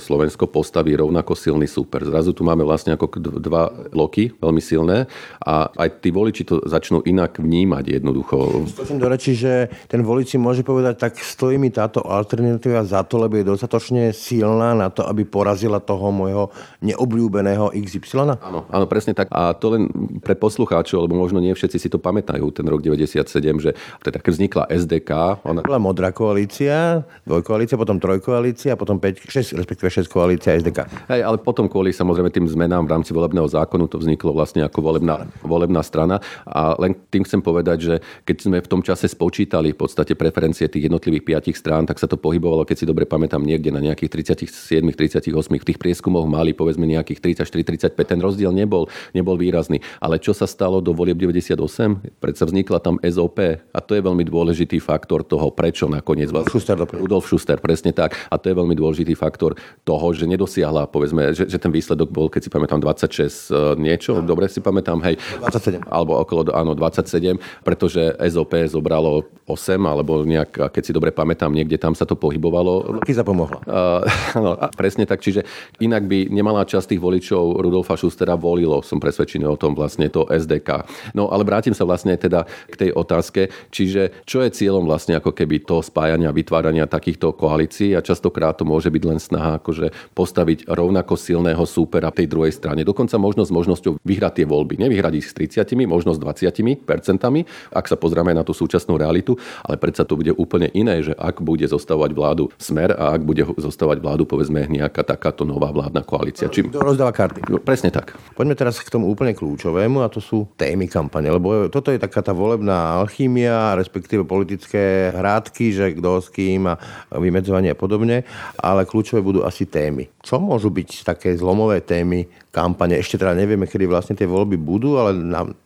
Slovensko 0.00 0.48
postaví 0.48 0.96
rovnako 0.96 1.36
silný 1.36 1.68
super. 1.68 2.00
Zrazu 2.08 2.32
tu 2.32 2.40
máme 2.40 2.64
vlastne 2.64 2.96
ako 2.96 3.20
dva 3.20 3.68
loky, 3.92 4.32
veľmi 4.40 4.62
silné 4.64 5.04
a 5.44 5.68
aj 5.76 6.00
tí 6.00 6.08
voliči 6.08 6.42
to 6.48 6.64
začnú 6.64 7.04
inak 7.04 7.36
vnímať 7.36 8.00
jednoducho. 8.00 8.64
Skočím 8.72 8.96
do 8.96 9.08
reči, 9.12 9.25
Čiže 9.26 9.74
ten 9.90 10.06
volič 10.06 10.34
si 10.34 10.38
môže 10.38 10.62
povedať, 10.62 11.02
tak 11.02 11.18
stojí 11.18 11.58
mi 11.58 11.74
táto 11.74 11.98
alternatíva 12.06 12.86
za 12.86 13.02
to, 13.02 13.18
lebo 13.18 13.34
je 13.34 13.50
dostatočne 13.50 14.14
silná 14.14 14.70
na 14.70 14.86
to, 14.86 15.02
aby 15.02 15.26
porazila 15.26 15.82
toho 15.82 16.14
môjho 16.14 16.54
neobľúbeného 16.78 17.74
XY? 17.74 18.38
Áno, 18.38 18.70
áno, 18.70 18.84
presne 18.86 19.18
tak. 19.18 19.26
A 19.34 19.50
to 19.58 19.74
len 19.74 19.90
pre 20.22 20.38
poslucháčov, 20.38 21.10
lebo 21.10 21.18
možno 21.18 21.42
nie 21.42 21.50
všetci 21.50 21.74
si 21.82 21.88
to 21.90 21.98
pamätajú, 21.98 22.46
ten 22.54 22.70
rok 22.70 22.78
97, 22.78 23.18
že 23.58 23.74
teda 24.06 24.22
keď 24.22 24.30
vznikla 24.30 24.62
SDK... 24.70 25.42
Ona... 25.42 25.66
Bola 25.66 25.82
modrá 25.82 26.14
koalícia, 26.14 27.02
dvojkoalícia, 27.26 27.74
potom 27.74 27.98
trojkoalícia, 27.98 28.78
potom 28.78 29.02
5, 29.02 29.26
6, 29.26 29.58
respektíve 29.58 29.90
6 29.90 30.06
koalícia 30.06 30.54
SDK. 30.54 30.86
Hej, 31.10 31.26
ale 31.26 31.42
potom 31.42 31.66
kvôli 31.66 31.90
samozrejme 31.90 32.30
tým 32.30 32.46
zmenám 32.46 32.86
v 32.86 32.94
rámci 32.94 33.10
volebného 33.10 33.50
zákonu 33.50 33.90
to 33.90 33.98
vzniklo 33.98 34.30
vlastne 34.30 34.62
ako 34.62 34.78
volebná, 34.86 35.26
volebná 35.42 35.82
strana. 35.82 36.22
A 36.46 36.78
len 36.78 36.94
tým 37.10 37.26
chcem 37.26 37.42
povedať, 37.42 37.78
že 37.82 37.94
keď 38.22 38.36
sme 38.38 38.56
v 38.62 38.70
tom 38.70 38.86
čase 38.86 39.15
spočítali 39.16 39.72
v 39.72 39.80
podstate 39.80 40.12
preferencie 40.12 40.68
tých 40.68 40.92
jednotlivých 40.92 41.24
piatich 41.24 41.56
strán, 41.56 41.88
tak 41.88 41.96
sa 41.96 42.04
to 42.04 42.20
pohybovalo, 42.20 42.68
keď 42.68 42.76
si 42.76 42.86
dobre 42.86 43.08
pamätám, 43.08 43.40
niekde 43.40 43.72
na 43.72 43.80
nejakých 43.80 44.28
37, 44.44 44.84
38 44.92 45.32
v 45.32 45.64
tých 45.64 45.80
prieskumoch 45.80 46.28
mali 46.28 46.52
povedzme 46.52 46.84
nejakých 46.84 47.40
34, 47.40 47.96
35. 47.96 47.96
Ten 47.96 48.20
rozdiel 48.20 48.52
nebol, 48.52 48.92
nebol 49.16 49.40
výrazný. 49.40 49.80
Ale 50.04 50.20
čo 50.20 50.36
sa 50.36 50.44
stalo 50.44 50.84
do 50.84 50.92
volieb 50.92 51.16
98? 51.16 52.20
Predsa 52.20 52.44
vznikla 52.44 52.78
tam 52.84 53.00
SOP 53.00 53.38
a 53.72 53.78
to 53.80 53.96
je 53.96 54.02
veľmi 54.04 54.28
dôležitý 54.28 54.76
faktor 54.82 55.24
toho, 55.24 55.48
prečo 55.48 55.88
nakoniec 55.88 56.28
Rudolf 56.28 56.52
Schuster, 56.52 56.76
Rudolf 56.76 57.24
Schuster, 57.24 57.56
presne 57.62 57.96
tak. 57.96 58.12
A 58.28 58.36
to 58.36 58.52
je 58.52 58.54
veľmi 58.58 58.76
dôležitý 58.76 59.16
faktor 59.16 59.56
toho, 59.86 60.06
že 60.12 60.28
nedosiahla, 60.28 60.90
povedzme, 60.90 61.32
že, 61.32 61.48
že 61.48 61.56
ten 61.56 61.70
výsledok 61.70 62.12
bol, 62.12 62.26
keď 62.28 62.46
si 62.46 62.50
pamätám, 62.50 62.82
26 62.82 63.06
e, 63.16 63.64
niečo, 63.78 64.20
dobre 64.20 64.50
si 64.50 64.58
pamätám, 64.58 64.98
hej. 65.06 65.16
27. 65.40 65.86
Alebo 65.86 66.18
okolo, 66.18 66.50
áno, 66.50 66.74
27, 66.74 67.38
pretože 67.62 68.12
SOP 68.26 68.58
zobralo 68.66 69.05
malo 69.06 69.22
8, 69.46 69.78
alebo 69.78 70.26
nejak, 70.26 70.74
keď 70.74 70.82
si 70.82 70.90
dobre 70.90 71.14
pamätám, 71.14 71.54
niekde 71.54 71.78
tam 71.78 71.94
sa 71.94 72.02
to 72.02 72.18
pohybovalo. 72.18 72.98
Kiza 73.06 73.22
pomohla. 73.22 73.62
Uh, 73.62 74.02
no, 74.42 74.58
presne 74.74 75.06
tak, 75.06 75.22
čiže 75.22 75.46
inak 75.78 76.10
by 76.10 76.26
nemala 76.34 76.66
časť 76.66 76.94
tých 76.94 77.02
voličov 77.02 77.62
Rudolfa 77.62 77.94
Schustera 77.94 78.34
volilo, 78.34 78.82
som 78.82 78.98
presvedčený 78.98 79.46
o 79.46 79.54
tom 79.54 79.78
vlastne 79.78 80.10
to 80.10 80.26
SDK. 80.26 80.82
No 81.14 81.30
ale 81.30 81.46
vrátim 81.46 81.78
sa 81.78 81.86
vlastne 81.86 82.18
teda 82.18 82.42
k 82.66 82.74
tej 82.74 82.90
otázke, 82.90 83.54
čiže 83.70 84.26
čo 84.26 84.42
je 84.42 84.50
cieľom 84.50 84.82
vlastne 84.82 85.14
ako 85.14 85.30
keby 85.30 85.62
to 85.62 85.78
spájania, 85.78 86.34
vytvárania 86.34 86.90
takýchto 86.90 87.30
koalícií 87.38 87.94
a 87.94 88.02
častokrát 88.02 88.58
to 88.58 88.66
môže 88.66 88.90
byť 88.90 89.02
len 89.06 89.22
snaha 89.22 89.62
akože 89.62 89.94
postaviť 90.10 90.66
rovnako 90.66 91.14
silného 91.14 91.62
súpera 91.62 92.10
tej 92.10 92.26
druhej 92.26 92.50
strane. 92.50 92.82
Dokonca 92.82 93.14
možno 93.14 93.46
s 93.46 93.54
možnosťou 93.54 94.02
vyhrať 94.02 94.42
tie 94.42 94.46
voľby. 94.50 94.74
Nevyhrať 94.82 95.22
ich 95.22 95.30
s 95.30 95.38
30, 95.38 95.86
možno 95.86 96.10
s 96.10 96.18
20 96.18 96.82
percentami, 96.82 97.46
ak 97.70 97.86
sa 97.86 97.94
pozrieme 97.94 98.34
na 98.34 98.42
tú 98.42 98.50
súčasnú 98.50 98.95
realitu, 98.96 99.36
ale 99.62 99.76
predsa 99.76 100.04
to 100.04 100.16
bude 100.16 100.32
úplne 100.36 100.68
iné, 100.72 101.00
že 101.04 101.12
ak 101.16 101.40
bude 101.44 101.64
zostávať 101.68 102.10
vládu 102.16 102.48
Smer 102.56 102.96
a 102.96 103.12
ak 103.12 103.22
bude 103.22 103.44
zostávať 103.60 104.00
vládu 104.00 104.24
povedzme 104.24 104.66
nejaká 104.66 105.04
takáto 105.04 105.44
nová 105.44 105.70
vládna 105.70 106.02
koalícia. 106.02 106.48
Či... 106.48 106.68
To 106.72 106.82
rozdáva 106.82 107.12
karty. 107.12 107.48
No, 107.50 107.60
presne 107.60 107.92
tak. 107.92 108.16
Poďme 108.34 108.56
teraz 108.56 108.80
k 108.80 108.88
tomu 108.88 109.10
úplne 109.10 109.36
kľúčovému 109.36 110.00
a 110.00 110.08
to 110.08 110.22
sú 110.22 110.48
témy 110.56 110.88
kampane, 110.88 111.28
lebo 111.28 111.68
toto 111.68 111.90
je 111.92 112.00
taká 112.00 112.22
tá 112.22 112.32
volebná 112.32 112.96
alchýmia, 113.02 113.74
respektíve 113.76 114.22
politické 114.24 115.10
hrádky, 115.10 115.64
že 115.74 115.84
kto 115.98 116.22
s 116.22 116.28
kým 116.30 116.70
a 116.70 116.78
vymedzovanie 117.10 117.74
a 117.74 117.78
podobne, 117.78 118.22
ale 118.60 118.86
kľúčové 118.86 119.20
budú 119.20 119.42
asi 119.42 119.66
témy. 119.66 120.06
Čo 120.22 120.38
môžu 120.38 120.70
byť 120.70 121.02
také 121.02 121.34
zlomové 121.34 121.82
témy 121.82 122.26
kampane? 122.54 122.98
Ešte 122.98 123.18
teda 123.18 123.34
nevieme, 123.34 123.66
kedy 123.66 123.84
vlastne 123.90 124.14
tie 124.14 124.26
voľby 124.26 124.56
budú, 124.58 124.98
ale 124.98 125.14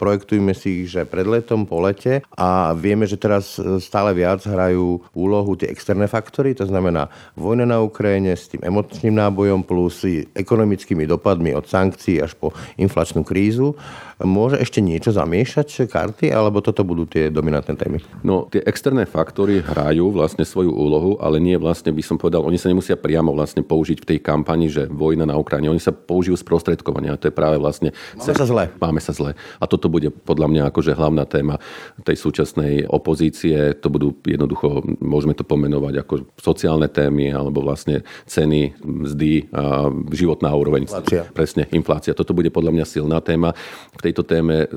projektujeme 0.01 0.57
si 0.57 0.85
ich, 0.85 0.89
že 0.93 1.05
pred 1.05 1.29
letom, 1.29 1.69
po 1.69 1.85
lete 1.85 2.25
a 2.35 2.73
vieme, 2.73 3.05
že 3.05 3.20
teraz 3.21 3.61
e, 3.61 3.77
stále 3.79 4.17
viac 4.17 4.41
hrajú 4.49 5.05
úlohu 5.13 5.53
tie 5.61 5.69
externé 5.69 6.09
faktory, 6.09 6.57
to 6.57 6.65
znamená 6.65 7.13
vojna 7.37 7.69
na 7.69 7.85
Ukrajine 7.85 8.33
s 8.33 8.49
tým 8.49 8.65
emočným 8.65 9.13
nábojom 9.13 9.61
plus 9.61 10.03
ekonomickými 10.33 11.05
dopadmi 11.05 11.53
od 11.53 11.69
sankcií 11.69 12.25
až 12.25 12.33
po 12.33 12.57
inflačnú 12.81 13.21
krízu. 13.21 13.77
Môže 14.21 14.61
ešte 14.61 14.85
niečo 14.85 15.17
zamiešať 15.17 15.89
karty, 15.89 16.29
alebo 16.29 16.61
toto 16.61 16.85
budú 16.85 17.09
tie 17.09 17.33
dominantné 17.33 17.73
témy? 17.73 18.05
No, 18.21 18.53
tie 18.53 18.61
externé 18.69 19.09
faktory 19.09 19.65
hrajú 19.65 20.13
vlastne 20.13 20.45
svoju 20.45 20.69
úlohu, 20.77 21.17
ale 21.25 21.41
nie 21.41 21.57
vlastne 21.57 21.89
by 21.89 22.05
som 22.05 22.21
povedal, 22.21 22.45
oni 22.45 22.61
sa 22.61 22.69
nemusia 22.69 23.01
priamo 23.01 23.33
vlastne 23.33 23.65
použiť 23.65 24.05
v 24.05 24.09
tej 24.13 24.19
kampani, 24.21 24.69
že 24.69 24.85
vojna 24.93 25.25
na 25.25 25.41
Ukrajine. 25.41 25.73
Oni 25.73 25.81
sa 25.81 25.97
použijú 25.97 26.37
sprostredkovania. 26.37 27.17
To 27.17 27.33
je 27.33 27.35
práve 27.35 27.57
vlastne... 27.57 27.97
Máme 28.21 28.37
sa 28.37 28.45
zle. 28.45 28.65
Máme 28.77 29.01
sa 29.01 29.13
zle. 29.17 29.33
A 29.57 29.65
toto 29.65 29.89
bude 29.89 30.13
podľa 30.13 30.53
mňa 30.53 30.63
akože 30.69 30.93
hlavná 30.93 31.25
téma 31.25 31.57
tej 32.05 32.21
súčasnej 32.21 32.93
opozície. 33.11 33.75
To 33.83 33.91
budú 33.91 34.15
jednoducho, 34.23 34.87
môžeme 35.03 35.35
to 35.35 35.43
pomenovať 35.43 36.07
ako 36.07 36.15
sociálne 36.39 36.87
témy 36.87 37.35
alebo 37.35 37.59
vlastne 37.59 38.07
ceny, 38.31 38.79
mzdy 38.79 39.51
a 39.51 39.91
životná 40.15 40.55
úroveň. 40.55 40.87
Inflácia. 40.87 41.27
Presne, 41.35 41.67
inflácia. 41.75 42.15
Toto 42.15 42.31
bude 42.31 42.55
podľa 42.55 42.71
mňa 42.71 42.87
silná 42.87 43.19
téma. 43.19 43.51
V 43.99 44.01
tejto 44.07 44.23
téme 44.23 44.71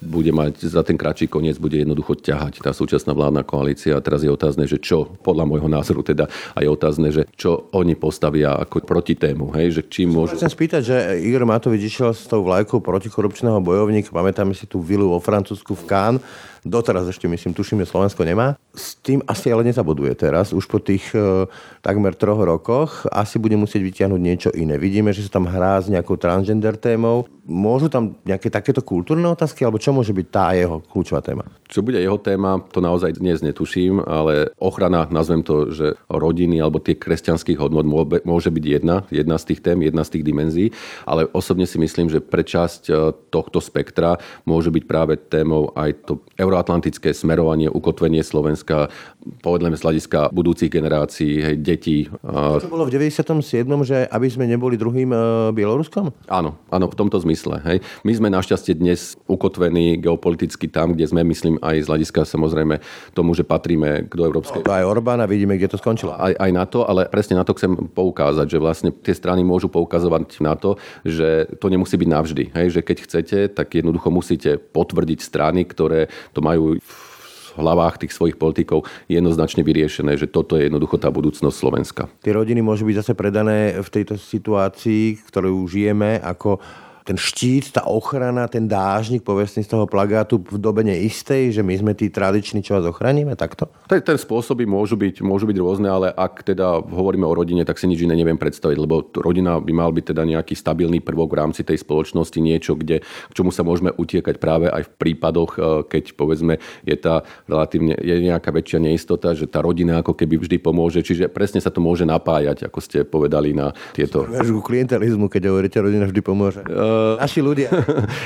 bude 0.00 0.32
mať 0.32 0.64
za 0.64 0.80
ten 0.80 0.96
kratší 0.96 1.28
koniec, 1.28 1.60
bude 1.60 1.76
jednoducho 1.76 2.16
ťahať 2.16 2.64
tá 2.64 2.72
súčasná 2.72 3.12
vládna 3.12 3.44
koalícia. 3.44 3.92
A 3.92 4.00
teraz 4.00 4.24
je 4.24 4.32
otázne, 4.32 4.64
že 4.64 4.80
čo, 4.80 5.04
podľa 5.20 5.44
môjho 5.44 5.68
názoru 5.68 6.00
teda, 6.00 6.24
a 6.56 6.64
je 6.64 6.72
otázne, 6.72 7.12
že 7.12 7.28
čo 7.36 7.68
oni 7.76 7.92
postavia 8.00 8.56
ako 8.56 8.80
proti 8.88 9.12
tému, 9.12 9.52
hej, 9.52 9.76
že 9.76 9.82
čím 9.92 10.16
môžu... 10.16 10.40
Chcem 10.40 10.48
spýtať, 10.48 10.82
že 10.88 10.96
Igor 11.20 11.44
Matovič 11.44 11.84
išiel 11.84 12.16
s 12.16 12.24
tou 12.24 12.40
vlajkou 12.40 12.80
protikorupčného 12.80 13.60
bojovníka, 13.60 14.08
pamätáme 14.08 14.56
si 14.56 14.64
tú 14.64 14.80
vilu 14.80 15.12
vo 15.12 15.20
Francúzsku 15.20 15.76
v 15.76 15.84
Cannes, 15.84 16.24
Doteraz 16.60 17.08
ešte 17.08 17.24
myslím, 17.24 17.56
tuším, 17.56 17.80
že 17.80 17.88
Slovensko 17.88 18.20
nemá. 18.20 18.52
S 18.76 18.92
tým 19.00 19.24
asi 19.24 19.48
ale 19.48 19.64
nezabuduje 19.64 20.12
teraz. 20.12 20.52
Už 20.52 20.68
po 20.68 20.76
tých 20.76 21.08
e, 21.16 21.48
takmer 21.80 22.12
troch 22.12 22.36
rokoch 22.36 23.08
asi 23.08 23.40
bude 23.40 23.56
musieť 23.56 23.80
vyťahnuť 23.80 24.20
niečo 24.20 24.50
iné. 24.52 24.76
Vidíme, 24.76 25.16
že 25.16 25.24
sa 25.24 25.40
tam 25.40 25.48
hrá 25.48 25.80
s 25.80 25.88
nejakou 25.88 26.20
transgender 26.20 26.76
témou. 26.76 27.24
Môžu 27.48 27.88
tam 27.88 28.14
nejaké 28.28 28.52
takéto 28.52 28.84
kultúrne 28.84 29.24
otázky, 29.32 29.64
alebo 29.64 29.80
čo 29.80 29.96
môže 29.96 30.12
byť 30.12 30.26
tá 30.28 30.52
jeho 30.52 30.84
kľúčová 30.84 31.24
téma? 31.24 31.48
Čo 31.66 31.80
bude 31.80 31.98
jeho 31.98 32.20
téma, 32.20 32.60
to 32.70 32.84
naozaj 32.84 33.16
dnes 33.16 33.40
netuším, 33.40 34.04
ale 34.04 34.52
ochrana, 34.60 35.08
nazvem 35.08 35.40
to, 35.42 35.72
že 35.72 35.96
rodiny 36.12 36.60
alebo 36.60 36.78
tie 36.78 36.94
kresťanských 36.94 37.58
hodnot 37.58 37.88
môže 38.22 38.50
byť 38.52 38.64
jedna, 38.64 39.02
jedna 39.08 39.40
z 39.40 39.54
tých 39.54 39.60
tém, 39.64 39.80
jedna 39.82 40.04
z 40.06 40.12
tých 40.18 40.24
dimenzií, 40.28 40.68
ale 41.08 41.26
osobne 41.32 41.64
si 41.64 41.80
myslím, 41.80 42.12
že 42.12 42.22
pre 42.22 42.44
časť 42.46 42.82
e, 42.86 42.92
tohto 43.32 43.58
spektra 43.58 44.20
môže 44.46 44.70
byť 44.70 44.84
práve 44.86 45.18
témou 45.18 45.74
aj 45.74 45.90
to 46.06 46.22
euroatlantické 46.50 47.14
smerovanie, 47.14 47.70
ukotvenie 47.70 48.26
Slovenska, 48.26 48.90
povedleme 49.38 49.78
z 49.78 49.86
hľadiska 49.86 50.34
budúcich 50.34 50.66
generácií, 50.66 51.38
hej, 51.38 51.56
detí. 51.62 52.10
To 52.26 52.66
bolo 52.66 52.90
v 52.90 52.98
97., 52.98 53.62
že 53.86 54.10
aby 54.10 54.26
sme 54.26 54.50
neboli 54.50 54.74
druhým 54.74 55.14
e, 55.14 55.18
Bieloruskom? 55.54 56.10
Áno, 56.26 56.58
áno, 56.74 56.90
v 56.90 56.96
tomto 56.98 57.22
zmysle. 57.22 57.62
Hej. 57.62 57.78
My 58.02 58.12
sme 58.18 58.28
našťastie 58.34 58.74
dnes 58.74 59.14
ukotvení 59.30 60.02
geopoliticky 60.02 60.66
tam, 60.66 60.98
kde 60.98 61.06
sme, 61.06 61.22
myslím, 61.22 61.62
aj 61.62 61.86
z 61.86 61.86
hľadiska 61.86 62.26
samozrejme 62.26 62.82
tomu, 63.14 63.38
že 63.38 63.46
patríme 63.46 64.10
k 64.10 64.12
do 64.18 64.26
Európskej... 64.26 64.66
No, 64.66 64.74
aj 64.74 64.88
Orbán 64.90 65.22
a 65.22 65.30
vidíme, 65.30 65.54
kde 65.54 65.70
to 65.70 65.78
skončilo. 65.78 66.18
Aj, 66.18 66.34
aj 66.34 66.50
na 66.50 66.66
to, 66.66 66.82
ale 66.82 67.06
presne 67.06 67.38
na 67.38 67.46
to 67.46 67.54
chcem 67.54 67.78
poukázať, 67.94 68.46
že 68.50 68.58
vlastne 68.58 68.90
tie 68.90 69.14
strany 69.14 69.46
môžu 69.46 69.70
poukazovať 69.70 70.42
na 70.42 70.58
to, 70.58 70.74
že 71.06 71.46
to 71.62 71.70
nemusí 71.70 71.94
byť 71.94 72.08
navždy. 72.10 72.44
Hej, 72.56 72.66
že 72.74 72.80
keď 72.82 72.96
chcete, 73.06 73.38
tak 73.54 73.78
jednoducho 73.78 74.10
musíte 74.10 74.58
potvrdiť 74.58 75.20
strany, 75.22 75.62
ktoré 75.68 76.08
to 76.32 76.39
majú 76.42 76.76
v 76.80 77.58
hlavách 77.58 78.06
tých 78.06 78.14
svojich 78.14 78.36
politikov 78.38 78.86
jednoznačne 79.10 79.66
vyriešené, 79.66 80.16
že 80.16 80.30
toto 80.30 80.56
je 80.56 80.70
jednoducho 80.70 80.96
tá 80.96 81.10
budúcnosť 81.10 81.56
Slovenska. 81.56 82.02
Tie 82.22 82.32
rodiny 82.32 82.62
môžu 82.62 82.86
byť 82.86 82.96
zase 83.04 83.12
predané 83.18 83.76
v 83.76 83.88
tejto 83.90 84.16
situácii, 84.16 85.18
ktorú 85.28 85.66
žijeme, 85.66 86.22
ako 86.22 86.62
ten 87.04 87.16
štít, 87.16 87.72
tá 87.72 87.88
ochrana, 87.88 88.46
ten 88.46 88.68
dážnik, 88.68 89.24
povedzme 89.24 89.64
z 89.64 89.70
toho 89.70 89.86
plagátu 89.88 90.40
v 90.40 90.58
dobe 90.60 90.84
neistej, 90.84 91.52
že 91.54 91.62
my 91.64 91.74
sme 91.76 91.92
tí 91.96 92.12
tradiční, 92.12 92.60
čo 92.60 92.76
vás 92.76 92.86
ochránime, 92.86 93.34
takto? 93.34 93.68
Ten, 93.88 94.04
ten 94.04 94.18
spôsoby 94.20 94.68
môžu 94.68 94.94
byť, 95.00 95.24
môžu 95.24 95.48
byť 95.48 95.56
rôzne, 95.58 95.88
ale 95.88 96.12
ak 96.12 96.44
teda 96.44 96.84
hovoríme 96.84 97.24
o 97.24 97.34
rodine, 97.34 97.64
tak 97.64 97.80
si 97.80 97.88
nič 97.88 98.04
iné 98.04 98.14
neviem 98.14 98.36
predstaviť, 98.36 98.76
lebo 98.76 99.08
rodina 99.16 99.58
by 99.58 99.72
mal 99.72 99.90
byť 99.90 100.04
teda 100.12 100.22
nejaký 100.28 100.54
stabilný 100.54 101.00
prvok 101.00 101.32
v 101.32 101.40
rámci 101.40 101.62
tej 101.64 101.80
spoločnosti, 101.80 102.38
niečo, 102.40 102.76
kde, 102.76 103.00
k 103.00 103.32
čomu 103.32 103.50
sa 103.54 103.64
môžeme 103.64 103.92
utiekať 103.94 104.36
práve 104.36 104.68
aj 104.68 104.86
v 104.86 104.90
prípadoch, 105.00 105.50
e, 105.56 105.60
keď 105.88 106.04
povedzme 106.14 106.60
je 106.84 106.96
tá 106.96 107.24
relatívne 107.48 107.96
je 108.00 108.16
nejaká 108.20 108.52
väčšia 108.52 108.78
neistota, 108.80 109.32
že 109.32 109.48
tá 109.48 109.64
rodina 109.64 110.00
ako 110.00 110.16
keby 110.16 110.40
vždy 110.40 110.56
pomôže, 110.60 111.00
čiže 111.00 111.32
presne 111.32 111.62
sa 111.62 111.72
to 111.72 111.80
môže 111.82 112.04
napájať, 112.04 112.68
ako 112.68 112.78
ste 112.82 113.06
povedali 113.06 113.56
na 113.56 113.72
tieto... 113.96 114.28
Klientelizmu, 114.70 115.26
keď 115.32 115.50
hovoríte, 115.50 115.78
rodina 115.80 116.06
vždy 116.06 116.20
pomôže. 116.20 116.60
Uh, 116.68 116.89
Naši 117.20 117.40
ľudia. 117.40 117.68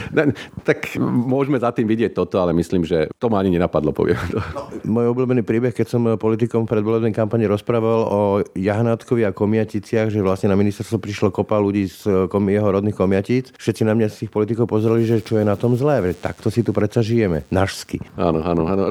tak 0.68 0.96
môžeme 1.00 1.58
za 1.60 1.70
tým 1.74 1.88
vidieť 1.88 2.14
toto, 2.14 2.40
ale 2.40 2.56
myslím, 2.56 2.86
že 2.86 3.10
to 3.18 3.26
ma 3.28 3.40
ani 3.40 3.54
nenapadlo, 3.54 3.90
poviem. 3.94 4.18
No, 4.54 4.68
môj 4.84 5.10
obľúbený 5.14 5.42
príbeh, 5.42 5.74
keď 5.74 5.86
som 5.86 6.02
politikom 6.16 6.64
v 6.64 6.72
predvolebnej 6.74 7.14
kampani 7.14 7.48
rozprával 7.48 8.00
o 8.06 8.20
Jahnátkovi 8.54 9.26
a 9.26 9.34
Komiaticiach, 9.34 10.10
že 10.10 10.24
vlastne 10.24 10.50
na 10.50 10.56
ministerstvo 10.58 10.98
prišlo 10.98 11.28
kopa 11.34 11.58
ľudí 11.60 11.86
z 11.90 12.28
jeho 12.30 12.68
rodných 12.68 12.96
Komiatic. 12.96 13.54
Všetci 13.56 13.82
na 13.84 13.94
mňa 13.96 14.08
z 14.10 14.26
tých 14.26 14.30
politikov 14.30 14.70
pozreli, 14.70 15.04
že 15.04 15.22
čo 15.22 15.38
je 15.38 15.44
na 15.44 15.58
tom 15.58 15.74
zlé. 15.74 16.00
Veď 16.00 16.32
takto 16.32 16.48
si 16.48 16.64
tu 16.64 16.70
predsa 16.70 17.04
žijeme. 17.04 17.46
Našsky. 17.50 18.00
Áno, 18.18 18.40
áno, 18.42 18.66
áno. 18.66 18.82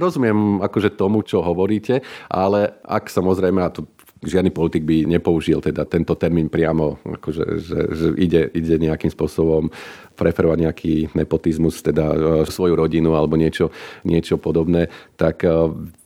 Rozumiem 0.00 0.60
akože 0.64 0.94
tomu, 0.94 1.24
čo 1.24 1.44
hovoríte, 1.44 2.00
ale 2.28 2.76
ak 2.82 3.08
samozrejme, 3.08 3.60
a 3.62 3.70
to 3.70 3.86
žiadny 4.22 4.54
politik 4.54 4.86
by 4.86 5.04
nepoužil 5.04 5.58
teda 5.58 5.82
tento 5.84 6.14
termín 6.14 6.46
priamo, 6.46 7.02
akože, 7.02 7.44
že, 7.58 7.78
že 7.90 8.06
ide, 8.16 8.42
ide 8.54 8.78
nejakým 8.78 9.10
spôsobom 9.10 9.68
preferovať 10.14 10.58
nejaký 10.62 10.94
nepotizmus, 11.18 11.82
teda 11.82 12.04
e, 12.06 12.18
svoju 12.46 12.78
rodinu 12.78 13.18
alebo 13.18 13.34
niečo, 13.34 13.74
niečo 14.06 14.38
podobné, 14.38 14.86
tak 15.18 15.42
e, 15.42 15.50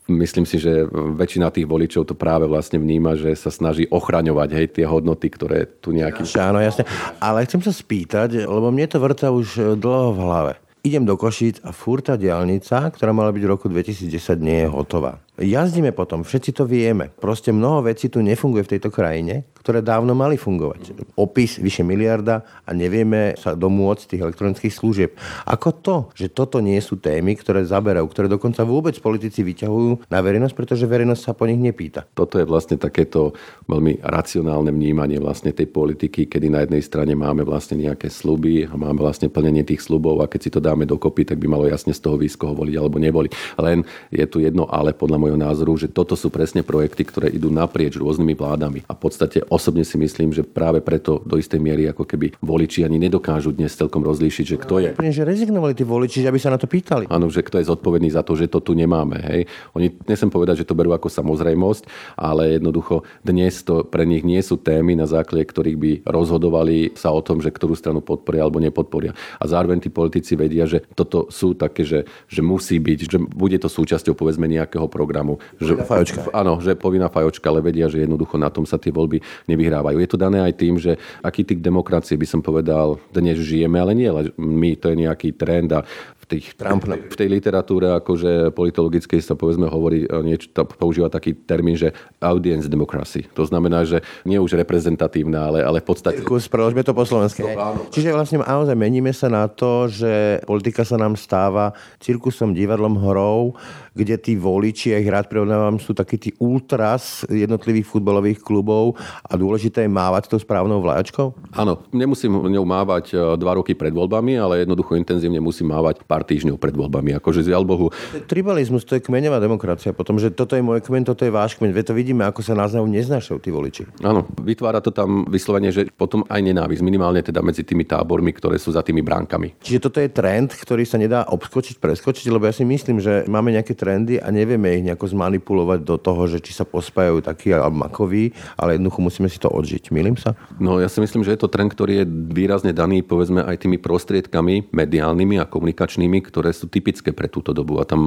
myslím 0.09 0.49
si, 0.49 0.57
že 0.57 0.89
väčšina 0.91 1.53
tých 1.53 1.69
voličov 1.69 2.09
to 2.09 2.17
práve 2.17 2.49
vlastne 2.49 2.81
vníma, 2.81 3.21
že 3.21 3.37
sa 3.37 3.53
snaží 3.53 3.85
ochraňovať 3.93 4.49
hej, 4.57 4.67
tie 4.73 4.87
hodnoty, 4.89 5.29
ktoré 5.29 5.69
tu 5.69 5.93
nejaký... 5.93 6.25
Áno, 6.41 6.63
jasne. 6.63 6.89
Ale 7.21 7.45
chcem 7.45 7.61
sa 7.61 7.75
spýtať, 7.75 8.49
lebo 8.49 8.73
mne 8.73 8.87
to 8.89 8.97
vrta 9.03 9.29
už 9.29 9.77
dlho 9.77 10.17
v 10.17 10.21
hlave. 10.25 10.53
Idem 10.87 11.03
do 11.03 11.19
Košic 11.19 11.67
a 11.67 11.75
furta 11.75 12.15
diálnica, 12.15 12.95
ktorá 12.95 13.11
mala 13.11 13.35
byť 13.35 13.43
v 13.43 13.51
roku 13.51 13.67
2010, 13.67 14.07
nie 14.39 14.63
je 14.63 14.69
hotová. 14.71 15.19
Jazdíme 15.37 15.93
potom, 15.93 16.25
všetci 16.25 16.51
to 16.57 16.65
vieme. 16.65 17.13
Proste 17.13 17.53
mnoho 17.53 17.85
vecí 17.85 18.09
tu 18.09 18.25
nefunguje 18.25 18.65
v 18.65 18.73
tejto 18.77 18.89
krajine, 18.89 19.45
ktoré 19.67 19.83
dávno 19.83 20.15
mali 20.15 20.39
fungovať. 20.39 20.95
Opis 21.19 21.59
vyše 21.59 21.83
miliarda 21.83 22.47
a 22.63 22.71
nevieme 22.71 23.35
sa 23.35 23.59
domôcť 23.59 24.15
tých 24.15 24.23
elektronických 24.23 24.71
služieb. 24.71 25.11
Ako 25.43 25.83
to, 25.83 25.97
že 26.15 26.31
toto 26.31 26.63
nie 26.63 26.79
sú 26.79 27.03
témy, 27.03 27.35
ktoré 27.35 27.67
zaberajú, 27.67 28.07
ktoré 28.07 28.31
dokonca 28.31 28.63
vôbec 28.63 28.95
politici 29.03 29.43
vyťahujú 29.43 30.07
na 30.07 30.23
verejnosť, 30.23 30.55
pretože 30.55 30.87
verejnosť 30.87 31.19
sa 31.19 31.35
po 31.35 31.51
nich 31.51 31.59
nepýta. 31.59 32.07
Toto 32.15 32.39
je 32.39 32.47
vlastne 32.47 32.79
takéto 32.79 33.35
veľmi 33.67 34.07
racionálne 34.07 34.71
vnímanie 34.71 35.19
vlastne 35.19 35.51
tej 35.51 35.67
politiky, 35.67 36.31
kedy 36.31 36.47
na 36.47 36.63
jednej 36.63 36.87
strane 36.87 37.19
máme 37.19 37.43
vlastne 37.43 37.75
nejaké 37.75 38.07
sluby 38.07 38.71
a 38.71 38.79
máme 38.79 39.03
vlastne 39.03 39.27
plnenie 39.27 39.67
tých 39.67 39.83
slubov 39.83 40.23
a 40.23 40.31
keď 40.31 40.41
si 40.47 40.51
to 40.55 40.63
dáme 40.63 40.87
dokopy, 40.87 41.27
tak 41.27 41.43
by 41.43 41.51
malo 41.51 41.67
jasne 41.67 41.91
z 41.91 42.07
toho 42.07 42.15
výskoho 42.15 42.55
voliť 42.55 42.75
alebo 42.79 43.03
nevoliť. 43.03 43.59
Len 43.59 43.83
je 44.15 44.23
tu 44.31 44.39
jedno 44.39 44.71
ale 44.71 44.95
podľa 44.95 45.19
môjho 45.19 45.39
názoru, 45.43 45.75
že 45.75 45.91
toto 45.91 46.15
sú 46.15 46.31
presne 46.31 46.63
projekty, 46.63 47.03
ktoré 47.03 47.35
idú 47.35 47.51
naprieč 47.51 47.99
rôznymi 47.99 48.39
vládami. 48.39 48.79
A 48.87 48.95
v 48.95 49.01
podstate 49.03 49.43
osobne 49.57 49.83
si 49.89 49.97
myslím, 49.97 50.37
že 50.37 50.45
práve 50.45 50.85
preto 50.85 51.25
do 51.25 51.41
istej 51.41 51.57
miery 51.57 51.89
ako 51.89 52.05
keby 52.05 52.37
voliči 52.45 52.85
ani 52.85 53.01
nedokážu 53.01 53.57
dnes 53.57 53.73
celkom 53.73 54.05
rozlíšiť, 54.05 54.45
že 54.45 54.57
kto 54.61 54.75
je. 54.85 54.91
Úplne, 54.93 55.13
že 55.17 55.25
rezignovali 55.25 55.73
tí 55.73 55.89
voliči, 55.89 56.21
aby 56.29 56.37
sa 56.37 56.53
na 56.53 56.61
to 56.61 56.69
pýtali. 56.69 57.09
Áno, 57.09 57.33
že 57.33 57.41
kto 57.41 57.57
je 57.57 57.71
zodpovedný 57.73 58.13
za 58.13 58.21
to, 58.21 58.37
že 58.37 58.53
to 58.53 58.61
tu 58.61 58.77
nemáme. 58.77 59.17
Hej. 59.25 59.41
Oni, 59.73 59.97
nesem 60.05 60.29
povedať, 60.29 60.63
že 60.63 60.69
to 60.69 60.77
berú 60.77 60.93
ako 60.93 61.09
samozrejmosť, 61.09 61.89
ale 62.21 62.61
jednoducho 62.61 63.09
dnes 63.25 63.65
to 63.65 63.89
pre 63.89 64.05
nich 64.05 64.21
nie 64.21 64.39
sú 64.45 64.61
témy, 64.61 64.93
na 64.93 65.09
základe 65.09 65.49
ktorých 65.49 65.79
by 65.81 65.93
rozhodovali 66.05 66.93
sa 66.93 67.15
o 67.15 67.25
tom, 67.25 67.41
že 67.41 67.49
ktorú 67.49 67.73
stranu 67.73 68.05
podporia 68.05 68.45
alebo 68.45 68.61
nepodporia. 68.61 69.17
A 69.41 69.45
zároveň 69.49 69.81
tí 69.81 69.89
politici 69.89 70.37
vedia, 70.37 70.69
že 70.69 70.85
toto 70.93 71.33
sú 71.33 71.57
také, 71.57 71.87
že, 71.87 72.05
že 72.29 72.45
musí 72.45 72.77
byť, 72.77 72.99
že 73.09 73.19
bude 73.23 73.57
to 73.57 73.73
súčasťou 73.73 74.13
povedzme 74.13 74.45
nejakého 74.45 74.91
programu. 74.91 75.41
Že, 75.57 75.87
fajočka. 75.87 76.19
Áno, 76.35 76.59
že 76.61 76.77
povinná 76.77 77.09
fajočka, 77.09 77.49
ale 77.49 77.65
vedia, 77.65 77.87
že 77.87 78.05
jednoducho 78.05 78.37
na 78.37 78.51
tom 78.53 78.67
sa 78.67 78.77
tie 78.77 78.91
voľby 78.91 79.23
nevyhrávajú. 79.47 79.97
Je 79.99 80.11
to 80.11 80.19
dané 80.19 80.43
aj 80.43 80.53
tým, 80.59 80.75
že 80.79 80.99
aký 81.23 81.47
typ 81.47 81.63
demokracie 81.63 82.19
by 82.19 82.27
som 82.27 82.41
povedal, 82.43 82.99
dnes 83.11 83.39
žijeme, 83.41 83.79
ale 83.79 83.95
nie, 83.95 84.11
my 84.39 84.77
to 84.79 84.93
je 84.93 84.97
nejaký 85.07 85.35
trend 85.35 85.71
a 85.73 85.87
tých, 86.27 86.59
Trump, 86.59 86.83
v 86.87 87.17
tej 87.17 87.29
literatúre 87.31 87.95
akože 88.03 88.51
politologickej 88.51 89.23
sa 89.23 89.39
povedzme 89.39 89.71
hovorí, 89.71 90.05
e, 90.05 90.09
niečo, 90.27 90.51
používa 90.77 91.07
taký 91.07 91.39
termín, 91.47 91.79
že 91.79 91.95
audience 92.19 92.67
democracy. 92.67 93.25
To 93.39 93.47
znamená, 93.47 93.87
že 93.87 94.03
nie 94.27 94.37
už 94.37 94.59
reprezentatívna, 94.59 95.49
ale, 95.49 95.59
ale 95.63 95.79
v 95.81 95.87
podstate... 95.87 96.21
Cirkus, 96.21 96.51
preložme 96.51 96.83
to 96.83 96.93
po 96.93 97.07
slovensky. 97.07 97.47
No, 97.47 97.87
Čiže 97.95 98.11
vlastne 98.11 98.43
naozaj 98.43 98.75
meníme 98.75 99.15
sa 99.15 99.31
na 99.31 99.47
to, 99.47 99.87
že 99.87 100.43
politika 100.45 100.83
sa 100.83 100.99
nám 100.99 101.15
stáva 101.15 101.71
cirkusom, 102.03 102.53
divadlom, 102.53 102.99
hrou, 102.99 103.55
kde 103.97 104.19
tí 104.21 104.35
voliči, 104.37 104.93
ja 104.93 105.01
ich 105.01 105.09
rád 105.09 105.31
prehodnávam, 105.33 105.81
sú 105.81 105.97
takí 105.97 106.21
tí 106.21 106.31
ultras 106.43 107.25
jednotlivých 107.31 107.89
futbalových 107.89 108.45
klubov 108.45 108.99
a 109.25 109.33
dôležité 109.39 109.87
je 109.87 109.91
mávať 109.91 110.29
tou 110.29 110.41
správnou 110.43 110.85
vlajačkou? 110.85 111.33
Áno, 111.57 111.81
nemusím 111.95 112.37
ňou 112.37 112.67
mávať 112.69 113.15
e, 113.15 113.17
dva 113.41 113.57
roky 113.57 113.73
pred 113.73 113.95
voľbami, 113.95 114.37
ale 114.37 114.67
jednoducho 114.67 115.01
intenzívne 115.01 115.41
musím 115.41 115.73
mávať 115.73 116.05
pár 116.17 116.25
týždňov 116.25 116.57
pred 116.57 116.73
voľbami. 116.73 117.13
Akože 117.21 117.45
Bohu. 117.69 117.93
Tribalizmus, 118.25 118.89
to 118.89 118.97
je 118.97 119.05
kmeňová 119.05 119.37
demokracia. 119.37 119.93
Potom, 119.93 120.17
že 120.17 120.33
toto 120.33 120.57
je 120.57 120.65
môj 120.65 120.81
kmeň, 120.81 121.13
toto 121.13 121.29
je 121.29 121.33
váš 121.35 121.61
kmeň. 121.61 121.77
Veď 121.77 121.93
to 121.93 121.95
vidíme, 121.99 122.25
ako 122.25 122.41
sa 122.41 122.57
nás 122.57 122.73
neznášajú 122.73 123.39
tí 123.45 123.53
voliči. 123.53 123.85
Áno, 124.01 124.25
vytvára 124.41 124.81
to 124.81 124.89
tam 124.89 125.29
vyslovene, 125.29 125.69
že 125.69 125.93
potom 125.93 126.25
aj 126.31 126.41
nenávisť. 126.41 126.81
Minimálne 126.81 127.21
teda 127.21 127.45
medzi 127.45 127.67
tými 127.67 127.85
tábormi, 127.85 128.33
ktoré 128.33 128.57
sú 128.57 128.73
za 128.73 128.81
tými 128.81 129.05
bránkami. 129.05 129.59
Čiže 129.61 129.83
toto 129.83 129.99
je 129.99 130.09
trend, 130.09 130.55
ktorý 130.55 130.87
sa 130.87 130.97
nedá 130.97 131.27
obskočiť, 131.27 131.83
preskočiť, 131.83 132.31
lebo 132.31 132.47
ja 132.47 132.55
si 132.55 132.63
myslím, 132.63 133.03
že 133.03 133.27
máme 133.27 133.51
nejaké 133.51 133.75
trendy 133.75 134.23
a 134.23 134.31
nevieme 134.31 134.79
ich 134.79 134.87
nejako 134.87 135.11
zmanipulovať 135.11 135.83
do 135.83 135.99
toho, 135.99 136.31
že 136.31 136.39
či 136.39 136.55
sa 136.55 136.63
pospájajú 136.63 137.27
takí 137.27 137.51
alebo 137.51 137.83
makoví, 137.83 138.31
ale 138.55 138.79
jednoducho 138.79 139.03
musíme 139.03 139.27
si 139.27 139.43
to 139.43 139.51
odžiť. 139.51 139.91
Milím 139.91 140.15
sa? 140.15 140.39
No 140.63 140.79
ja 140.79 140.87
si 140.87 141.03
myslím, 141.03 141.27
že 141.27 141.35
je 141.35 141.41
to 141.43 141.51
trend, 141.51 141.75
ktorý 141.75 142.05
je 142.05 142.07
výrazne 142.07 142.71
daný 142.71 143.03
povedzme 143.03 143.43
aj 143.43 143.67
tými 143.67 143.83
prostriedkami 143.83 144.71
mediálnymi 144.71 145.43
a 145.43 145.51
komunikačnými, 145.51 146.06
ktoré 146.09 146.55
sú 146.55 146.71
typické 146.71 147.11
pre 147.11 147.27
túto 147.27 147.51
dobu. 147.51 147.83
A 147.83 147.85
tam 147.85 148.01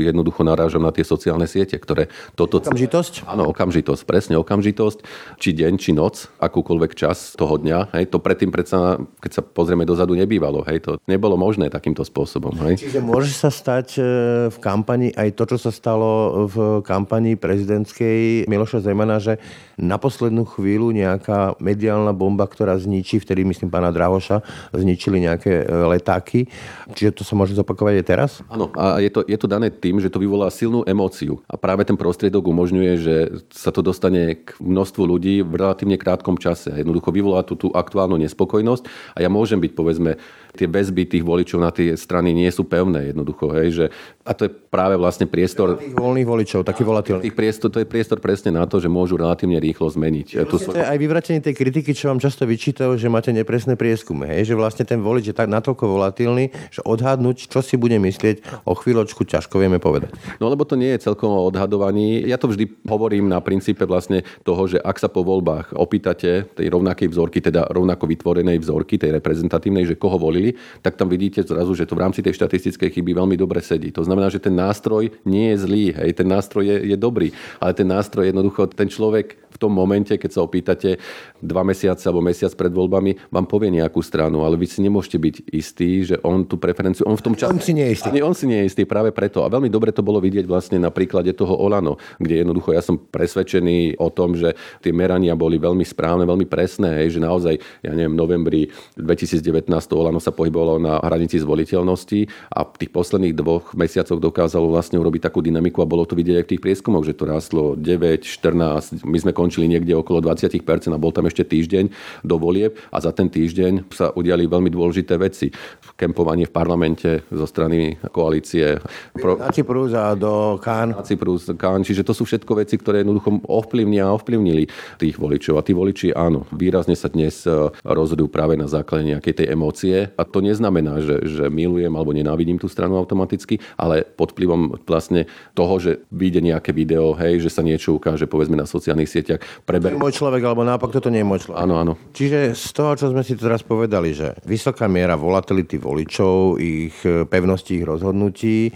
jednoducho 0.00 0.42
narážam 0.42 0.82
na 0.82 0.90
tie 0.90 1.04
sociálne 1.04 1.44
siete, 1.44 1.76
ktoré 1.76 2.08
toto... 2.34 2.58
Okamžitosť? 2.58 3.28
Áno, 3.28 3.50
okamžitosť, 3.52 4.02
presne 4.08 4.34
okamžitosť. 4.40 4.98
Či 5.38 5.50
deň, 5.52 5.72
či 5.78 5.90
noc, 5.92 6.32
akúkoľvek 6.40 6.92
čas 6.96 7.36
toho 7.36 7.60
dňa. 7.60 7.94
Hej, 7.96 8.10
to 8.10 8.18
predtým 8.18 8.48
predsa, 8.48 8.96
keď 9.20 9.30
sa 9.30 9.42
pozrieme 9.44 9.84
dozadu, 9.84 10.16
nebývalo. 10.16 10.64
Hej, 10.64 10.78
to 10.84 10.90
nebolo 11.04 11.36
možné 11.36 11.68
takýmto 11.68 12.02
spôsobom. 12.02 12.56
Hej. 12.68 12.82
Čiže 12.82 13.00
môže 13.04 13.32
sa 13.34 13.52
stať 13.52 13.98
e, 13.98 14.02
v 14.48 14.58
kampani 14.58 15.12
aj 15.12 15.28
to, 15.36 15.44
čo 15.54 15.58
sa 15.68 15.72
stalo 15.74 16.46
v 16.48 16.80
kampanii 16.86 17.36
prezidentskej 17.36 18.48
Miloša 18.48 18.84
Zemana, 18.84 19.18
že 19.20 19.36
na 19.76 19.98
poslednú 19.98 20.46
chvíľu 20.46 20.94
nejaká 20.94 21.58
mediálna 21.58 22.14
bomba, 22.14 22.46
ktorá 22.46 22.78
zničí, 22.78 23.18
vtedy 23.18 23.42
myslím 23.48 23.72
pána 23.72 23.90
Drahoša, 23.90 24.70
zničili 24.76 25.24
nejaké 25.24 25.62
e, 25.62 25.64
letáky. 25.66 26.46
Čiže 26.94 27.10
to 27.18 27.22
sa 27.26 27.34
môže 27.42 27.58
zopakovať 27.58 27.94
aj 27.98 28.06
teraz? 28.06 28.30
Áno, 28.46 28.70
a 28.78 29.02
je 29.02 29.10
to, 29.10 29.26
je 29.26 29.34
to 29.34 29.50
dané 29.50 29.74
tým, 29.74 29.98
že 29.98 30.06
to 30.06 30.22
vyvolá 30.22 30.46
silnú 30.54 30.86
emóciu. 30.86 31.42
A 31.50 31.58
práve 31.58 31.82
ten 31.82 31.98
prostriedok 31.98 32.46
umožňuje, 32.46 32.92
že 33.02 33.14
sa 33.50 33.74
to 33.74 33.82
dostane 33.82 34.46
k 34.46 34.54
množstvu 34.62 35.02
ľudí 35.02 35.42
v 35.42 35.54
relatívne 35.58 35.98
krátkom 35.98 36.38
čase. 36.38 36.70
Jednoducho 36.70 37.10
vyvolá 37.10 37.42
tú, 37.42 37.58
tú 37.58 37.74
aktuálnu 37.74 38.14
nespokojnosť 38.22 38.86
a 39.18 39.26
ja 39.26 39.28
môžem 39.28 39.58
byť 39.58 39.72
povedzme 39.74 40.22
tie 40.52 40.68
väzby 40.68 41.08
tých 41.08 41.24
voličov 41.24 41.58
na 41.60 41.72
tie 41.72 41.96
strany 41.96 42.36
nie 42.36 42.48
sú 42.52 42.68
pevné 42.68 43.12
jednoducho. 43.12 43.52
Hej, 43.56 43.68
že, 43.72 43.84
a 44.22 44.36
to 44.36 44.46
je 44.46 44.50
práve 44.52 45.00
vlastne 45.00 45.24
priestor... 45.24 45.80
Tých 45.80 45.96
voľných 45.96 46.28
voličov, 46.28 46.60
taký 46.64 46.84
volatilný. 46.84 47.24
Tých 47.24 47.36
priestor, 47.36 47.72
to 47.72 47.80
je 47.80 47.88
priestor 47.88 48.20
presne 48.20 48.52
na 48.52 48.68
to, 48.68 48.76
že 48.76 48.92
môžu 48.92 49.16
relatívne 49.16 49.56
rýchlo 49.56 49.88
zmeniť. 49.88 50.44
To 50.48 50.76
je 50.76 50.84
aj 50.84 50.98
vyvratenie 51.00 51.40
tej 51.40 51.56
kritiky, 51.56 51.96
čo 51.96 52.12
vám 52.12 52.20
často 52.20 52.44
vyčítajú, 52.44 53.00
že 53.00 53.08
máte 53.08 53.32
nepresné 53.32 53.74
prieskumy. 53.80 54.28
Hej? 54.28 54.52
Že 54.52 54.54
vlastne 54.60 54.84
ten 54.84 55.00
volič 55.00 55.32
je 55.32 55.36
tak 55.36 55.48
natoľko 55.48 55.88
volatilný, 55.88 56.52
že 56.68 56.84
odhadnúť, 56.84 57.48
čo 57.48 57.64
si 57.64 57.80
bude 57.80 57.96
myslieť, 57.96 58.68
o 58.68 58.76
chvíľočku 58.76 59.24
ťažko 59.24 59.56
vieme 59.56 59.80
povedať. 59.80 60.12
No 60.36 60.52
lebo 60.52 60.68
to 60.68 60.76
nie 60.76 60.92
je 60.94 61.08
celkom 61.08 61.32
o 61.32 61.48
odhadovaní. 61.48 62.22
Ja 62.28 62.36
to 62.36 62.52
vždy 62.52 62.68
hovorím 62.84 63.32
na 63.32 63.40
princípe 63.40 63.88
vlastne 63.88 64.24
toho, 64.44 64.68
že 64.68 64.78
ak 64.78 65.00
sa 65.00 65.08
po 65.08 65.24
voľbách 65.24 65.72
opýtate 65.72 66.44
tej 66.52 66.66
rovnakej 66.68 67.08
vzorky, 67.08 67.40
teda 67.40 67.72
rovnako 67.72 68.04
vytvorenej 68.04 68.60
vzorky, 68.60 69.00
tej 69.00 69.16
reprezentatívnej, 69.16 69.88
že 69.88 69.98
koho 69.98 70.20
volili, 70.42 70.58
tak 70.82 70.98
tam 70.98 71.06
vidíte 71.06 71.46
zrazu, 71.46 71.78
že 71.78 71.86
to 71.86 71.94
v 71.94 72.02
rámci 72.02 72.20
tej 72.20 72.34
štatistickej 72.34 72.90
chyby 72.90 73.14
veľmi 73.14 73.36
dobre 73.38 73.62
sedí. 73.62 73.94
To 73.94 74.02
znamená, 74.02 74.26
že 74.26 74.42
ten 74.42 74.52
nástroj 74.58 75.14
nie 75.22 75.54
je 75.54 75.56
zlý, 75.62 75.84
hej, 75.94 76.10
ten 76.18 76.26
nástroj 76.26 76.66
je, 76.66 76.76
je 76.90 76.96
dobrý, 76.98 77.30
ale 77.62 77.70
ten 77.78 77.86
nástroj 77.86 78.26
jednoducho, 78.34 78.66
ten 78.74 78.90
človek 78.90 79.38
v 79.52 79.58
tom 79.60 79.72
momente, 79.72 80.16
keď 80.16 80.30
sa 80.32 80.40
opýtate 80.40 80.96
dva 81.38 81.60
mesiace 81.60 82.08
alebo 82.08 82.24
mesiac 82.24 82.50
pred 82.56 82.72
voľbami, 82.72 83.28
vám 83.28 83.44
povie 83.44 83.68
nejakú 83.68 84.00
stranu, 84.00 84.42
ale 84.48 84.56
vy 84.56 84.66
si 84.66 84.80
nemôžete 84.80 85.18
byť 85.20 85.34
istí, 85.52 86.08
že 86.08 86.16
on 86.24 86.48
tú 86.48 86.56
preferenciu, 86.56 87.04
on 87.04 87.20
v 87.20 87.24
tom 87.24 87.34
čase... 87.36 87.52
On 87.52 87.60
si 87.60 87.76
nie 87.76 87.84
je 87.92 88.00
istý. 88.00 88.08
Nie, 88.08 88.24
on 88.24 88.32
si 88.32 88.48
nie 88.48 88.64
je 88.64 88.72
istý 88.72 88.82
práve 88.88 89.12
preto. 89.12 89.44
A 89.44 89.52
veľmi 89.52 89.68
dobre 89.68 89.92
to 89.92 90.00
bolo 90.00 90.18
vidieť 90.24 90.48
vlastne 90.48 90.80
na 90.80 90.88
príklade 90.88 91.36
toho 91.36 91.52
Olano, 91.52 92.00
kde 92.16 92.42
jednoducho 92.42 92.72
ja 92.72 92.80
som 92.80 92.96
presvedčený 92.96 94.00
o 94.00 94.08
tom, 94.08 94.32
že 94.32 94.56
tie 94.80 94.90
merania 94.90 95.36
boli 95.36 95.60
veľmi 95.60 95.84
správne, 95.84 96.24
veľmi 96.24 96.48
presné, 96.48 97.04
hej, 97.04 97.18
že 97.18 97.20
naozaj, 97.20 97.54
ja 97.84 97.92
neviem, 97.92 98.16
v 98.16 98.20
novembri 98.24 98.62
2019 98.96 99.68
to 99.68 99.94
Olano 100.00 100.22
sa 100.22 100.31
pohybovalo 100.32 100.80
na 100.80 100.98
hranici 101.00 101.38
zvoliteľnosti 101.38 102.26
a 102.52 102.64
v 102.64 102.76
tých 102.80 102.92
posledných 102.92 103.34
dvoch 103.36 103.76
mesiacoch 103.76 104.18
dokázalo 104.18 104.72
vlastne 104.72 104.98
urobiť 104.98 105.28
takú 105.28 105.44
dynamiku 105.44 105.84
a 105.84 105.90
bolo 105.90 106.08
to 106.08 106.16
vidieť 106.16 106.42
aj 106.42 106.44
v 106.44 106.50
tých 106.56 106.62
prieskumoch, 106.64 107.04
že 107.04 107.16
to 107.16 107.24
rastlo 107.28 107.76
9, 107.76 108.24
14, 108.24 109.04
my 109.04 109.18
sme 109.20 109.32
končili 109.36 109.68
niekde 109.68 109.92
okolo 109.92 110.24
20% 110.24 110.58
a 110.90 110.98
bol 110.98 111.12
tam 111.12 111.28
ešte 111.28 111.44
týždeň 111.44 111.84
do 112.24 112.36
volieb 112.40 112.76
a 112.90 112.98
za 112.98 113.12
ten 113.12 113.28
týždeň 113.28 113.92
sa 113.92 114.10
udiali 114.16 114.48
veľmi 114.48 114.72
dôležité 114.72 115.20
veci. 115.20 115.52
Kempovanie 115.96 116.48
v 116.48 116.52
parlamente 116.54 117.10
zo 117.28 117.46
strany 117.46 118.00
koalície. 118.10 118.80
Pro... 119.14 119.36
Na 119.38 119.52
Cyprus 119.52 119.92
a 119.92 120.16
do 120.16 120.58
Kán. 120.58 120.96
Na 120.96 121.04
Cyprus, 121.04 121.52
Kán. 121.54 121.84
Čiže 121.84 122.02
to 122.02 122.16
sú 122.16 122.24
všetko 122.24 122.58
veci, 122.58 122.80
ktoré 122.80 123.04
jednoducho 123.04 123.44
ovplyvnia 123.46 124.08
a 124.08 124.14
ovplyvnili 124.16 124.66
tých 124.98 125.18
voličov. 125.20 125.60
A 125.60 125.66
tí 125.66 125.76
voliči, 125.76 126.10
áno, 126.14 126.48
výrazne 126.54 126.96
sa 126.96 127.12
dnes 127.12 127.44
e, 127.44 127.52
rozhodujú 127.84 128.32
práve 128.32 128.56
na 128.56 128.66
základe 128.66 129.06
nejakej 129.10 129.42
tej 129.42 129.46
emócie. 129.52 129.96
A 130.16 130.21
to 130.24 130.44
neznamená, 130.44 131.00
že, 131.02 131.22
že 131.26 131.44
milujem 131.48 131.92
alebo 131.92 132.14
nenávidím 132.14 132.58
tú 132.58 132.66
stranu 132.66 132.98
automaticky, 132.98 133.60
ale 133.76 134.02
pod 134.04 134.32
vplyvom 134.32 134.82
vlastne 134.86 135.26
toho, 135.52 135.74
že 135.78 136.04
vyjde 136.12 136.40
nejaké 136.52 136.70
video, 136.74 137.12
hej, 137.16 137.42
že 137.42 137.50
sa 137.50 137.62
niečo 137.64 137.96
ukáže 137.96 138.26
povedzme 138.26 138.56
na 138.58 138.66
sociálnych 138.68 139.10
sieťach. 139.10 139.40
Preber... 139.66 139.94
môj 139.98 140.16
človek, 140.16 140.42
alebo 140.42 140.64
naopak 140.66 140.92
toto 140.92 141.12
nie 141.12 141.22
je 141.22 141.28
môj 141.28 141.40
človek. 141.48 141.58
Áno, 141.60 141.74
áno. 141.78 141.92
Čiže 142.12 142.54
z 142.56 142.68
toho, 142.72 142.92
čo 142.96 143.06
sme 143.10 143.22
si 143.26 143.34
teraz 143.38 143.60
povedali, 143.62 144.14
že 144.14 144.38
vysoká 144.46 144.86
miera 144.86 145.18
volatility 145.18 145.76
voličov, 145.78 146.58
ich 146.58 146.96
e, 147.04 147.24
pevnosti 147.28 147.78
ich 147.78 147.84
rozhodnutí, 147.84 148.72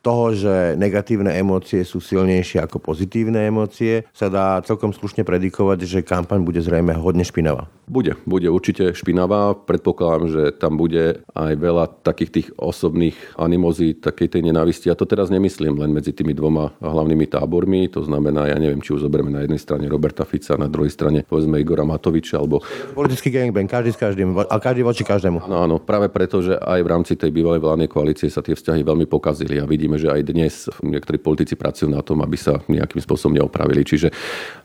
toho, 0.00 0.32
že 0.32 0.74
negatívne 0.80 1.32
emócie 1.36 1.84
sú 1.84 2.00
silnejšie 2.00 2.64
ako 2.64 2.80
pozitívne 2.80 3.48
emócie, 3.48 4.08
sa 4.16 4.32
dá 4.32 4.60
celkom 4.64 4.96
slušne 4.96 5.24
predikovať, 5.24 5.78
že 5.84 6.00
kampaň 6.00 6.40
bude 6.40 6.60
zrejme 6.64 6.96
hodne 6.96 7.24
špinavá. 7.24 7.68
Bude, 7.90 8.14
bude 8.22 8.46
určite 8.46 8.94
špinavá. 8.94 9.52
Predpokladám, 9.52 10.24
že 10.30 10.42
tam 10.54 10.78
bude 10.78 11.26
aj 11.34 11.52
veľa 11.58 11.84
takých 12.06 12.30
tých 12.30 12.48
osobných 12.54 13.18
animozí, 13.34 13.98
takej 13.98 14.38
tej 14.38 14.42
nenávisti. 14.46 14.86
Ja 14.86 14.94
to 14.94 15.10
teraz 15.10 15.26
nemyslím 15.26 15.74
len 15.74 15.90
medzi 15.90 16.14
tými 16.14 16.30
dvoma 16.30 16.70
hlavnými 16.78 17.26
tábormi. 17.26 17.90
To 17.90 18.06
znamená, 18.06 18.46
ja 18.46 18.62
neviem, 18.62 18.78
či 18.78 18.94
už 18.94 19.10
zoberieme 19.10 19.34
na 19.34 19.42
jednej 19.42 19.58
strane 19.58 19.90
Roberta 19.90 20.22
Fica, 20.22 20.54
na 20.54 20.70
druhej 20.70 20.94
strane 20.94 21.26
povedzme 21.26 21.58
Igora 21.58 21.82
Matoviča, 21.82 22.38
alebo... 22.38 22.62
Politický 22.94 23.34
gangbang, 23.34 23.66
každý 23.66 23.90
s 23.90 23.98
každým, 23.98 24.38
a 24.38 24.56
každý 24.62 24.86
voči 24.86 25.02
každému. 25.02 25.50
Áno, 25.50 25.58
áno, 25.58 25.76
práve 25.82 26.06
preto, 26.14 26.38
že 26.46 26.54
aj 26.62 26.80
v 26.86 26.88
rámci 26.94 27.18
tej 27.18 27.34
bývalej 27.34 27.58
vládnej 27.58 27.90
koalície 27.90 28.30
sa 28.30 28.38
tie 28.38 28.54
vzťahy 28.54 28.86
veľmi 28.86 29.10
pokazili 29.10 29.58
a 29.58 29.66
vidíme, 29.90 29.98
že 29.98 30.14
aj 30.14 30.22
dnes 30.22 30.54
niektorí 30.86 31.18
politici 31.18 31.58
pracujú 31.58 31.90
na 31.90 31.98
tom, 32.06 32.22
aby 32.22 32.38
sa 32.38 32.62
nejakým 32.70 33.02
spôsobom 33.02 33.34
neopravili. 33.34 33.82
Čiže 33.82 34.14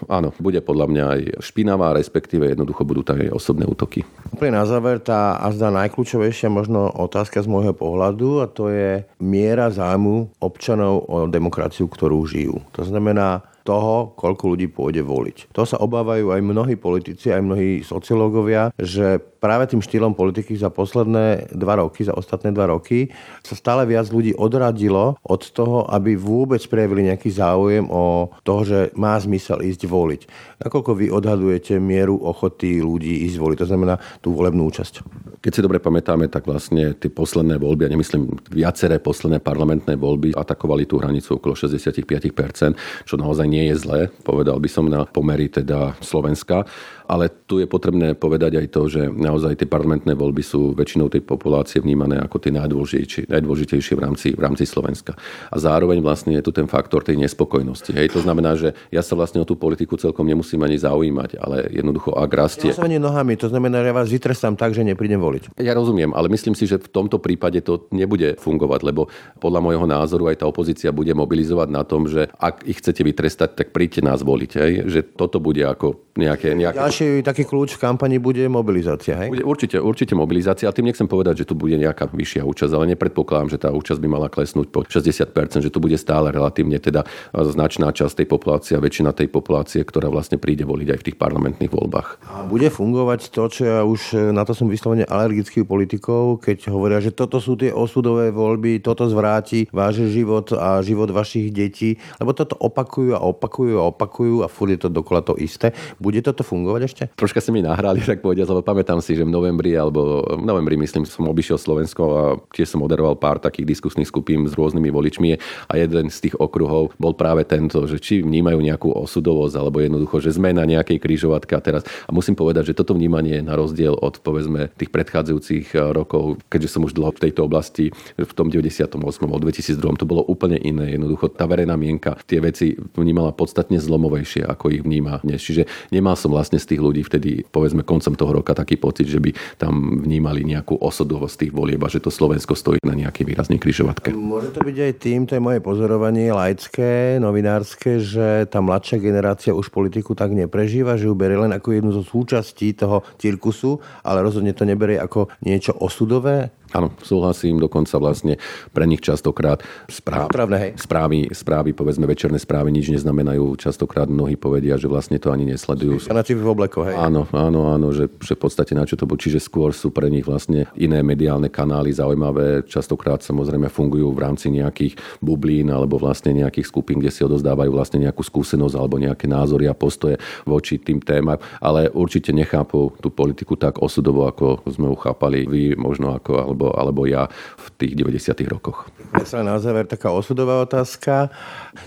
áno, 0.05 0.29
bude 0.37 0.61
podľa 0.61 0.85
mňa 0.85 1.03
aj 1.09 1.21
špinavá, 1.41 1.97
respektíve 1.97 2.45
jednoducho 2.45 2.85
budú 2.85 3.01
tam 3.01 3.17
aj 3.17 3.33
osobné 3.33 3.65
útoky. 3.65 4.05
Úplne 4.37 4.53
na 4.61 4.65
záver 4.69 5.01
tá 5.01 5.41
azda 5.41 5.73
najkľúčovejšia 5.73 6.53
možno 6.53 6.93
otázka 6.93 7.41
z 7.41 7.49
môjho 7.49 7.73
pohľadu 7.73 8.45
a 8.45 8.45
to 8.45 8.69
je 8.69 9.01
miera 9.17 9.73
zájmu 9.73 10.29
občanov 10.37 11.09
o 11.09 11.25
demokraciu, 11.25 11.89
ktorú 11.89 12.21
žijú. 12.29 12.61
To 12.77 12.85
znamená, 12.85 13.41
toho, 13.65 14.13
koľko 14.13 14.53
ľudí 14.53 14.69
pôjde 14.69 15.01
voliť. 15.01 15.49
To 15.57 15.65
sa 15.65 15.81
obávajú 15.81 16.29
aj 16.29 16.41
mnohí 16.45 16.77
politici, 16.77 17.33
aj 17.33 17.41
mnohí 17.41 17.81
sociológovia, 17.81 18.69
že 18.77 19.17
práve 19.45 19.69
tým 19.69 19.85
štýlom 19.85 20.17
politiky 20.17 20.57
za 20.57 20.73
posledné 20.73 21.53
dva 21.53 21.77
roky, 21.77 22.01
za 22.01 22.17
ostatné 22.17 22.49
dva 22.49 22.73
roky, 22.73 23.13
sa 23.45 23.53
stále 23.53 23.85
viac 23.85 24.09
ľudí 24.09 24.33
odradilo 24.33 25.21
od 25.21 25.41
toho, 25.53 25.85
aby 25.93 26.17
vôbec 26.17 26.65
prejavili 26.65 27.13
nejaký 27.13 27.29
záujem 27.29 27.85
o 27.85 28.33
toho, 28.41 28.61
že 28.65 28.79
má 28.97 29.13
zmysel 29.21 29.61
ísť 29.61 29.85
voliť. 29.85 30.21
Nakoľko 30.65 30.91
vy 30.97 31.13
odhadujete 31.13 31.77
mieru 31.77 32.17
ochoty 32.17 32.81
ľudí 32.81 33.29
ísť 33.29 33.37
voliť, 33.37 33.57
to 33.61 33.69
znamená 33.69 34.01
tú 34.25 34.33
volebnú 34.33 34.65
účasť? 34.65 35.05
Keď 35.45 35.51
si 35.53 35.61
dobre 35.61 35.77
pamätáme, 35.77 36.25
tak 36.25 36.49
vlastne 36.49 36.97
tie 36.97 37.13
posledné 37.13 37.61
voľby, 37.61 37.85
a 37.85 37.93
nemyslím 37.93 38.49
viaceré 38.49 38.97
posledné 38.97 39.45
parlamentné 39.45 39.93
voľby, 39.93 40.33
atakovali 40.33 40.89
tú 40.89 40.97
hranicu 40.97 41.37
okolo 41.37 41.53
65%, 41.53 43.05
čo 43.05 43.13
naozaj 43.13 43.45
nie 43.45 43.69
je 43.69 43.75
zlé, 43.77 44.01
povedal 44.25 44.57
by 44.57 44.65
som 44.65 44.89
na 44.89 45.05
pomery 45.05 45.53
teda 45.53 45.93
Slovenska. 46.01 46.65
Ale 47.05 47.29
tu 47.45 47.61
je 47.61 47.67
potrebné 47.69 48.17
povedať 48.17 48.57
aj 48.59 48.67
to, 48.73 48.81
že 48.89 49.01
naozaj 49.09 49.61
tie 49.61 49.69
parlamentné 49.69 50.17
voľby 50.17 50.41
sú 50.41 50.73
väčšinou 50.73 51.07
tej 51.07 51.21
populácie 51.21 51.79
vnímané 51.79 52.17
ako 52.19 52.41
tie 52.41 52.51
najdôležitejšie, 52.53 53.29
najdôležitejšie 53.29 53.93
v 53.93 54.01
rámci, 54.01 54.27
v 54.33 54.41
rámci 54.41 54.65
Slovenska. 54.65 55.13
A 55.49 55.55
zároveň 55.61 56.01
vlastne 56.01 56.35
je 56.37 56.43
tu 56.43 56.51
ten 56.51 56.65
faktor 56.65 57.05
tej 57.05 57.21
nespokojnosti. 57.21 57.93
Hej, 57.93 58.17
to 58.17 58.21
znamená, 58.25 58.57
že 58.57 58.73
ja 58.89 59.05
sa 59.05 59.13
vlastne 59.13 59.41
o 59.41 59.47
tú 59.47 59.53
politiku 59.55 59.95
celkom 59.95 60.25
nemusím 60.25 60.65
ani 60.65 60.81
zaujímať, 60.81 61.37
ale 61.37 61.69
jednoducho 61.69 62.11
ak 62.13 62.31
rastie... 62.33 62.73
Ja 62.73 62.81
nohami, 62.85 63.35
to 63.35 63.47
znamená, 63.51 63.83
že 63.83 63.87
ja 63.91 63.95
vás 63.95 64.09
vytrestám 64.09 64.55
tak, 64.57 64.73
že 64.73 64.81
neprídem 64.81 65.19
voliť. 65.19 65.57
Ja 65.59 65.75
rozumiem, 65.75 66.15
ale 66.15 66.31
myslím 66.31 66.57
si, 66.57 66.65
že 66.65 66.81
v 66.81 66.89
tomto 66.89 67.21
prípade 67.21 67.59
to 67.61 67.85
nebude 67.91 68.39
fungovať, 68.39 68.81
lebo 68.81 69.07
podľa 69.37 69.59
môjho 69.61 69.85
názoru 69.85 70.31
aj 70.31 70.41
tá 70.41 70.45
opozícia 70.47 70.89
bude 70.95 71.11
mobilizovať 71.13 71.69
na 71.69 71.83
tom, 71.83 72.07
že 72.09 72.31
ak 72.39 72.65
ich 72.65 72.79
chcete 72.79 73.03
vytrestať, 73.03 73.49
tak 73.57 73.67
príďte 73.75 74.01
nás 74.05 74.23
voliť. 74.23 74.51
Hej? 74.57 74.71
Že 74.89 74.99
toto 75.15 75.37
bude 75.43 75.61
ako 75.63 76.05
nejaké... 76.15 76.55
nejaké... 76.55 76.79
Ďalší 76.95 77.27
taký 77.27 77.43
kľúč 77.43 77.75
v 77.75 77.91
kampani 77.91 78.23
bude 78.23 78.39
mobilizácia, 78.47 79.19
hej? 79.19 79.27
Bude, 79.27 79.43
určite, 79.43 79.75
určite 79.83 80.15
mobilizácia, 80.15 80.63
ale 80.63 80.79
tým 80.79 80.87
nechcem 80.87 81.03
povedať, 81.03 81.43
že 81.43 81.51
tu 81.51 81.51
bude 81.51 81.75
nejaká 81.75 82.07
vyššia 82.07 82.47
účasť, 82.47 82.71
ale 82.71 82.95
nepredpokladám, 82.95 83.51
že 83.51 83.59
tá 83.59 83.75
účasť 83.75 83.99
by 83.99 84.07
mala 84.07 84.31
klesnúť 84.31 84.71
po 84.71 84.87
60%, 84.87 85.27
že 85.59 85.67
tu 85.67 85.83
bude 85.83 85.99
stále 85.99 86.31
relatívne 86.31 86.79
teda 86.79 87.03
značná 87.35 87.91
časť 87.91 88.23
tej 88.23 88.27
populácie 88.31 88.79
a 88.79 88.79
väčšina 88.79 89.11
tej 89.11 89.27
populácie, 89.27 89.83
ktorá 89.83 90.07
vlastne 90.07 90.39
príde 90.39 90.63
voliť 90.63 90.87
aj 90.95 90.99
v 91.03 91.05
tých 91.11 91.17
parlamentných 91.19 91.67
voľbách. 91.67 92.31
A 92.31 92.47
bude 92.47 92.71
fungovať 92.71 93.27
to, 93.27 93.43
čo 93.51 93.61
ja 93.67 93.83
už 93.83 94.31
na 94.31 94.47
to 94.47 94.55
som 94.55 94.71
vyslovene 94.71 95.03
alergický 95.03 95.67
politikov, 95.67 96.47
keď 96.47 96.71
hovoria, 96.71 97.03
že 97.03 97.11
toto 97.11 97.43
sú 97.43 97.59
tie 97.59 97.75
osudové 97.75 98.31
voľby, 98.31 98.79
toto 98.79 99.03
zvráti 99.11 99.67
váš 99.75 99.99
život 100.07 100.47
a 100.55 100.79
život 100.79 101.11
vašich 101.11 101.51
detí, 101.51 101.99
lebo 102.23 102.31
toto 102.31 102.55
opakujú 102.55 103.11
a 103.11 103.19
opakujú 103.19 103.83
a 103.83 103.91
opakujú 103.91 104.35
a 104.39 104.47
furt 104.47 104.71
je 104.71 104.79
to 104.79 104.87
dokola 104.87 105.19
to 105.19 105.35
isté. 105.35 105.75
Bude 105.99 106.23
toto 106.23 106.39
fungovať 106.39 106.84
ešte? 106.85 107.03
Troška 107.17 107.41
ste 107.41 107.51
mi 107.51 107.65
nahrali, 107.65 108.01
tak 108.07 108.21
povediať, 108.21 108.47
lebo 108.47 108.61
pamätám 108.61 109.01
si, 109.01 109.17
že 109.17 109.25
v 109.25 109.31
novembri, 109.33 109.73
alebo 109.73 110.23
v 110.25 110.45
novembri 110.45 110.77
myslím, 110.79 111.03
som 111.03 111.27
obišiel 111.27 111.57
Slovensko 111.57 112.03
a 112.05 112.23
tiež 112.53 112.77
som 112.77 112.81
moderoval 112.85 113.17
pár 113.17 113.41
takých 113.41 113.77
diskusných 113.77 114.07
skupín 114.07 114.45
s 114.45 114.53
rôznymi 114.53 114.89
voličmi 114.93 115.29
a 115.69 115.73
jeden 115.75 116.13
z 116.13 116.17
tých 116.29 116.35
okruhov 116.37 116.93
bol 117.01 117.13
práve 117.17 117.43
tento, 117.43 117.89
že 117.89 117.97
či 117.97 118.21
vnímajú 118.21 118.59
nejakú 118.61 118.89
osudovosť, 118.93 119.55
alebo 119.57 119.81
jednoducho, 119.81 120.21
že 120.21 120.35
sme 120.37 120.53
na 120.53 120.63
nejakej 120.63 121.01
krížovatke 121.01 121.53
a 121.57 121.61
teraz. 121.61 121.81
A 122.05 122.13
musím 122.13 122.37
povedať, 122.37 122.71
že 122.71 122.77
toto 122.77 122.93
vnímanie 122.93 123.41
na 123.41 123.57
rozdiel 123.57 123.97
od 123.97 124.21
povedzme 124.21 124.69
tých 124.77 124.93
predchádzajúcich 124.93 125.73
eh, 125.73 125.91
rokov, 125.91 126.39
keďže 126.47 126.69
som 126.71 126.85
už 126.85 126.93
dlho 126.93 127.11
v 127.15 127.21
tejto 127.29 127.41
oblasti, 127.47 127.89
v 128.15 128.33
tom 128.35 128.51
98. 128.53 128.99
alebo 129.01 129.41
2002 129.41 130.01
to 130.01 130.05
bolo 130.05 130.21
úplne 130.27 130.59
iné. 130.59 130.95
Jednoducho 130.95 131.31
tá 131.33 131.47
verejná 131.49 131.79
mienka 131.79 132.19
tie 132.27 132.43
veci 132.43 132.75
vnímala 132.95 133.31
podstatne 133.31 133.79
zlomovejšie, 133.79 134.43
ako 134.45 134.71
ich 134.71 134.83
vníma 134.83 135.23
dnes. 135.23 135.41
Čiže 135.41 135.65
nemal 135.89 136.19
som 136.19 136.33
vlastne 136.33 136.59
z 136.59 136.74
tých 136.74 136.74
ľudí 136.79 137.01
vtedy, 137.05 137.43
povedzme 137.47 137.85
koncom 137.85 138.13
toho 138.15 138.31
roka, 138.41 138.57
taký 138.57 138.79
pocit, 138.79 139.07
že 139.07 139.19
by 139.21 139.31
tam 139.59 140.03
vnímali 140.03 140.43
nejakú 140.47 140.79
osudovosť 140.79 141.35
tých 141.47 141.53
volieb 141.53 141.81
a 141.83 141.91
že 141.91 142.01
to 142.01 142.13
Slovensko 142.13 142.53
stojí 142.57 142.79
na 142.83 142.95
nejakej 142.95 143.25
výraznej 143.25 143.59
križovatke. 143.59 144.11
Môže 144.15 144.51
to 144.55 144.63
byť 144.63 144.77
aj 144.77 144.93
tým, 144.99 145.19
to 145.29 145.35
je 145.37 145.41
moje 145.43 145.59
pozorovanie 145.59 146.31
laické, 146.31 147.17
novinárske, 147.21 147.99
že 148.01 148.47
tá 148.49 148.59
mladšia 148.59 148.97
generácia 149.01 149.51
už 149.51 149.69
politiku 149.69 150.17
tak 150.17 150.31
neprežíva, 150.31 150.95
že 150.99 151.07
ju 151.07 151.15
berie 151.15 151.39
len 151.39 151.53
ako 151.53 151.75
jednu 151.75 151.91
zo 151.91 152.03
súčastí 152.03 152.75
toho 152.75 153.03
cirkusu, 153.19 153.79
ale 154.01 154.23
rozhodne 154.25 154.55
to 154.55 154.67
neberie 154.67 154.99
ako 154.99 155.31
niečo 155.43 155.75
osudové? 155.77 156.51
Áno, 156.73 156.91
súhlasím, 157.03 157.61
dokonca 157.61 157.99
vlastne 158.01 158.41
pre 158.73 158.89
nich 158.89 159.03
častokrát 159.03 159.61
správ, 159.85 160.31
hej. 160.57 160.73
správy, 160.79 161.29
správy, 161.29 161.71
povedzme 161.77 162.09
večerné 162.09 162.41
správy 162.41 162.73
nič 162.73 162.89
neznamenajú. 162.89 163.55
Častokrát 163.59 164.09
mnohí 164.09 164.39
povedia, 164.39 164.79
že 164.79 164.89
vlastne 164.89 165.21
to 165.21 165.29
ani 165.29 165.45
nesledujú. 165.45 166.01
Fanáci 166.09 166.33
v 166.33 166.47
oblekoch, 166.47 166.89
hej. 166.89 166.97
Áno, 166.97 167.29
áno, 167.31 167.69
áno, 167.69 167.93
že, 167.93 168.09
že 168.19 168.33
v 168.33 168.41
podstate 168.41 168.73
na 168.73 168.87
čo 168.87 168.97
to 168.97 169.05
bude. 169.05 169.21
Čiže 169.21 169.41
skôr 169.41 169.73
sú 169.73 169.89
pre 169.89 170.09
nich 170.11 170.25
vlastne 170.25 170.69
iné 170.77 171.01
mediálne 171.01 171.49
kanály 171.49 171.93
zaujímavé. 171.95 172.65
Častokrát 172.67 173.23
samozrejme 173.23 173.71
fungujú 173.71 174.11
v 174.13 174.21
rámci 174.21 174.53
nejakých 174.53 174.97
bublín 175.23 175.71
alebo 175.71 175.97
vlastne 175.97 176.35
nejakých 176.35 176.69
skupín, 176.69 177.01
kde 177.01 177.09
si 177.09 177.25
odozdávajú 177.25 177.71
vlastne 177.73 178.03
nejakú 178.05 178.21
skúsenosť 178.21 178.75
alebo 178.77 179.01
nejaké 179.01 179.25
názory 179.25 179.65
a 179.65 179.73
postoje 179.73 180.21
voči 180.45 180.77
tým 180.77 181.01
témam. 181.01 181.41
Ale 181.57 181.89
určite 181.89 182.35
nechápu 182.35 182.93
tú 183.01 183.09
politiku 183.09 183.57
tak 183.57 183.81
osudovo, 183.81 184.29
ako 184.29 184.61
sme 184.69 184.91
ju 184.91 184.95
chápali 184.99 185.47
vy, 185.49 185.63
možno 185.79 186.13
ako, 186.15 186.54
alebo, 186.55 186.71
alebo 186.71 187.03
ja 187.03 187.27
v 187.59 187.67
tých 187.75 187.99
90. 187.99 188.47
rokoch. 188.47 188.87
Sa 189.27 189.43
na 189.43 189.59
záver 189.59 189.91
taká 189.91 190.15
osudová 190.15 190.63
otázka. 190.63 191.27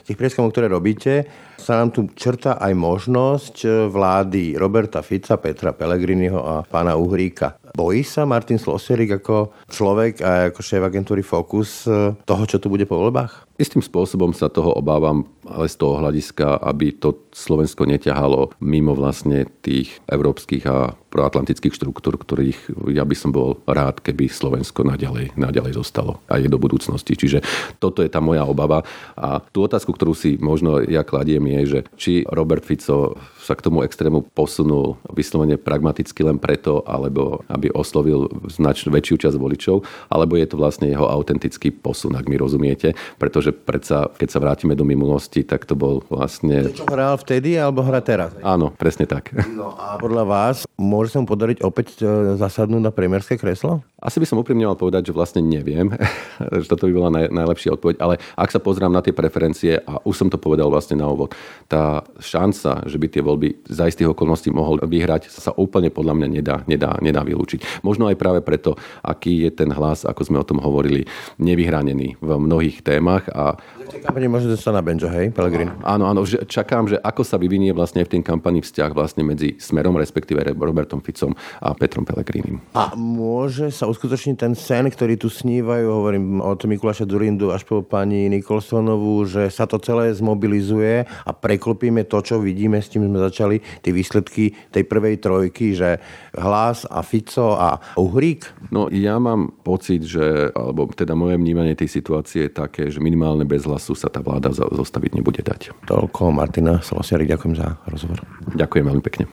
Tých 0.04 0.20
prieskumov, 0.20 0.52
ktoré 0.52 0.68
robíte, 0.68 1.24
sa 1.56 1.80
nám 1.80 1.96
tu 1.96 2.04
črta 2.12 2.60
aj 2.60 2.76
možnosť 2.76 3.88
vlády 3.88 4.60
Roberta 4.60 5.00
Fica, 5.00 5.40
Petra 5.40 5.72
Pellegriniho 5.72 6.36
a 6.36 6.54
pána 6.68 7.00
Uhríka. 7.00 7.56
Bojí 7.72 8.04
sa 8.04 8.28
Martin 8.28 8.60
Slosierik 8.60 9.24
ako 9.24 9.56
človek 9.72 10.20
a 10.20 10.52
ako 10.52 10.60
šéf 10.60 10.84
agentúry 10.84 11.24
Focus 11.24 11.88
toho, 12.28 12.44
čo 12.44 12.60
tu 12.60 12.68
bude 12.68 12.84
po 12.84 13.00
voľbách? 13.00 13.47
Istým 13.58 13.82
spôsobom 13.82 14.30
sa 14.30 14.46
toho 14.46 14.70
obávam, 14.70 15.26
ale 15.42 15.66
z 15.66 15.82
toho 15.82 15.98
hľadiska, 15.98 16.62
aby 16.62 16.94
to 16.94 17.26
Slovensko 17.34 17.90
neťahalo 17.90 18.54
mimo 18.62 18.94
vlastne 18.94 19.50
tých 19.66 19.98
európskych 20.06 20.62
a 20.70 20.94
proatlantických 20.94 21.74
štruktúr, 21.74 22.22
ktorých 22.22 22.70
ja 22.94 23.02
by 23.02 23.16
som 23.18 23.34
bol 23.34 23.58
rád, 23.66 23.98
keby 23.98 24.30
Slovensko 24.30 24.86
naďalej, 24.86 25.34
naďalej 25.34 25.74
zostalo 25.74 26.22
aj 26.30 26.46
do 26.46 26.54
budúcnosti. 26.54 27.18
Čiže 27.18 27.42
toto 27.82 28.06
je 28.06 28.06
tá 28.06 28.22
moja 28.22 28.46
obava. 28.46 28.86
A 29.18 29.42
tú 29.50 29.66
otázku, 29.66 29.90
ktorú 29.90 30.14
si 30.14 30.38
možno 30.38 30.78
ja 30.86 31.02
kladiem, 31.02 31.42
je, 31.58 31.60
že 31.66 31.80
či 31.98 32.12
Robert 32.30 32.62
Fico 32.62 33.18
sa 33.48 33.56
k 33.56 33.64
tomu 33.64 33.80
extrému 33.80 34.28
posunul 34.36 35.00
vyslovene 35.08 35.56
pragmaticky 35.56 36.20
len 36.20 36.36
preto, 36.36 36.84
alebo 36.84 37.40
aby 37.48 37.72
oslovil 37.72 38.28
značnú 38.52 38.92
väčšiu 38.92 39.16
časť 39.24 39.36
voličov, 39.40 39.88
alebo 40.12 40.36
je 40.36 40.44
to 40.44 40.60
vlastne 40.60 40.92
jeho 40.92 41.08
autentický 41.08 41.72
posun, 41.72 42.12
ak 42.12 42.28
mi 42.28 42.36
rozumiete. 42.36 42.92
Pretože 43.16 43.56
predsa, 43.56 44.12
keď 44.12 44.28
sa 44.28 44.38
vrátime 44.44 44.76
do 44.76 44.84
minulosti, 44.84 45.40
tak 45.48 45.64
to 45.64 45.72
bol 45.72 46.04
vlastne... 46.12 46.68
Čo 46.76 46.84
hral 46.84 47.16
vtedy, 47.16 47.56
alebo 47.56 47.80
hra 47.80 48.04
teraz? 48.04 48.36
Áno, 48.44 48.68
presne 48.76 49.08
tak. 49.08 49.32
No 49.56 49.72
a 49.80 49.96
podľa 49.96 50.28
vás 50.28 50.68
môže 50.76 51.16
sa 51.16 51.24
mu 51.24 51.26
podariť 51.26 51.64
opäť 51.64 52.04
e, 52.04 52.36
zasadnúť 52.36 52.82
na 52.84 52.92
premiérske 52.92 53.40
kreslo? 53.40 53.80
Asi 53.98 54.22
by 54.22 54.30
som 54.30 54.38
úprimne 54.38 54.62
mal 54.62 54.78
povedať, 54.78 55.10
že 55.10 55.16
vlastne 55.16 55.42
neviem, 55.42 55.90
že 56.62 56.70
toto 56.70 56.86
by 56.86 56.92
bola 56.94 57.10
naj, 57.10 57.26
najlepšia 57.34 57.74
odpoveď, 57.74 57.96
ale 57.98 58.22
ak 58.38 58.54
sa 58.54 58.62
pozrám 58.62 58.94
na 58.94 59.02
tie 59.02 59.10
preferencie, 59.10 59.82
a 59.82 59.98
už 60.06 60.14
som 60.14 60.28
to 60.30 60.38
povedal 60.38 60.70
vlastne 60.70 61.02
na 61.02 61.10
úvod, 61.10 61.34
tá 61.66 62.06
šanca, 62.22 62.86
že 62.86 62.94
by 62.94 63.06
tie 63.10 63.22
voľby 63.26 63.66
za 63.66 63.90
istých 63.90 64.14
okolností 64.14 64.54
mohol 64.54 64.78
vyhrať, 64.86 65.26
sa 65.26 65.50
úplne 65.58 65.90
podľa 65.90 66.14
mňa 66.14 66.28
nedá, 66.30 66.56
nedá, 66.70 66.94
nedá 67.02 67.26
vylúčiť. 67.26 67.82
Možno 67.82 68.06
aj 68.06 68.14
práve 68.14 68.38
preto, 68.38 68.78
aký 69.02 69.42
je 69.42 69.50
ten 69.50 69.74
hlas, 69.74 70.06
ako 70.06 70.22
sme 70.22 70.38
o 70.38 70.46
tom 70.46 70.62
hovorili, 70.62 71.02
nevyhranený 71.42 72.22
v 72.22 72.30
mnohých 72.38 72.86
témach. 72.86 73.26
A 73.34 73.58
tej 73.88 74.04
kampani 74.04 74.28
môže 74.28 74.46
dostať 74.52 74.72
na 74.76 74.82
benjo, 74.84 75.08
hej, 75.08 75.32
Pellegrini? 75.32 75.72
Áno, 75.82 76.04
áno, 76.06 76.20
že 76.28 76.44
čakám, 76.44 76.86
že 76.92 77.00
ako 77.00 77.24
sa 77.24 77.40
vyvinie 77.40 77.72
vlastne 77.72 78.04
v 78.04 78.12
tej 78.12 78.20
kampani 78.20 78.60
vzťah 78.60 78.90
vlastne 78.92 79.24
medzi 79.24 79.56
Smerom, 79.56 79.96
respektíve 79.96 80.44
Robertom 80.52 81.00
Ficom 81.00 81.32
a 81.64 81.72
Petrom 81.72 82.04
Pellegrinim. 82.04 82.60
A 82.76 82.92
môže 82.94 83.72
sa 83.72 83.88
uskutočniť 83.88 84.36
ten 84.36 84.52
sen, 84.52 84.84
ktorý 84.92 85.16
tu 85.16 85.32
snívajú, 85.32 85.86
hovorím 85.88 86.44
od 86.44 86.60
Mikuláša 86.60 87.08
Durindu 87.08 87.48
až 87.48 87.64
po 87.64 87.80
pani 87.80 88.28
Nikolsonovú, 88.28 89.24
že 89.24 89.48
sa 89.48 89.64
to 89.64 89.80
celé 89.80 90.12
zmobilizuje 90.12 91.08
a 91.08 91.30
preklopíme 91.32 92.04
to, 92.04 92.20
čo 92.20 92.36
vidíme, 92.38 92.78
s 92.84 92.92
tým 92.92 93.08
sme 93.08 93.18
začali, 93.24 93.56
tie 93.80 93.92
výsledky 93.94 94.52
tej 94.68 94.84
prvej 94.84 95.16
trojky, 95.24 95.72
že 95.72 95.96
Hlas 96.36 96.84
a 96.84 97.00
Fico 97.00 97.56
a 97.56 97.80
Uhrík? 97.96 98.68
No 98.68 98.92
ja 98.92 99.16
mám 99.16 99.56
pocit, 99.64 100.04
že, 100.04 100.52
alebo 100.52 100.90
teda 100.92 101.16
moje 101.16 101.40
vnímanie 101.40 101.72
tej 101.72 101.88
situácie 101.88 102.48
je 102.48 102.52
také, 102.52 102.92
že 102.92 103.00
minimálne 103.00 103.48
bez 103.48 103.64
hlasu 103.78 103.94
sa 103.94 104.10
tá 104.10 104.18
vláda 104.18 104.50
zostaviť 104.50 105.14
nebude 105.14 105.38
dať. 105.38 105.70
Toľko 105.86 106.34
Martina 106.34 106.82
Slosiarik, 106.82 107.30
ďakujem 107.30 107.54
za 107.54 107.78
rozhovor. 107.86 108.26
Ďakujem 108.58 108.84
veľmi 108.90 109.02
pekne. 109.06 109.30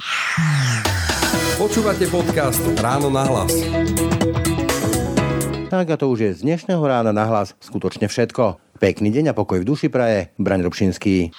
Počúvate 1.58 2.06
podcast 2.14 2.62
Ráno 2.78 3.10
na 3.10 3.26
hlas. 3.26 3.50
Tak 5.74 5.90
a 5.90 5.96
to 5.98 6.14
už 6.14 6.20
je 6.22 6.32
z 6.38 6.40
dnešného 6.46 6.84
rána 6.86 7.10
na 7.10 7.26
hlas 7.26 7.58
skutočne 7.58 8.06
všetko. 8.06 8.62
Pekný 8.78 9.10
deň 9.10 9.34
a 9.34 9.34
pokoj 9.34 9.58
v 9.58 9.66
duši 9.66 9.90
praje. 9.90 10.30
Braň 10.38 10.62
Robšinský. 10.70 11.34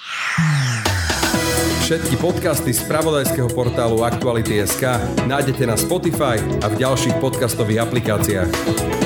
Všetky 1.87 2.19
podcasty 2.19 2.75
z 2.75 2.83
pravodajského 2.91 3.47
portálu 3.55 4.03
Aktuality.sk 4.03 4.83
nájdete 5.31 5.63
na 5.63 5.79
Spotify 5.79 6.35
a 6.59 6.67
v 6.67 6.75
ďalších 6.75 7.15
podcastových 7.23 7.87
aplikáciách. 7.87 8.96